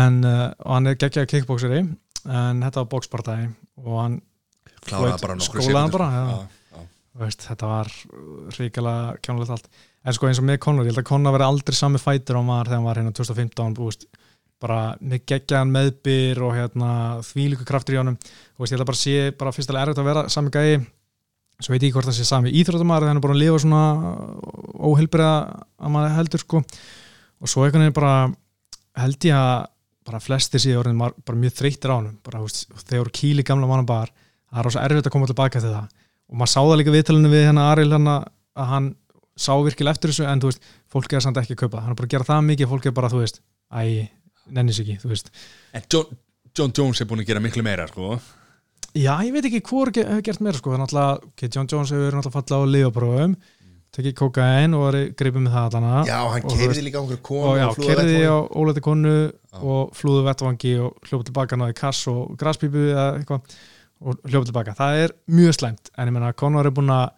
[0.00, 3.46] en uh, og hann er geggjaði kickboxari en þetta var boxbardagi
[3.80, 4.18] og hann
[4.90, 5.94] bara skólaði hann sekúndur.
[5.94, 6.26] bara, já.
[6.76, 6.84] Já,
[7.22, 7.90] veist, þetta var
[8.58, 9.70] ríkilega kjánulegt allt
[10.04, 12.42] en sko eins og með Conor, ég held að Conor verið aldrei sami fætur á
[12.42, 14.06] maður þegar hann var hérna 2015 búist,
[14.60, 16.92] bara með geggjaðan meðbyr og hérna
[17.24, 18.16] þvílíku kraftur í honum.
[18.58, 20.80] Og ég held að bara sé bara fyrstilega erfitt að vera sami gæi.
[21.60, 23.82] Svo veit ég hvort það sé sami íþróttamæður þegar hann er bara að lifa svona
[24.90, 25.34] óheilbriða
[25.80, 26.62] að maður heldur sko.
[27.40, 28.14] Og svo einhvern veginn bara
[29.00, 29.68] held ég að
[30.10, 32.16] bara flestir síðan orðin bara mjög þreyttir á honum.
[32.24, 34.12] Bara, veist, þegar kýli gamla manna bar
[34.50, 35.92] það er rosa erfitt að koma tilbaka til það.
[36.30, 38.88] Og maður sá það líka viðtalinu við hérna Aril hann að hann
[39.40, 41.80] sá virkilega eftir þessu en þú veist, fólk er samt ekki að kaupa.
[41.84, 43.40] Hann er bara að gera það mikið, fólk er bara, þú veist
[43.72, 44.08] æ,
[44.52, 45.30] nennis ekki, þú veist.
[45.78, 46.18] En John,
[46.58, 48.18] John Jones er búin að gera miklu meira sko.
[48.94, 52.16] já, ég veit ekki ge- hefur gert meira sko, þannig að okay, John Jones hefur
[52.16, 53.36] náttúrulega fallið á liðaprófum
[53.94, 57.56] tekið kokain og greipið með það allana Já, hann veist- líka á einhverju konu og
[57.58, 59.14] já, kerði á óleiti konu
[59.62, 63.56] og flúðu vettvangi og hljópa tilbaka náði kass og graspípu eða eitthvað
[64.00, 67.10] og hljópa tilbaka, það er mjög slæmt en ég menna, Conor er búin að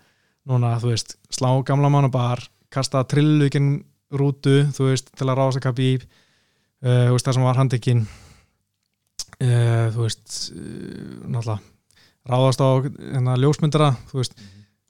[0.51, 2.43] núna, þú veist, slá gamla mann og bar
[2.73, 3.75] kasta trillu í gegn
[4.13, 7.61] rútu þú veist, til að ráðast að kappi í uh, þú veist, það sem var
[7.61, 11.61] handekinn uh, þú veist uh, náttúrulega
[12.29, 14.37] ráðast á hérna, ljósmyndara, þú veist.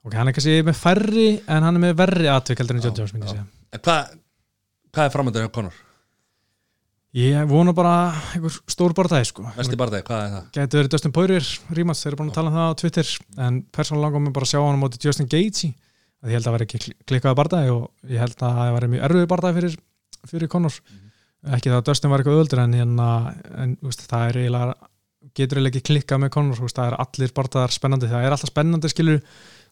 [0.03, 2.97] Ok, hann er kannski með færri en hann er með verri atvik heldur en John
[2.99, 3.45] Jones myndi ég segja.
[3.79, 4.17] Hvað
[4.93, 5.77] hvað er framöndan hjá Conor?
[7.13, 9.43] Ég vona bara einhver stór barðaði sko.
[9.53, 10.45] Mesti bardagi, hvað er það?
[10.55, 13.11] Gæti verið Dustin Poirier, Rímas, þeir eru búin að tala um það á Twitter
[13.45, 15.69] en persónulega langar mig bara að sjá hann á móti Justin Gaethje.
[16.23, 18.73] Að ég held að það veri ekki kl- klikkaði barðaði og ég held að það
[18.79, 19.75] veri mjög erfiði barðaði fyrir,
[20.31, 20.79] fyrir Conor
[21.53, 23.07] ekki það að Dustin var eitthvað öðuldur en, hérna,
[23.61, 24.73] en úst, það er eiginlega
[25.37, 28.51] getur eiginlega ekki klikkað með Conor úst, það er allir barðaðar spennandi, það er alltaf
[28.53, 29.19] spennandi skilur,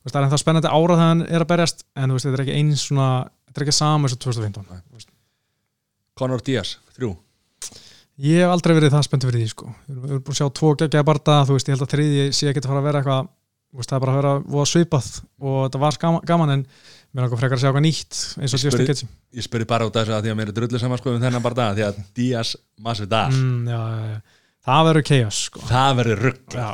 [0.03, 2.43] úst, það er ennþá spennandi ára þegar hann er að berjast en úst, þetta er
[2.45, 3.07] ekki eins svona
[3.47, 5.11] þetta er ekki sama eins og 2015 úst.
[6.19, 7.15] Conor Díaz, þrjú
[8.21, 9.69] Ég hef aldrei verið það spennt fyrir því sko.
[9.89, 12.51] Við erum búin að sjá tvo geggjaða barda þú veist, ég held að þriði sé
[12.51, 13.29] ekki að fara að vera eitthvað
[13.71, 16.63] það er bara að vera voða svipað og þetta var gaman, gaman en
[17.11, 19.07] mér langar frekar að sjá eitthvað nýtt eins og Justin Gaethje
[19.37, 21.21] Ég spurði bara út af þessu að því að mér er drullu saman sko um
[21.23, 22.53] þennan bardaga því að Díaz
[22.83, 24.17] Masvidal mm, já, já, já.
[24.67, 25.63] Það verður chaos sko.
[25.69, 26.67] það verður rugg Já.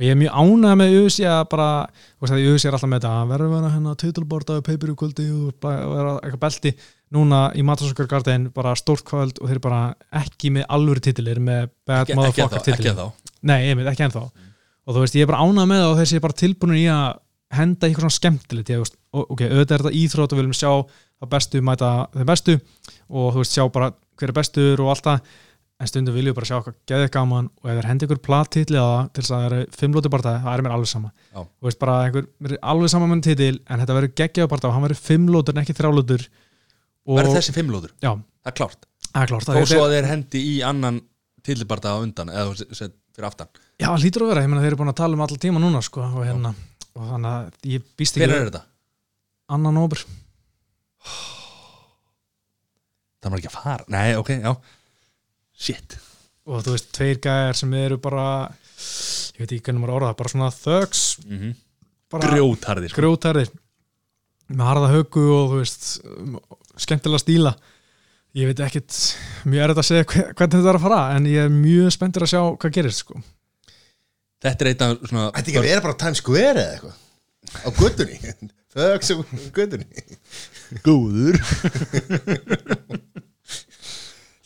[0.00, 1.68] og ég er mjög ánægð með UFC að bara,
[2.16, 4.94] þú veist UFC er alltaf með þetta að verður að vera hérna titleborda og paper
[5.02, 5.68] kvöldi og
[6.24, 6.74] eitthvað belti
[7.14, 9.80] núna í Matasokar Garden bara stórt kvöld og þeir bara
[10.20, 12.94] ekki með alvöru titilir með bad motherfucker titilir
[13.42, 14.22] Nei, einmitt, ekki ennþá.
[14.86, 16.84] Og þú veist, ég er bara ánægð með það og þeir sé bara tilbúin í
[16.92, 17.18] að
[17.56, 20.58] henda eitthvað svona skemmtilegt ég, veist, og- ok, auðvitað er þetta íþrótt og við viljum
[20.60, 20.72] sjá
[21.20, 22.56] það bestu mæta þeim bestu
[23.10, 23.88] og þú veist, sjá bara
[24.20, 25.20] hver er bestur og allt það.
[25.80, 28.76] En stundum viljum við bara sjá eitthvað geðið gaman og ef þeir hendi ykkur plattitli
[28.76, 31.10] á það til þess að það eru fimm lóti bara það er mér alveg sama.
[31.32, 34.68] Þú veist, bara einhver, mér er alveg sama með titil en þetta verður geggjaðu bara
[34.68, 36.28] og hann verður fimm lótur en ekki þrjá lótur og
[37.18, 38.86] verður þessi fimmlóður, já, það er klárt.
[39.10, 39.50] Það er klárt.
[39.50, 41.00] Þó svo að þeir hendi í annan
[41.46, 43.48] tillibardaga á undan eða fyrir aftan.
[43.80, 45.62] Já, það hlýtur að vera, ég meina þeir eru búin að tala um allar tíma
[45.62, 46.52] núna sko, og hérna,
[46.94, 48.62] og þannig að ég býst Hver ekki er þetta?
[49.56, 50.04] annan nóbur
[53.20, 53.84] Það var ekki að fara.
[53.92, 54.52] Nei, ok, já.
[55.60, 55.96] Shit.
[56.48, 58.26] Og þú veist, tveir gæjar sem eru bara
[59.36, 61.02] ég veit ekki hvernig maður orða bara svona thugs.
[61.26, 61.50] Mm
[62.10, 62.98] bara Grjótarðir sko.
[62.98, 63.50] grjótarðir
[64.50, 65.88] með harða högu og þú veist
[66.80, 67.52] skemmtilega stíla.
[68.38, 68.94] Ég veit ekkit,
[69.50, 71.88] mjög er þetta að segja hve- hvernig þetta er að fara, en ég er mjög
[71.96, 73.18] spenntur að sjá hvað gerist sko.
[74.40, 76.96] Þetta er eitt af svona að vera bara á Times Square eða eitthvað?
[77.50, 78.16] Á guttunni
[78.78, 78.96] á
[79.56, 79.88] guttunni
[80.86, 81.40] Góður.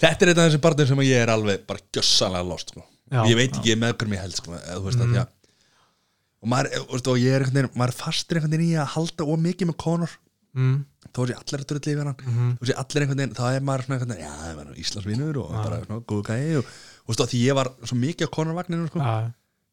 [0.00, 2.82] Þetta er eitt af þessum barnum sem ég er alveg bara gjössalega lost sko.
[3.12, 5.18] Já, Ég veit ekki með hvernig ég held sko, eða, þú veist, mm.
[5.20, 5.28] að,
[6.44, 8.74] og, maður, þú veist, og ég er einhvern veginn maður er fastur einhvern veginn í
[8.76, 10.16] að halda of mikið með Conor.
[10.54, 10.74] Mm,
[11.10, 12.18] þó sé allir að drulli yfir hann.
[12.20, 12.50] Mhm.
[12.60, 15.80] þó sé allir einhvern veginn, þá er maður svona einhvern veginn já, Íslandsvinur og bara
[15.86, 16.68] svona góðu gæi og,
[17.00, 19.00] þú veist, og því ég var svo mikið á Conor vagninu sko.
[19.02, 19.16] ja,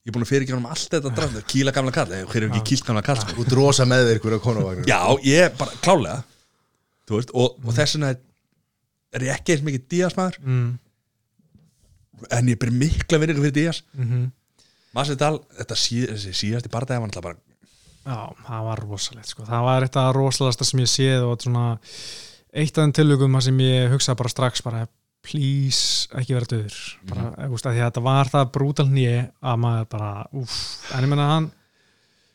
[0.01, 2.25] ég er búin að fyrir ekki hann um allt þetta drafn kýla gamla kall, eh,
[2.25, 3.37] hver er ekki kýlt gamla kall sko.
[3.37, 6.23] Þú drosa meðvirkur á konuvagnu Já, ég er bara klálega.
[7.05, 8.15] Þú veist, og, og þess vegna
[9.11, 10.69] er ég ekki eins mikið díasmaður mm,
[12.37, 14.29] en ég ber mikla vinningu fyrir días mm
[14.97, 17.51] Masvidal, þetta sí, þessi síðasti bardagi var náttúrulega bara
[18.01, 19.45] Já, það var rosalegt sko.
[19.45, 21.65] það var eitt af rosalegasta sem ég séð og svona
[22.51, 24.81] eitt af þeim tilugum sem ég hugsaði bara strax bara
[25.21, 26.77] please ekki vera döður
[27.09, 27.51] bara, mm.
[27.53, 30.11] veist, að því að þetta var það brútal nýi að maður bara,
[30.41, 30.55] úff.
[30.95, 31.47] En ég menna hann,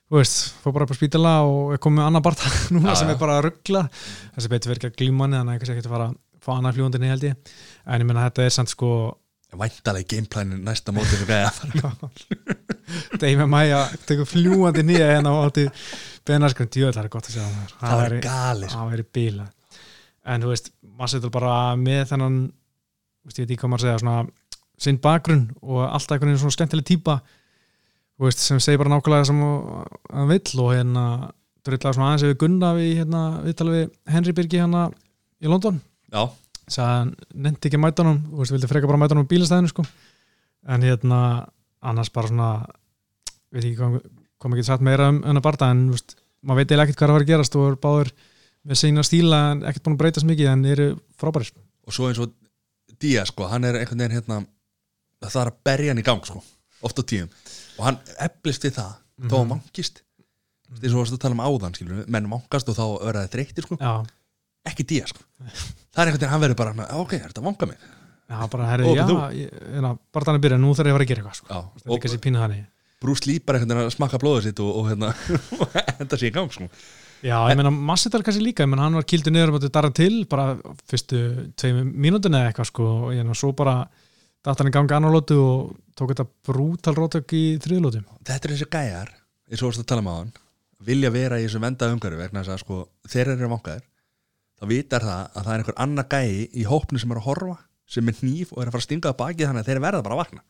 [0.06, 3.10] þú veist fór bara upp á spítala og er komið með annar barta núna sem
[3.10, 5.94] er bara að ruggla þessi betur verið ekki að glíma hann þannig að ekki að
[5.96, 7.54] fara að fá annar fljúndinni held ég.
[7.90, 8.90] En ég menna þetta er samt sko
[9.54, 11.50] væntalega gameplanin næsta móti sem gæja
[13.20, 15.66] Deime Maja tekur fljúandi nýja hérna á átti
[16.26, 18.76] Benarskrim djöðl, það er gott að segja það það var væri- gali sko.
[18.78, 19.46] það væri bíla
[20.26, 22.38] en þú veist, maður setur bara með þennan
[23.26, 24.26] veist, ég veit ekki hvað maður að segja svona,
[24.86, 27.18] sinn bakgrunn og alltaf einhvern veginn svona skemmtileg típa
[28.16, 29.42] þú veist, sem segir bara nákvæmlega það sem
[30.18, 31.06] hann vill og hérna
[31.66, 34.82] drullar svona aðeins yfir Gunna við hérna, viðtalið við Henry Birgi hérna
[35.42, 35.80] í London.
[36.14, 36.22] Já,
[36.66, 37.12] sagði að hann
[37.46, 39.84] nefndi ekki honum þú veist, vildi freka bara honum á bílastæðinu sko.
[40.66, 41.20] en hérna
[41.82, 42.50] annars bara svona
[43.52, 44.00] veit ekki hvað,
[44.42, 47.06] maður getur sagt meira um hennar barða en þú veist, maður veit eiginlega ekkert hvað
[47.06, 48.12] er að fara að gerast og er báður
[48.66, 50.88] með sína stíla en ekkert búin að breytast mikið en eru
[51.20, 51.52] frábærir.
[51.86, 52.34] Og svo eins og
[52.96, 54.40] Díaz sko, hann er einhvern veginn hérna
[55.26, 56.40] það er að berja hann í gang sko
[56.84, 57.30] oft á tíum,
[57.78, 58.92] og hann eflist við það
[59.30, 60.02] þó hann vankist
[60.76, 63.66] því svo varst að tala um áðan, skilur menn vankast og þá verða það þreyttir
[63.66, 63.92] sko, já,
[64.70, 65.22] ekki Díaz sko.
[65.40, 67.84] Það er einhvern veginn, hann verður bara, ok, er þetta að vanka mig?
[68.26, 69.16] Já bara herri, já, þú.
[69.38, 71.46] ég- hérna, barðan er byrjað, nú þarf ég að fara að gera eitthvað sko.
[71.46, 72.64] þetta er og ekki þessi pínu þannig.
[73.26, 75.12] Lee bara einhvern veginn að smakka blóðið sitt og, og hérna,
[76.00, 76.66] enda sér í gang sko.
[77.24, 79.92] Já, ég meina Massidal kannski líka, ég meina hann var kildur niður um að darra
[79.94, 80.56] til, bara
[80.90, 81.20] fyrstu
[81.56, 83.76] tveim mínútin eða eitthvað sko og ég svo bara
[84.46, 88.52] datt hann í ganga annar lótu og tók þetta brútal rótök í þriðlótu þetta er
[88.54, 89.12] þessi gæjar,
[89.50, 90.32] eins og varst að tala um á hann
[90.86, 92.80] vilja vera í þessu venda umhverju vegna þess að sko,
[93.10, 93.84] þeir eru vankaðir
[94.56, 97.56] þá vitar það að það er einhver annar gæi í hópnu sem er að horfa
[97.86, 100.04] sem er nýf og er að fara að stinga það bakið þannig að þeir verða
[100.06, 100.44] bara að vakna.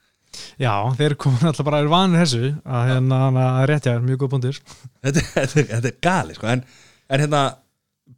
[0.60, 4.32] Já, þeir komin alltaf bara er vanir þessu að hérna að réttja er mjög góð
[4.34, 4.58] búndir
[5.04, 6.48] þetta, þetta, þetta er gali sko.
[6.50, 6.64] en,
[7.08, 7.42] en hérna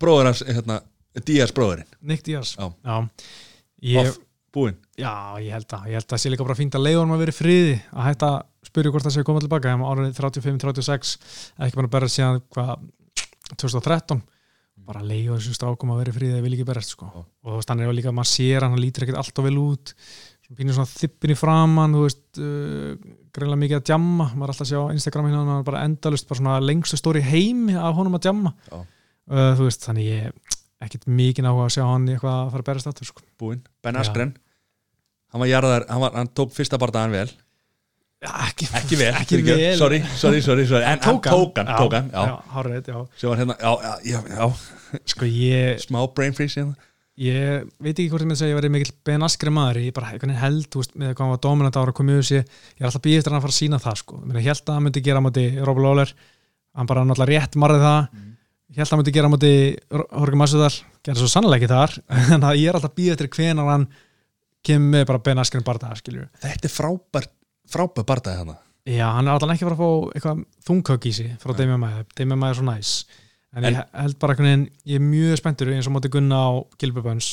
[0.01, 0.79] bróður hans hérna,
[1.27, 2.55] Díaz bróðurinn Nick Díaz.
[2.59, 2.97] Já.
[3.83, 4.19] Ég, Off,
[4.55, 4.79] búinn.
[4.99, 7.37] Já, ég held að ég held að sé líka bara fínt að hann að vera
[7.37, 11.15] friði að hætta að spyrja hvort það sé að koma tilbaka þegar árið 35-36
[11.67, 12.75] ekki bara berða síðan hvað
[13.55, 14.23] 2013
[14.89, 17.11] bara leiða þessum strákum að vera í friði eða vil ekki berðast sko.
[17.13, 19.95] Og þú veist hann er líka, maður sér hann, lítur ekkert alltaf vel út.
[20.57, 24.31] Pínir svona þippin í framann þú veist, uh, greinlega mikið að djamma.
[24.33, 27.21] Maður er alltaf að sjá Instagram hérna hann er bara endalust, bara svona lengstu stóri
[27.21, 28.55] heimi af honum að djamma.
[28.73, 30.57] Uh, þú veist, þannig ég
[30.89, 33.27] ekkert mikið áhuga að sjá hann í eitthvað að fara að berðast aftur sko.
[33.37, 33.99] búinn, Ben.
[34.01, 34.33] Askren
[35.33, 37.29] hann var jarðar, hann, var, hann tók fyrsta bardaðan vel
[38.27, 39.77] ekki, ekki vel, ekki vel.
[39.79, 40.85] Sorry, sorry, sorry, sorry.
[40.85, 42.27] en hann tók hann, tók hann já, já.
[42.27, 43.01] já, hárið, já.
[43.17, 44.51] sem var hérna,
[45.13, 46.77] sko ég, smá brain freeze hérna.
[47.19, 49.95] Ég veit ekki hvort ég með að segja ég verið mikill Ben Askren maður ég
[49.95, 53.03] bara held, veist, með hvað var dominant ára að koma í þessi, ég er alltaf
[53.03, 55.19] býð eftir að hann fara að sína það sko, ég held að hann myndi gera
[55.19, 56.13] á móti Rob Lawler,
[56.79, 58.23] hann bara náttúrulega rétt marðið það,
[58.71, 59.53] ég held að hann myndi gera á móti
[59.99, 60.71] Jorge Masvidal,
[61.09, 61.97] gerði svo sannlega ekki þar.
[62.37, 63.89] En að ég er alltaf býð eftir hvenar hann
[64.69, 67.27] kemur bara Ben Askren barða þetta er frábær,
[67.73, 68.57] frábær bardaði hérna
[68.89, 71.83] já, hann er alltaf ekki að fara að fá eitthvað þungkökk í sig frá Damian
[71.83, 72.93] Maia, Damian Maia er svo næs.
[73.53, 76.37] En, En- ég held bara einhvern veginn, ég er mjög spenntur eins og móti gunna
[76.37, 76.51] á
[76.81, 77.29] Gilbuböns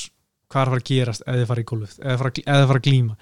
[0.52, 2.86] hvað er að fara að gerast þið fara í ef þið fara, þið fara að
[2.88, 3.16] glíma.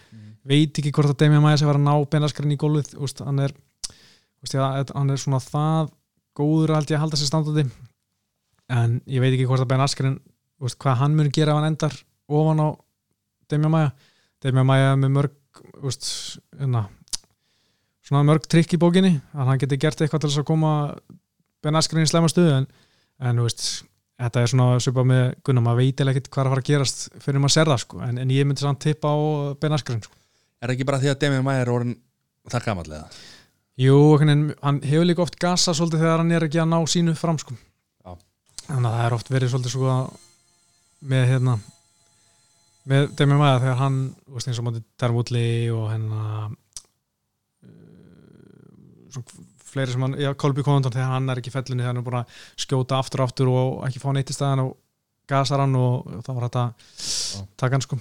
[0.43, 3.21] Veit ekki hvort að Damian Maia sé að fara að ná benaskarinn í gólfið úst,
[3.23, 3.53] hann er
[4.43, 5.93] úst, ja, hann er svona það
[6.35, 7.65] góður held ég að halda sér standandi.
[8.73, 10.19] En ég veit ekki hvort að benaskarinn
[10.63, 11.95] hvað hann mun gera ef hann endar
[12.27, 12.67] ofan á
[13.49, 13.93] Damian Maia.
[14.43, 16.87] Damian Maia með mörg úst, hérna,
[18.03, 20.71] svona mörg trikk í bókinni að hann geti gert eitthvað til þess að koma
[21.63, 22.67] Ben Askren í slæma stöðu en,
[23.23, 23.85] en veist,
[24.19, 26.71] þetta er svona svipað með Gunnar, maður veit eða ekkert hvað er að fara að
[26.71, 29.17] gerast fyrir maður sér það sko, en, en ég myndi samt tippa á
[29.61, 30.17] Ben Askren sko.
[30.59, 31.95] Er það ekki bara því að Demi Mayer er orðin
[32.51, 33.21] það gamall eða?
[33.83, 37.39] Jú, hann hefur líka oft gasa svolítið þegar hann er ekki að ná sínu fram
[37.41, 37.55] sko.
[38.63, 39.95] Þannig að það er oft verið svolítið sko
[41.11, 41.55] með hérna
[42.89, 43.97] með Demi Maia þegar hann
[44.27, 46.62] veist, eins og Darren Woodley og hérna uh, svona
[49.73, 52.07] fleiri sem hann, já, Colby Condon þegar hann er ekki í fellunni þegar hann er
[52.07, 54.75] búin að skjóta aftur og aftur og ekki fá neitt í staðan og
[55.29, 56.65] gasar hann og þá var þetta
[57.59, 57.99] taka hann sko.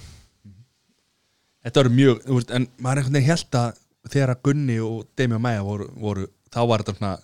[1.63, 5.05] Þetta eru mjög, þú veist, en maður einhvern veginn held að þegar að Gunni og
[5.19, 7.15] Demi Mayer voru, voru, þá var þetta svona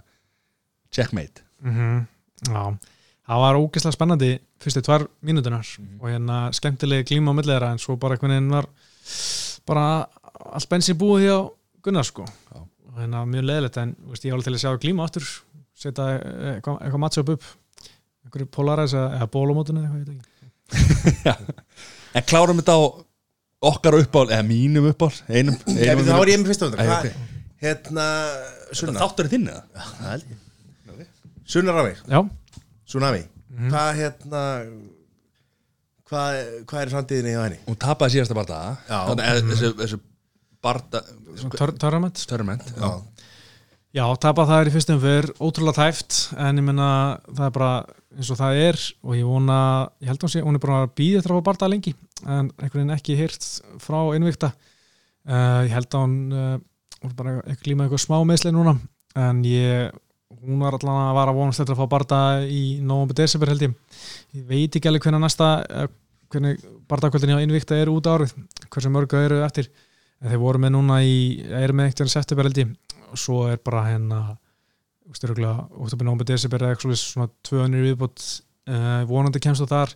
[0.94, 1.44] checkmate.
[1.66, 2.06] Mm
[2.46, 2.70] Já,
[3.26, 4.28] það var ógeðslega spennandi
[4.62, 5.66] fyrstu tvær mínútunar
[5.98, 8.68] og hérna skemmtilegi glíma á milli þeirra en svo bara einhvern veginn var
[9.66, 9.86] bara
[10.54, 11.40] allt bensin búið því á
[11.82, 12.26] Gunnar sko.
[12.26, 12.62] Já.
[12.98, 15.26] Og hérna mjög leðilegt en þú veist, ég var alveg til að sjá glíma aftur
[15.78, 16.06] setja
[16.56, 17.44] eitthvað, eitthvað matchup upp.
[18.26, 21.54] Einhverju Polaris eða, bólumótun eða eitthvað, ég veit ekki.
[22.18, 22.82] En klárum þetta á
[23.68, 27.34] okkar uppál, eða mínum uppál einum, einum það var ég með fyrsta Æ, vöndar ok.
[27.62, 28.06] Hérna,
[28.78, 29.02] Sunna.
[29.02, 30.14] Þáttur er þinn eða?
[31.48, 32.20] Sunna Rafik, Já,
[32.88, 33.22] Tsunami
[33.68, 34.42] Hvað hérna
[36.08, 36.38] Hvað,
[36.70, 37.58] hvað er framtíðinni hjá henni?
[37.68, 38.60] Hún tapaði síðasta.
[38.88, 39.98] Þannig að þessu, þessu
[40.64, 41.02] barda
[41.80, 42.90] törrament Törment Já.
[43.96, 46.88] Já, tapa það er í fyrstum fyrr ótrúlega tæft en ég menna
[47.28, 47.70] það er bara
[48.18, 49.60] eins og það er og ég vona,
[50.02, 51.94] ég held að hún er bara að býða eftir að fá barða lengi
[52.24, 53.46] en einhvern veginn ekki hýrt
[53.80, 56.58] frá innvíkta uh, ég held að hún uh,
[57.02, 58.74] hún er bara ekki glíma eitthvað smá meðsli núna
[59.18, 59.96] en ég,
[60.42, 63.74] hún var allan að vara vonast eftir að fá barða í november desember held ég.
[64.36, 65.88] Ég veit ekki alveg hvernig næsta uh,
[66.32, 68.34] hvernig bardagkvöldin hjá innvíkta eru út árið
[68.68, 69.70] hversu mörgu eru eftir
[70.22, 71.16] en þeir voru með núna í,
[71.46, 72.76] eru með eitthvað september held ég.
[73.08, 74.20] Og svo er bara hérna
[75.08, 78.24] oktober, nómber, desember eða eitthvað svona tvö önnur viðbútt
[78.68, 79.94] uh, vonandi kemst þú þar.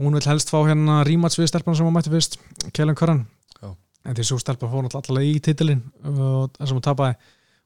[0.00, 2.38] Hún vil helst fá hérna rímats við stelpan sem hún mætti fyrst,
[2.76, 3.24] Kellen Curran.
[3.60, 3.74] Já.
[4.04, 7.18] en því svo stelpan fór allavega í titilin og það sem hún tapaði.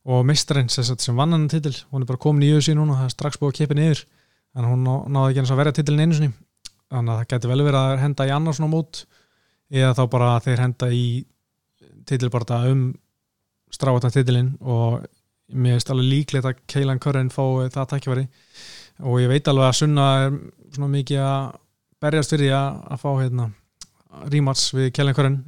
[0.05, 3.15] Og mistarinn sem, vann hann titil hún er bara komin í jössi núna, það er
[3.15, 4.03] strax búið að kippa niður.
[4.55, 6.35] En hún ná, náði ekki eins að verja titilin einu sinni.
[6.93, 9.05] Þannig að það geti vel verið að henda í annars svona mót
[9.75, 11.07] eða þá bara að þeir henda í
[12.09, 12.87] titilbarta um
[13.75, 15.05] stráðan titilinn og
[15.55, 18.25] mér finnst alveg líklegt að Keilan Curran fái það tækifæri
[19.05, 20.39] og ég veit alveg að Sunna er
[20.77, 21.53] svona mikið að
[22.05, 23.49] berjast fyrir að, að fá hérna
[24.31, 25.39] rímats við Keilan Curran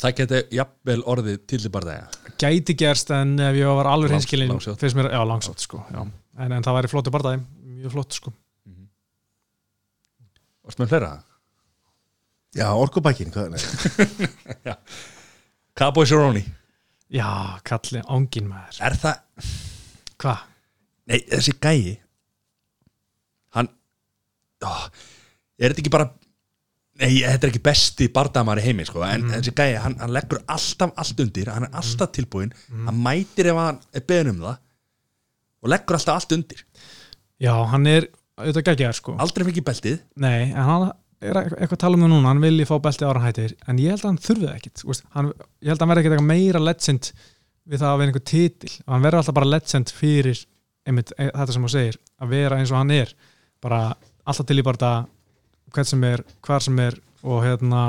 [0.00, 4.80] Það geti jafnvel orðið það gæti gerst en ef ég var alveg Langs- hinskilin langsótt.
[4.80, 6.00] finnst mér, já langsótt sko já.
[6.38, 7.42] en, en það væri flottu bardaði,
[7.80, 8.32] mjög flott sko
[10.64, 11.08] Varst með fleira?
[12.54, 14.76] Já, orkubækin, hvað er það?
[15.80, 16.44] Cowboy Cerrone.
[17.10, 17.26] Já,
[17.66, 18.80] kalli ángin maður.
[18.84, 19.48] Er það,
[20.20, 20.46] hvað?
[21.10, 21.98] nei þessi gæi
[23.56, 23.70] Hann
[24.62, 24.72] ó,
[25.58, 26.10] Er þetta ekki bara
[27.00, 30.42] Nei, þetta er ekki besti bardamar í heimi sko, en þessi gæi, hann, hann leggur
[30.52, 34.58] alltaf allt undir, hann er alltaf tilbúinn hann mætir ef hann er beðin um það
[35.64, 36.60] og leggur alltaf allt undir.
[37.40, 39.14] Já, hann er auðvitað geggjaður sko.
[39.20, 39.96] Aldrei í beltið.
[40.20, 40.84] Nei, en hann
[41.20, 43.92] er eitthvað að tala um það núna hann vilji fá belti ára hættir en ég
[43.92, 45.28] held að hann þurfi það ekkit veist, hann,
[45.60, 47.10] ég held að hann verði ekkit eitthvað meira legend
[47.70, 48.72] við það að vera einhver titil.
[48.86, 50.42] Og hann verður alltaf bara legend fyrir
[50.88, 53.14] einmitt, e, þetta sem hann segir, að vera eins og hann er.
[53.62, 53.80] Bara
[54.24, 54.92] alltaf til í bara
[55.70, 57.84] hvern sem er, hvar sem er og hérna,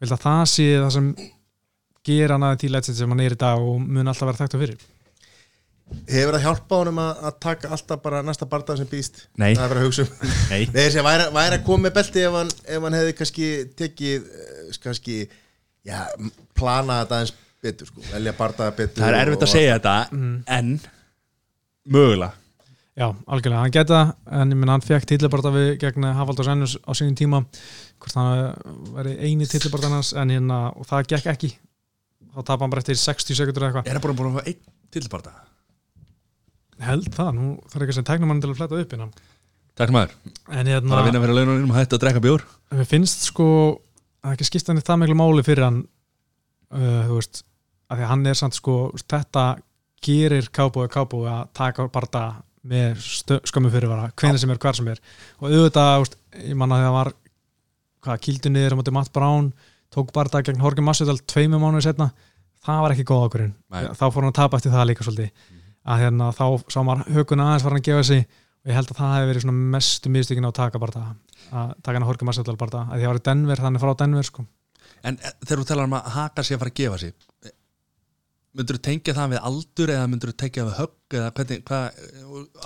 [0.00, 1.08] ég held að það sé það sem
[2.06, 4.58] gera hann að til legend sem hann er í dag og mun alltaf vera þekkt
[4.62, 4.86] fyrir
[5.86, 9.20] Hefur það hjálpað honum að, að taka alltaf bara næsta barndað sem býst?
[9.38, 9.52] Nei.
[9.54, 10.32] Það er bara að hugsa um.
[10.50, 13.12] Nei, Nei, þessi að væri, væri að koma með belti ef hann, ef hann hefði
[13.20, 15.18] kannski tekið eh, kannski,
[15.86, 16.00] já,
[16.58, 17.36] plana þetta aðeins
[17.66, 19.94] betur, sko, velja barndaða betur það er erfitt að segja þetta
[20.58, 20.74] en
[21.86, 22.32] mögulega.
[22.96, 24.02] Já, algjörlega, hann geta
[24.40, 27.42] en ég minna hann fekk titlibarta við gegn Hafaldur Sennus á sínum tíma.
[28.00, 28.54] Hvort hann
[28.96, 31.50] veri eini titlibarta hans en hérna, og það gekk ekki.
[32.32, 33.90] Þá tapa hann bara eftir 60 sekundur eða eitthvað.
[33.92, 34.64] Er það bara búin að fá einn
[34.96, 35.34] til barda?
[36.84, 39.12] Held það, nú þarf ekki sem tegnum hann til að fletta upp innan
[39.92, 40.14] maður,
[40.48, 42.44] en bara að vinna fyrir laununum og hætti að drekka bjór?
[42.72, 43.48] Mér finnst sko
[44.24, 47.42] að ekki skipta hann í það miklu máli fyrir hann uh, þú veist,
[47.90, 49.44] að því að hann er samt sko, þetta
[50.06, 52.24] gerir kábúi kábúi að taka barta
[52.66, 52.98] með
[53.46, 54.98] skömmu fyrirvara, hvenær sem er, hvar sem er.
[55.38, 56.08] Og auðvitað,
[56.40, 57.12] ég manna þegar var
[58.06, 59.52] hvað, kildu niður á móti Matt Brown
[59.94, 62.10] tók barða gegn Horki Masvidal tveimur mánuði setna,
[62.66, 63.84] það var ekki góð ákvörðin Nei.
[63.94, 65.54] þá fór hann að tapa eftir það líka svolítið
[65.86, 68.90] að hérna, þá sá maður hökuna aðeins var hann að gefa sig og ég held
[68.90, 71.04] að það hefði verið mestu mistökin á að taka barða
[71.52, 73.84] að taka hann að Horki Masvidal barða að því að það var í Denver, þannig
[73.84, 74.46] frá Denver sko.
[75.06, 77.14] En eh, þegar þú talar um að haka sig að fara að gefa sig
[78.56, 81.64] myndur þú tengja það við aldur eða myndur þú tengja það við högg eða hvernig,
[81.68, 81.98] hvað,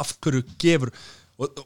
[0.05, 1.65] af hverju gefur og, og,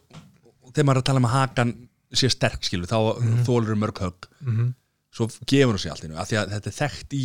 [0.64, 1.74] og þegar maður er að tala um að hakan
[2.14, 4.72] sé sterk skilu þá mm þólur mörg högg Mhm.
[5.14, 7.24] svo gefur hún sig allt nú af því að þetta er þekkt í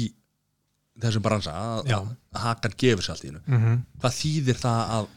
[1.02, 3.78] þessum bransa að, að hakan gefur sig allt í nú Mhm.
[4.02, 5.08] hvað þýðir það að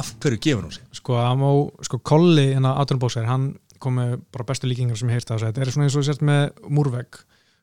[0.00, 0.84] af hverju gefur hún sig?
[0.96, 1.48] Sko, að má,
[1.84, 5.60] sko Kolli hérna áturnbóksar, hann kom með bara bestu líkingar sem ég á þessu, þetta
[5.60, 7.18] er svona eins og sért með múrvegg,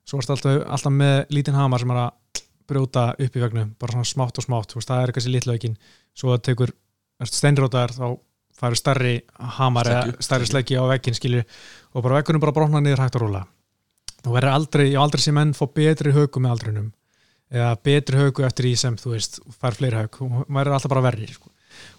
[0.06, 3.92] svo erst alltaf, alltaf með lítinn hamar sem er að brjóta upp í vegnum, bara
[3.92, 4.76] svona smátt og smátt.
[4.78, 5.74] Veist, það er sér litlaukin,
[6.16, 6.72] svo að tekur
[7.24, 8.06] steinrótaðar, þá
[8.60, 9.14] færu stærri
[9.58, 11.42] hamar eða stærri sleggi á veggin skilju
[11.98, 13.42] og bara veggunum bara brotna niður hægt og róla
[14.24, 16.92] og verður aldrei, ég aldrei sé menn fá betri högu með aldrinum
[17.54, 21.06] eða betri högu eftir í sem þú veist fær fleiri og maður er alltaf bara
[21.06, 21.52] verri sko.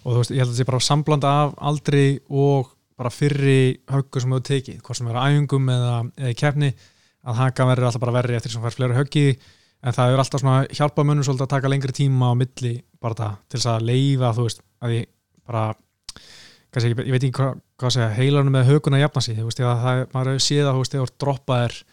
[0.03, 3.59] og þú veist, ég held að það sé bara samblanda af aldri og bara fyrri
[3.91, 6.71] höggu sem þú tekið, hvort sem er á æfingum eða, eða kefni,
[7.25, 9.25] að haka verður alltaf bara verri eftir sem fær fleiri höggi.
[9.85, 13.17] En það er alltaf svona hjálpað mönnum svolítið að taka lengri tíma á milli bara
[13.19, 15.09] það, til þess að leifa þú veist, að ég
[15.45, 15.65] bara
[16.73, 19.61] kannski, ég veit ekki hvað, hvað að segja heilanum með höguna jafna sig, þú veist,
[19.61, 21.91] ég að það maður séð að þú veist, þegar þú droppaðir þú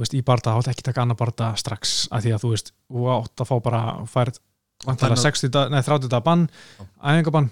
[0.00, 2.72] veist, í barda, þá átt ekki taka annar barda strax, að því að þú veist,
[2.88, 4.38] þú átt að fá bara þú færð
[4.86, 6.46] vantilega Bann- 60 dag, nei 30 dag bann
[7.02, 7.50] æfingabann,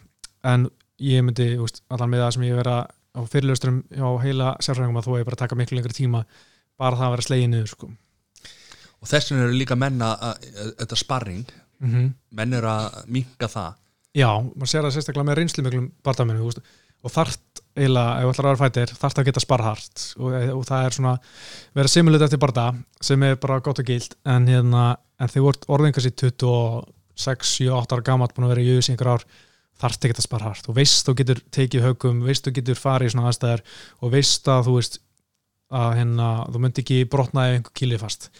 [0.51, 0.69] en
[1.01, 5.01] ég myndi þú veist, allan með það sem ég vera á fyrirlösturum hjá heila sérfræðingum
[5.01, 6.25] að þú hefur bara taka miklu lengri tíma
[6.81, 7.91] bara það að vera slegið niður sko.
[9.01, 11.45] og þess vegna eru líka menn að, að, að þetta sparring,
[11.81, 13.75] mm menn eru að minka það.
[14.15, 16.61] Já, maður sér það sérstaklega með reynslu miklum bardamennu veist,
[17.05, 20.65] og þarft eiginlega, ef þú ætlar að vera fætir þarft að geta sparhart og, og
[20.67, 21.13] það er svona,
[21.79, 22.65] vera simulut eftir barda
[23.05, 24.87] sem er bara gott og gild en, hérna,
[25.21, 28.81] en þið vart orðingar sér 26, 7, 8 ára gamalt búin að vera í í
[28.81, 29.27] einhver ár
[29.81, 33.15] þarft að geta sparhart og veist þú getur tekið högum, veist þú getur farið í
[33.15, 33.65] svona aðstæðar
[34.01, 35.01] og veist að þú veist
[35.71, 38.31] að hérna, þú myndi ekki brotna ef einhver kýlið fast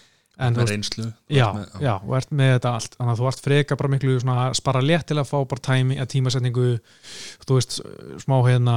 [0.41, 2.97] en með reynslu já, með, já, og ert með þetta allt.
[2.97, 5.67] Þannig að þú ert freka bara miklu svona, að spara létt til að fá bara
[5.69, 6.67] tæmi, að tímasetningu
[7.45, 7.79] þú veist,
[8.25, 8.77] smá hérna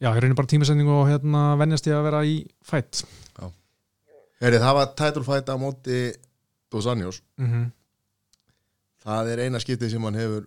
[0.00, 3.04] já, ég reynir bara tímasetningu og hérna venjast ég að vera í fætt
[4.40, 5.98] Heri, það var title fight á móti
[6.72, 7.20] Dos Anjos.
[7.36, 7.70] Mm -hmm.
[9.04, 10.46] það er eina skiptið sem hann hefur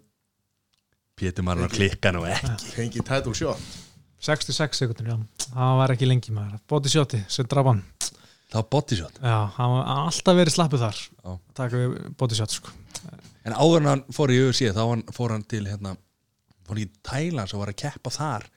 [1.16, 2.50] Pétur maður að klikka nú ekki.
[2.74, 3.60] Fengið title shot.
[4.20, 5.18] 66 sekundur, já,
[5.54, 6.60] það var ekki lengi maður.
[6.68, 7.84] Bóti sjóti, sem draf hann
[8.54, 11.00] það var bodyshot já, hann var alltaf verið slappuð þar.
[11.24, 11.32] Já.
[11.58, 12.76] taka við sjóti sko.
[13.44, 15.96] En áður en hann fór í UFC þá hann, fór hann til hérna
[16.64, 18.48] fór hann í Thailand og var að keppa þar.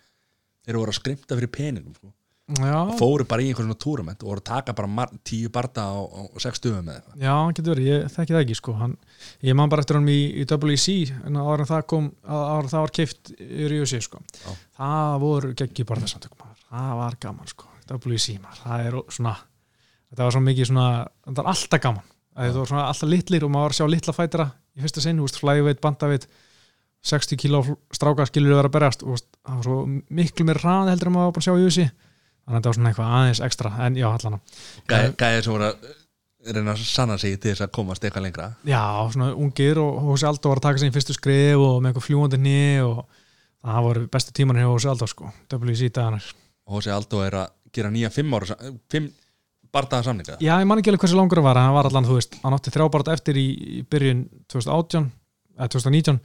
[0.67, 2.13] Þeir voru að skrimta fyrir peningum sko.
[2.47, 5.99] já, fóru bara í einhvern svona túrament og voru að taka bara tíu barda á,
[5.99, 7.17] á sex stöðum með eitthvað.
[7.25, 8.77] Já, hann getur verið, ég þekki það ekki sko.
[8.79, 8.95] Hann,
[9.49, 10.95] ég man bara eftir hann í, í WC
[11.27, 14.23] en áður en það kom, áður en það var keift yfir í USA sko.
[14.45, 14.55] Já.
[14.79, 18.63] það voru geggi að það var gaman sko, maður.
[18.63, 19.35] Það er svona,
[20.11, 20.87] þetta var svo mikið svona
[21.27, 22.07] þetta var alltaf gaman,
[22.37, 24.47] það var svona alltaf litlir og maður var að sjá litla fætira
[24.77, 26.27] í fyrsta sinn, þú veist, flæðiveit, bandaveit
[27.07, 27.61] 60 kíló
[27.95, 29.77] stráka skilur vera að berjast og það var svo
[30.19, 32.71] miklu mér ræði heldur en maður var bara að sjá í USA þannig að þetta
[32.73, 34.41] var svona eitthvað aðeins ekstra en já, allan
[34.91, 35.87] Gæ- gæjar sem voru að
[36.57, 38.45] reyna að sanna sig til þess að komast eitthvað lengra.
[38.71, 41.89] Já, svona ungir og Hósi Aldó var að taka sig í fyrstu skrif og með
[41.91, 43.01] eitthvað fljúandi hni og
[43.67, 46.29] það voru bestu tímanir hjá Hósi Aldó sko, WC dagarnir
[46.67, 48.59] og Hósi Aldó er að gera nýja fimm ára
[48.91, 49.09] fimm
[49.75, 52.09] bardaða samninga Já, ég man ekki alveg hversu langur það var, en hann var allan,
[52.09, 53.47] þú veist hann átti þrjábart eftir í,
[53.91, 55.09] byrjun 2018,
[55.57, 56.21] eða 2019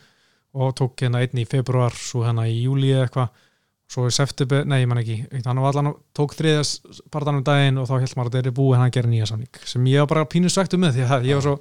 [0.62, 3.48] og tók hérna einn í februar svo hérna í júli eða eitthvað
[3.92, 6.78] svo í september, nei, ég man ekki hann var allan, tók þriðas
[7.12, 9.62] partanum daginn og þá held maður að þetta er búið en hann gerir nýja samning
[9.68, 11.58] sem ég var bara pínu svektu með því að ég var svo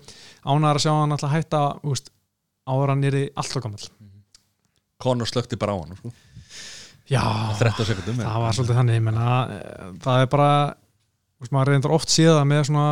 [0.46, 2.12] ánægður að sjá hann alltaf hætta þú veist,
[2.70, 3.90] áður hann er alltaf gammal
[5.00, 6.12] Conor slökti bara á hann sko.
[7.10, 7.24] Já,
[7.58, 10.50] 13 sekundum það var svolítið þannig ég menna, eh, það er bara
[11.40, 12.88] veist, maður reyndar oft séð það með svona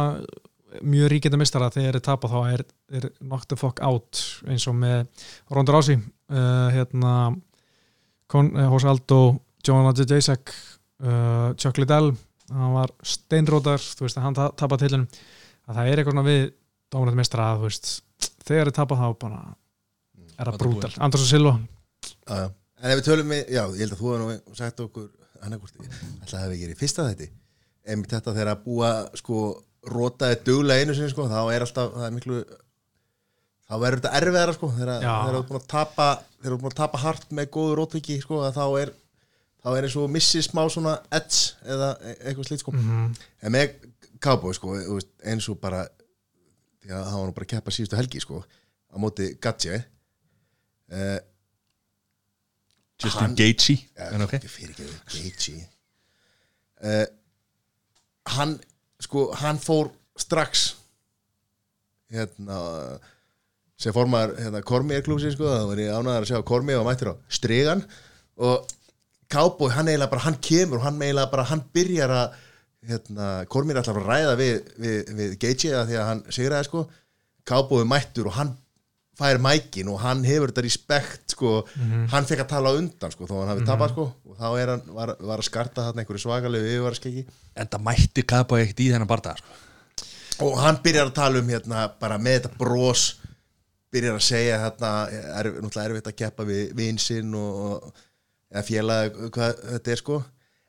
[0.84, 2.62] mjög ríkjandi mistara þegar þeir tapa þá er,
[2.98, 5.06] er knock the fuck out eins og með
[5.54, 9.20] Rondur Ási uh, hérna uh, Hos Aldo,
[9.64, 12.12] John Adja Jacek uh, Chuck Liddell
[12.52, 15.08] hann var steinrótar, þú veist að hann ta- tapa til henn
[15.68, 16.44] að það er eitthvað svona við
[16.92, 17.90] dómrætt mistara að þú veist
[18.48, 19.42] þegar þeir tapa þá bara
[20.38, 21.54] er það brútal, Anders og Silva.
[22.28, 22.46] Já.
[22.78, 25.08] en ef við tölum við, já, ég held að þú nú sagt okkur
[25.44, 25.76] annarkvort,
[26.22, 27.28] alltaf hefði ekki í fyrsta þetta
[27.88, 29.42] einmitt þetta þegar að búa sko,
[29.88, 32.38] rótaði duglega einu sinni sko, þá er alltaf, það er miklu
[33.68, 36.08] þá verður þetta erfiðara sko, þegar þú ert búin að tapa
[36.38, 38.94] þegar þú ert búin að tapa hart með góðu rótviki sko, að þá er
[39.58, 42.72] þá er eins og missi smá svona edge eða e- eitthvað slít sko.
[42.76, 43.08] Mhm.
[43.42, 43.74] en með
[44.22, 45.84] Cowboy sko eins og bara
[46.82, 48.42] því að það var nú bara að keppa síðustu helgi sko
[48.88, 49.80] á móti Gatje
[50.92, 51.18] uh,
[52.98, 53.76] Justin Gaethje.
[53.94, 54.34] Ja, en ok.
[54.50, 55.68] fyrir ekki Gaethje.
[56.82, 57.04] Uh,
[58.36, 58.56] hann
[59.02, 60.72] sko, hann fór strax
[62.12, 62.58] hérna
[63.78, 66.88] sem formar hérna, Kormier klúsin sko, það var ég ánægðar að sjá að Kormier var
[66.88, 67.84] mættur á stregan
[68.38, 68.74] og
[69.28, 72.38] Cowboy, hann eiginlega bara, hann kemur og hann eiginlega bara, hann byrjar að
[72.88, 76.84] hérna, Kormier ætlar að ræða við, við, við Gage eða því að hann sigraði sko,
[77.48, 78.54] Cowboy er mættur og hann
[79.18, 81.52] fær mækin og hann hefur þetta respekt sko,
[82.12, 84.04] hann fekk að tala undan sko, þó hann hafi tapað sko.
[84.28, 87.24] Og þá er hann, var, var að skarta þarna einhverju svakalegu yfirvarskeki
[87.58, 89.56] En það mætti Cowboy ekkert í þennan barða sko.
[90.46, 93.06] og hann byrjar að tala um hérna bara með þetta bros
[93.90, 98.04] byrjar að segja hérna er, náttúrulega erfitt að keppa við vinsinn og, og
[98.52, 100.22] eða félagi hvað þetta er sko.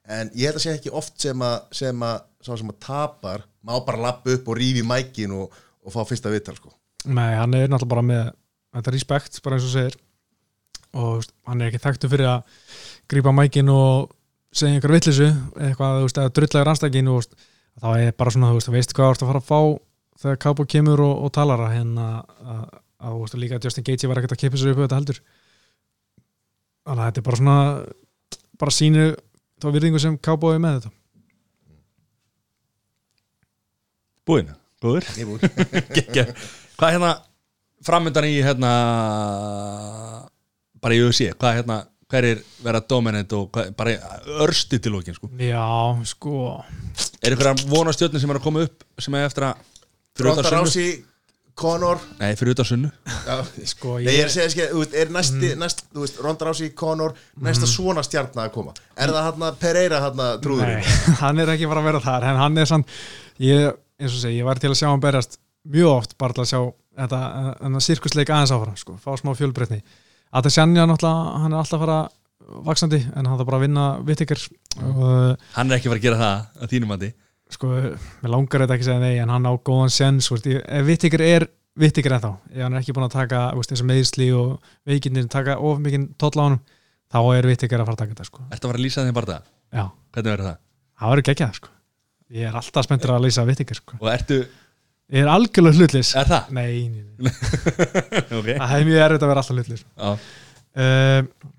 [0.09, 3.45] En ég held að segja ekki oft sem að sem að, sá sem að tapar
[3.61, 5.53] má bara lappa upp og rífi mækin og,
[5.85, 6.73] og fá fyrsta viðtal sko.
[7.05, 8.23] Nei, hann er náttúrulega bara með
[8.75, 9.97] þetta respekt, bara eins og segir.
[10.97, 12.63] Og hann er ekki þekktu fyrir að
[13.09, 14.09] grípa mækin og
[14.55, 15.29] segja einhver vitleysu,
[15.61, 17.27] eitthvað, eða drullega rannstækin og
[17.79, 19.59] þá er bara svona, þú veist, veist hvað þú ert að fara að fá
[20.19, 22.07] þegar Kábo kemur og, og talar að hérna
[22.41, 22.63] að,
[22.99, 25.21] að, líka Justin Gaethje var ekkert að kippa sér upp þetta heldur.
[26.89, 27.57] Þannig að þetta er bara svona
[28.59, 29.05] bara sínu
[29.61, 30.95] þá virðingu sem Kábo er með þetta.
[35.15, 35.55] Er búinn.
[35.95, 36.25] Gekkja.
[36.79, 37.13] Hvað er hérna
[37.85, 38.73] framöndan í hérna
[40.79, 41.79] bara í UFC, hvað er hérna
[42.09, 43.93] hverjir vera dominant og hvað, bara
[44.41, 45.29] örstu til lókin sko.
[45.37, 45.67] Já,
[46.09, 46.39] sko
[47.21, 49.61] Er ykkur að vona stjórnir sem er að koma upp sem er eftir að
[50.17, 50.63] fyrir Ronda utan sunnu?
[50.65, 50.87] Rási,
[51.59, 52.89] Conor Nei, fyrir utan sunnu
[53.27, 53.35] já,
[53.73, 56.49] sko, Nei, ég er að segja, skil, þú veist, er næsti, næst, þú veist, Ronda
[56.49, 57.13] Rási, Conor,
[57.45, 58.73] næsta svona stjarnar að koma.
[58.97, 60.81] Er það hann Pereira hann trúðurinn?
[60.81, 62.87] Nei, hann er ekki bara að vera þar en hann er sann,
[63.43, 65.37] ég, eins og segi ég var til að sjá hann berjast
[65.69, 66.61] mjög oft bara til að sjá
[66.99, 67.19] þetta,
[67.63, 69.81] þetta sirkusleik aðeins áfram, sko, fá smá fjölbreytni.
[70.29, 71.99] Að það sjanja náttúrulega, hann er alltaf að fara
[72.69, 74.43] vaksandi, en hann þarf bara að vinna vittikar
[74.83, 77.09] og Hann er ekki fara að gera það að þínum andi
[77.49, 77.69] sko,
[78.21, 79.93] mér langar þetta ekki að segja nei, en hann á góðan
[80.61, 81.47] ef vittikar er
[81.79, 85.79] vittikar ennþá, ef hann er ekki búin að taka þessi meðsli og veikindir taka of
[85.81, 86.61] mikinn toll á honum,
[87.09, 89.17] þá er vittikar að fara að taka þetta, sko, Ertu að fara að lýsa þeim
[89.17, 89.51] bara það?
[89.73, 90.57] já, Hvernig verður það?
[90.99, 91.71] það verður geggjað, sko.
[92.29, 93.97] Ég er alltaf spenntur að lýsa vittikar, sko.
[94.01, 94.39] Og ertu,
[95.09, 96.49] Ég er algjörlega hlutlis er það?
[96.53, 97.31] Nei, nei, nei.
[98.39, 98.49] ok.
[98.59, 100.11] Það er mjög erfitt að vera alltaf hlutlis Já,
[100.83, 101.49] uh,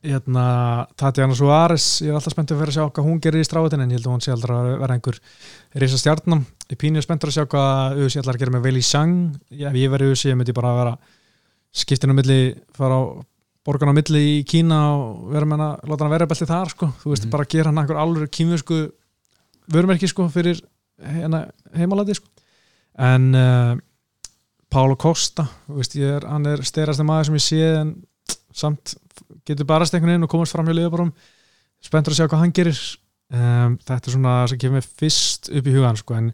[0.00, 0.44] Hérna
[0.96, 3.82] Tatjana Suárez, ég er alltaf spenntur að vera að sjá hvað hún gerir í stráðin
[3.84, 5.18] en ég held að hún sé aldrei að vera einhver
[5.82, 9.12] risa stjarnam Ég pínu spenntur að sjá hvað Uzi ætlar að gera með Veli Sang.
[9.52, 10.94] Já, ef ég verið Uzi, ég myndi bara að vera
[11.82, 12.38] skiptin á milli,
[12.74, 13.02] fara á
[13.68, 16.88] borgan á milli í Kína og vera með hana láta hana vera belti þar, sko.
[17.04, 17.30] Þú veist, Mhm.
[17.36, 18.78] bara gera hann einhver alveg kýmversku
[19.70, 20.62] vörumerki, sko, fyrir
[21.04, 21.44] hérna
[21.76, 22.26] heimalandi, sko
[22.98, 23.74] en uh,
[24.70, 27.94] Pálo Costa þú veist, er, hann er styrasti maður sem ég sé en
[28.54, 28.94] samt
[29.46, 31.12] getur bara einhvern veginn og komast fram hjá liðaborum
[31.80, 32.80] spenntur að sjá hvað hann gerir.
[33.30, 36.32] Um, þetta er svona sem kemur fyrst upp í hugan sko, en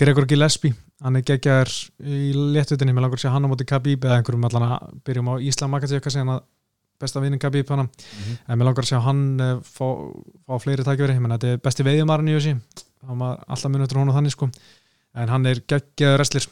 [0.00, 0.72] Gregor Gillespie
[1.04, 1.68] hann er geggjar
[2.00, 5.28] í léttutinni mér langar að sjá hann á móti Khabib eða einhverjum allan að byrjum
[5.28, 6.40] á Íslam Makatsjöka sem hann
[6.98, 9.86] besta vinning Khabib hann en mér langar að sjá hann uh, fá,
[10.48, 12.56] fá fleiri menn þetta er besti veiðumarinn í þessi
[13.04, 14.48] alltaf munið eftir hún og þannig sko
[15.18, 16.46] en hann er geggjaður wrestler.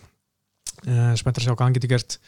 [0.86, 2.18] Uh, spenntur að sjá hvað hann getur gert.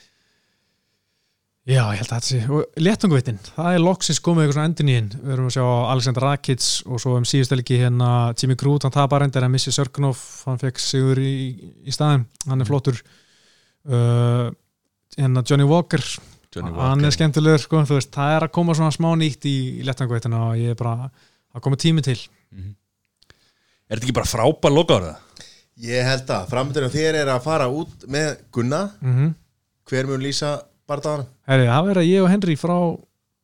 [1.68, 4.88] Já, ég held að þetta sé og léttungveitin, það er loksins komið eitthvað svona endin
[4.88, 8.08] í hinn, við erum að sjá Alexander Rakic og svo um síðustelgi hérna
[8.40, 11.34] Jimmy Crute, hann tapar endur en missi Sörgnóf hann fekk sigur í,
[11.84, 13.02] í staðin hann er flottur.
[13.84, 14.48] Uh,
[15.18, 17.16] hérna Johnny Walker Johnny hann er Walker.
[17.18, 20.58] skemmtilegur sko, þú veist, það er að koma svona smá nýtt í, í léttungveitina og
[20.62, 22.16] ég er bara að koma tími til.
[23.88, 25.27] Er þetta ekki bara frábær lokaður það?
[25.78, 28.88] Ég held að framöndunum þér er að fara út með Gunna.
[29.04, 29.34] Mm
[29.88, 30.50] Hver mun lýsa
[30.84, 31.22] bardaðan?
[31.48, 32.74] Herri, það verður ég og Henry frá,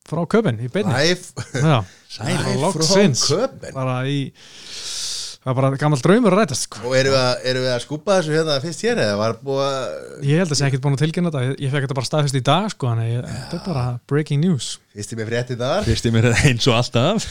[0.05, 0.93] frá köpinn í beinni.
[2.61, 3.23] Loksins.
[3.31, 4.19] frá köpen bara í
[5.44, 6.82] það er bara gammal draumur að rætast sko.
[6.89, 9.65] Og erum við, að, erum við að skúpa þessu hérna fyrst hér eða var búið
[9.65, 11.43] að ég held að sé ekkert búin að tilkynna þetta.
[11.48, 13.85] Ég, ég fekk þetta bara staðfest í dag sko, þannig að ég- þetta er bara
[14.12, 14.69] breaking news.
[14.94, 17.28] Fyrst í mig frétti þar Fyrst ég mér eins og alltaf.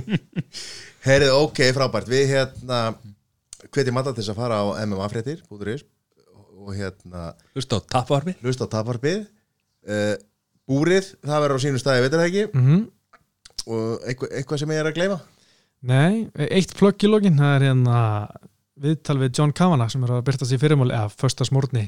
[1.08, 2.08] Herrið, ok, frábært.
[2.12, 2.80] Við hérna
[3.74, 5.84] hvetjum alltaf til þess að fara á MMA-fréttir.is
[6.60, 10.16] og hérna Hlusta á tapvarfi hlusta á taparpið uh,
[10.70, 12.42] Búrið, það verður á sínum staði, veitir það ekki.
[12.54, 12.82] Mm
[13.68, 15.18] og eitthvað, eitthvað sem ég er að gleyma?
[15.90, 16.14] Nei,
[16.50, 18.00] eitt plögg í lokin það er hérna
[18.80, 21.86] viðtal við John Kavanagh sem er að byrtast í fyrirmál eða första smórni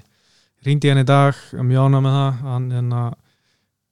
[0.66, 3.04] ringdi hann í dag, mjög ánað með það hann hérna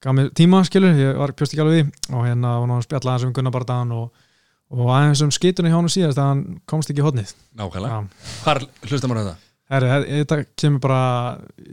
[0.00, 3.14] gaf mér tíma skilur, ég var pjóst ekki alveg í og hérna var hann spjalla
[3.14, 4.26] aðeins um Gunnar Bardaðan og,
[4.70, 7.96] og aðeins um skitunni hjá hann síðast að hann komst ekki í hodnið Nákvæmlega.
[7.96, 8.28] Já.
[8.44, 9.36] Hvar hlusta maður á þetta?
[9.70, 11.00] Herri, her- þetta kemur bara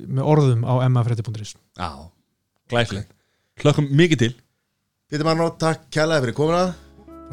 [0.07, 1.89] með orðum á mafrétti.is Já,
[2.69, 3.05] glæslega
[3.57, 4.33] Hlökkum mikið til.
[5.09, 6.65] Pítur Marnó, takk kærlega fyrir komuna.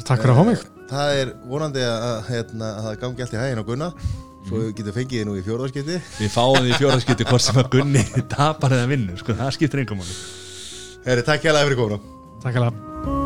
[0.01, 0.63] Takk fyrir að fá mig.
[0.89, 3.89] Það er vonandi að, að, hérna, að það gangi allt í hægin á Gunna
[4.45, 8.03] svo getur fengið þið nú í fjórðarskipti Við fáum því fjóraskipti hvort sem að Gunni
[8.29, 10.17] tapar eða vinnur sko, það skiptir engum máli.
[11.05, 12.01] Herri, takk hérlega fyrir komuna.
[12.45, 13.24] Takk alveg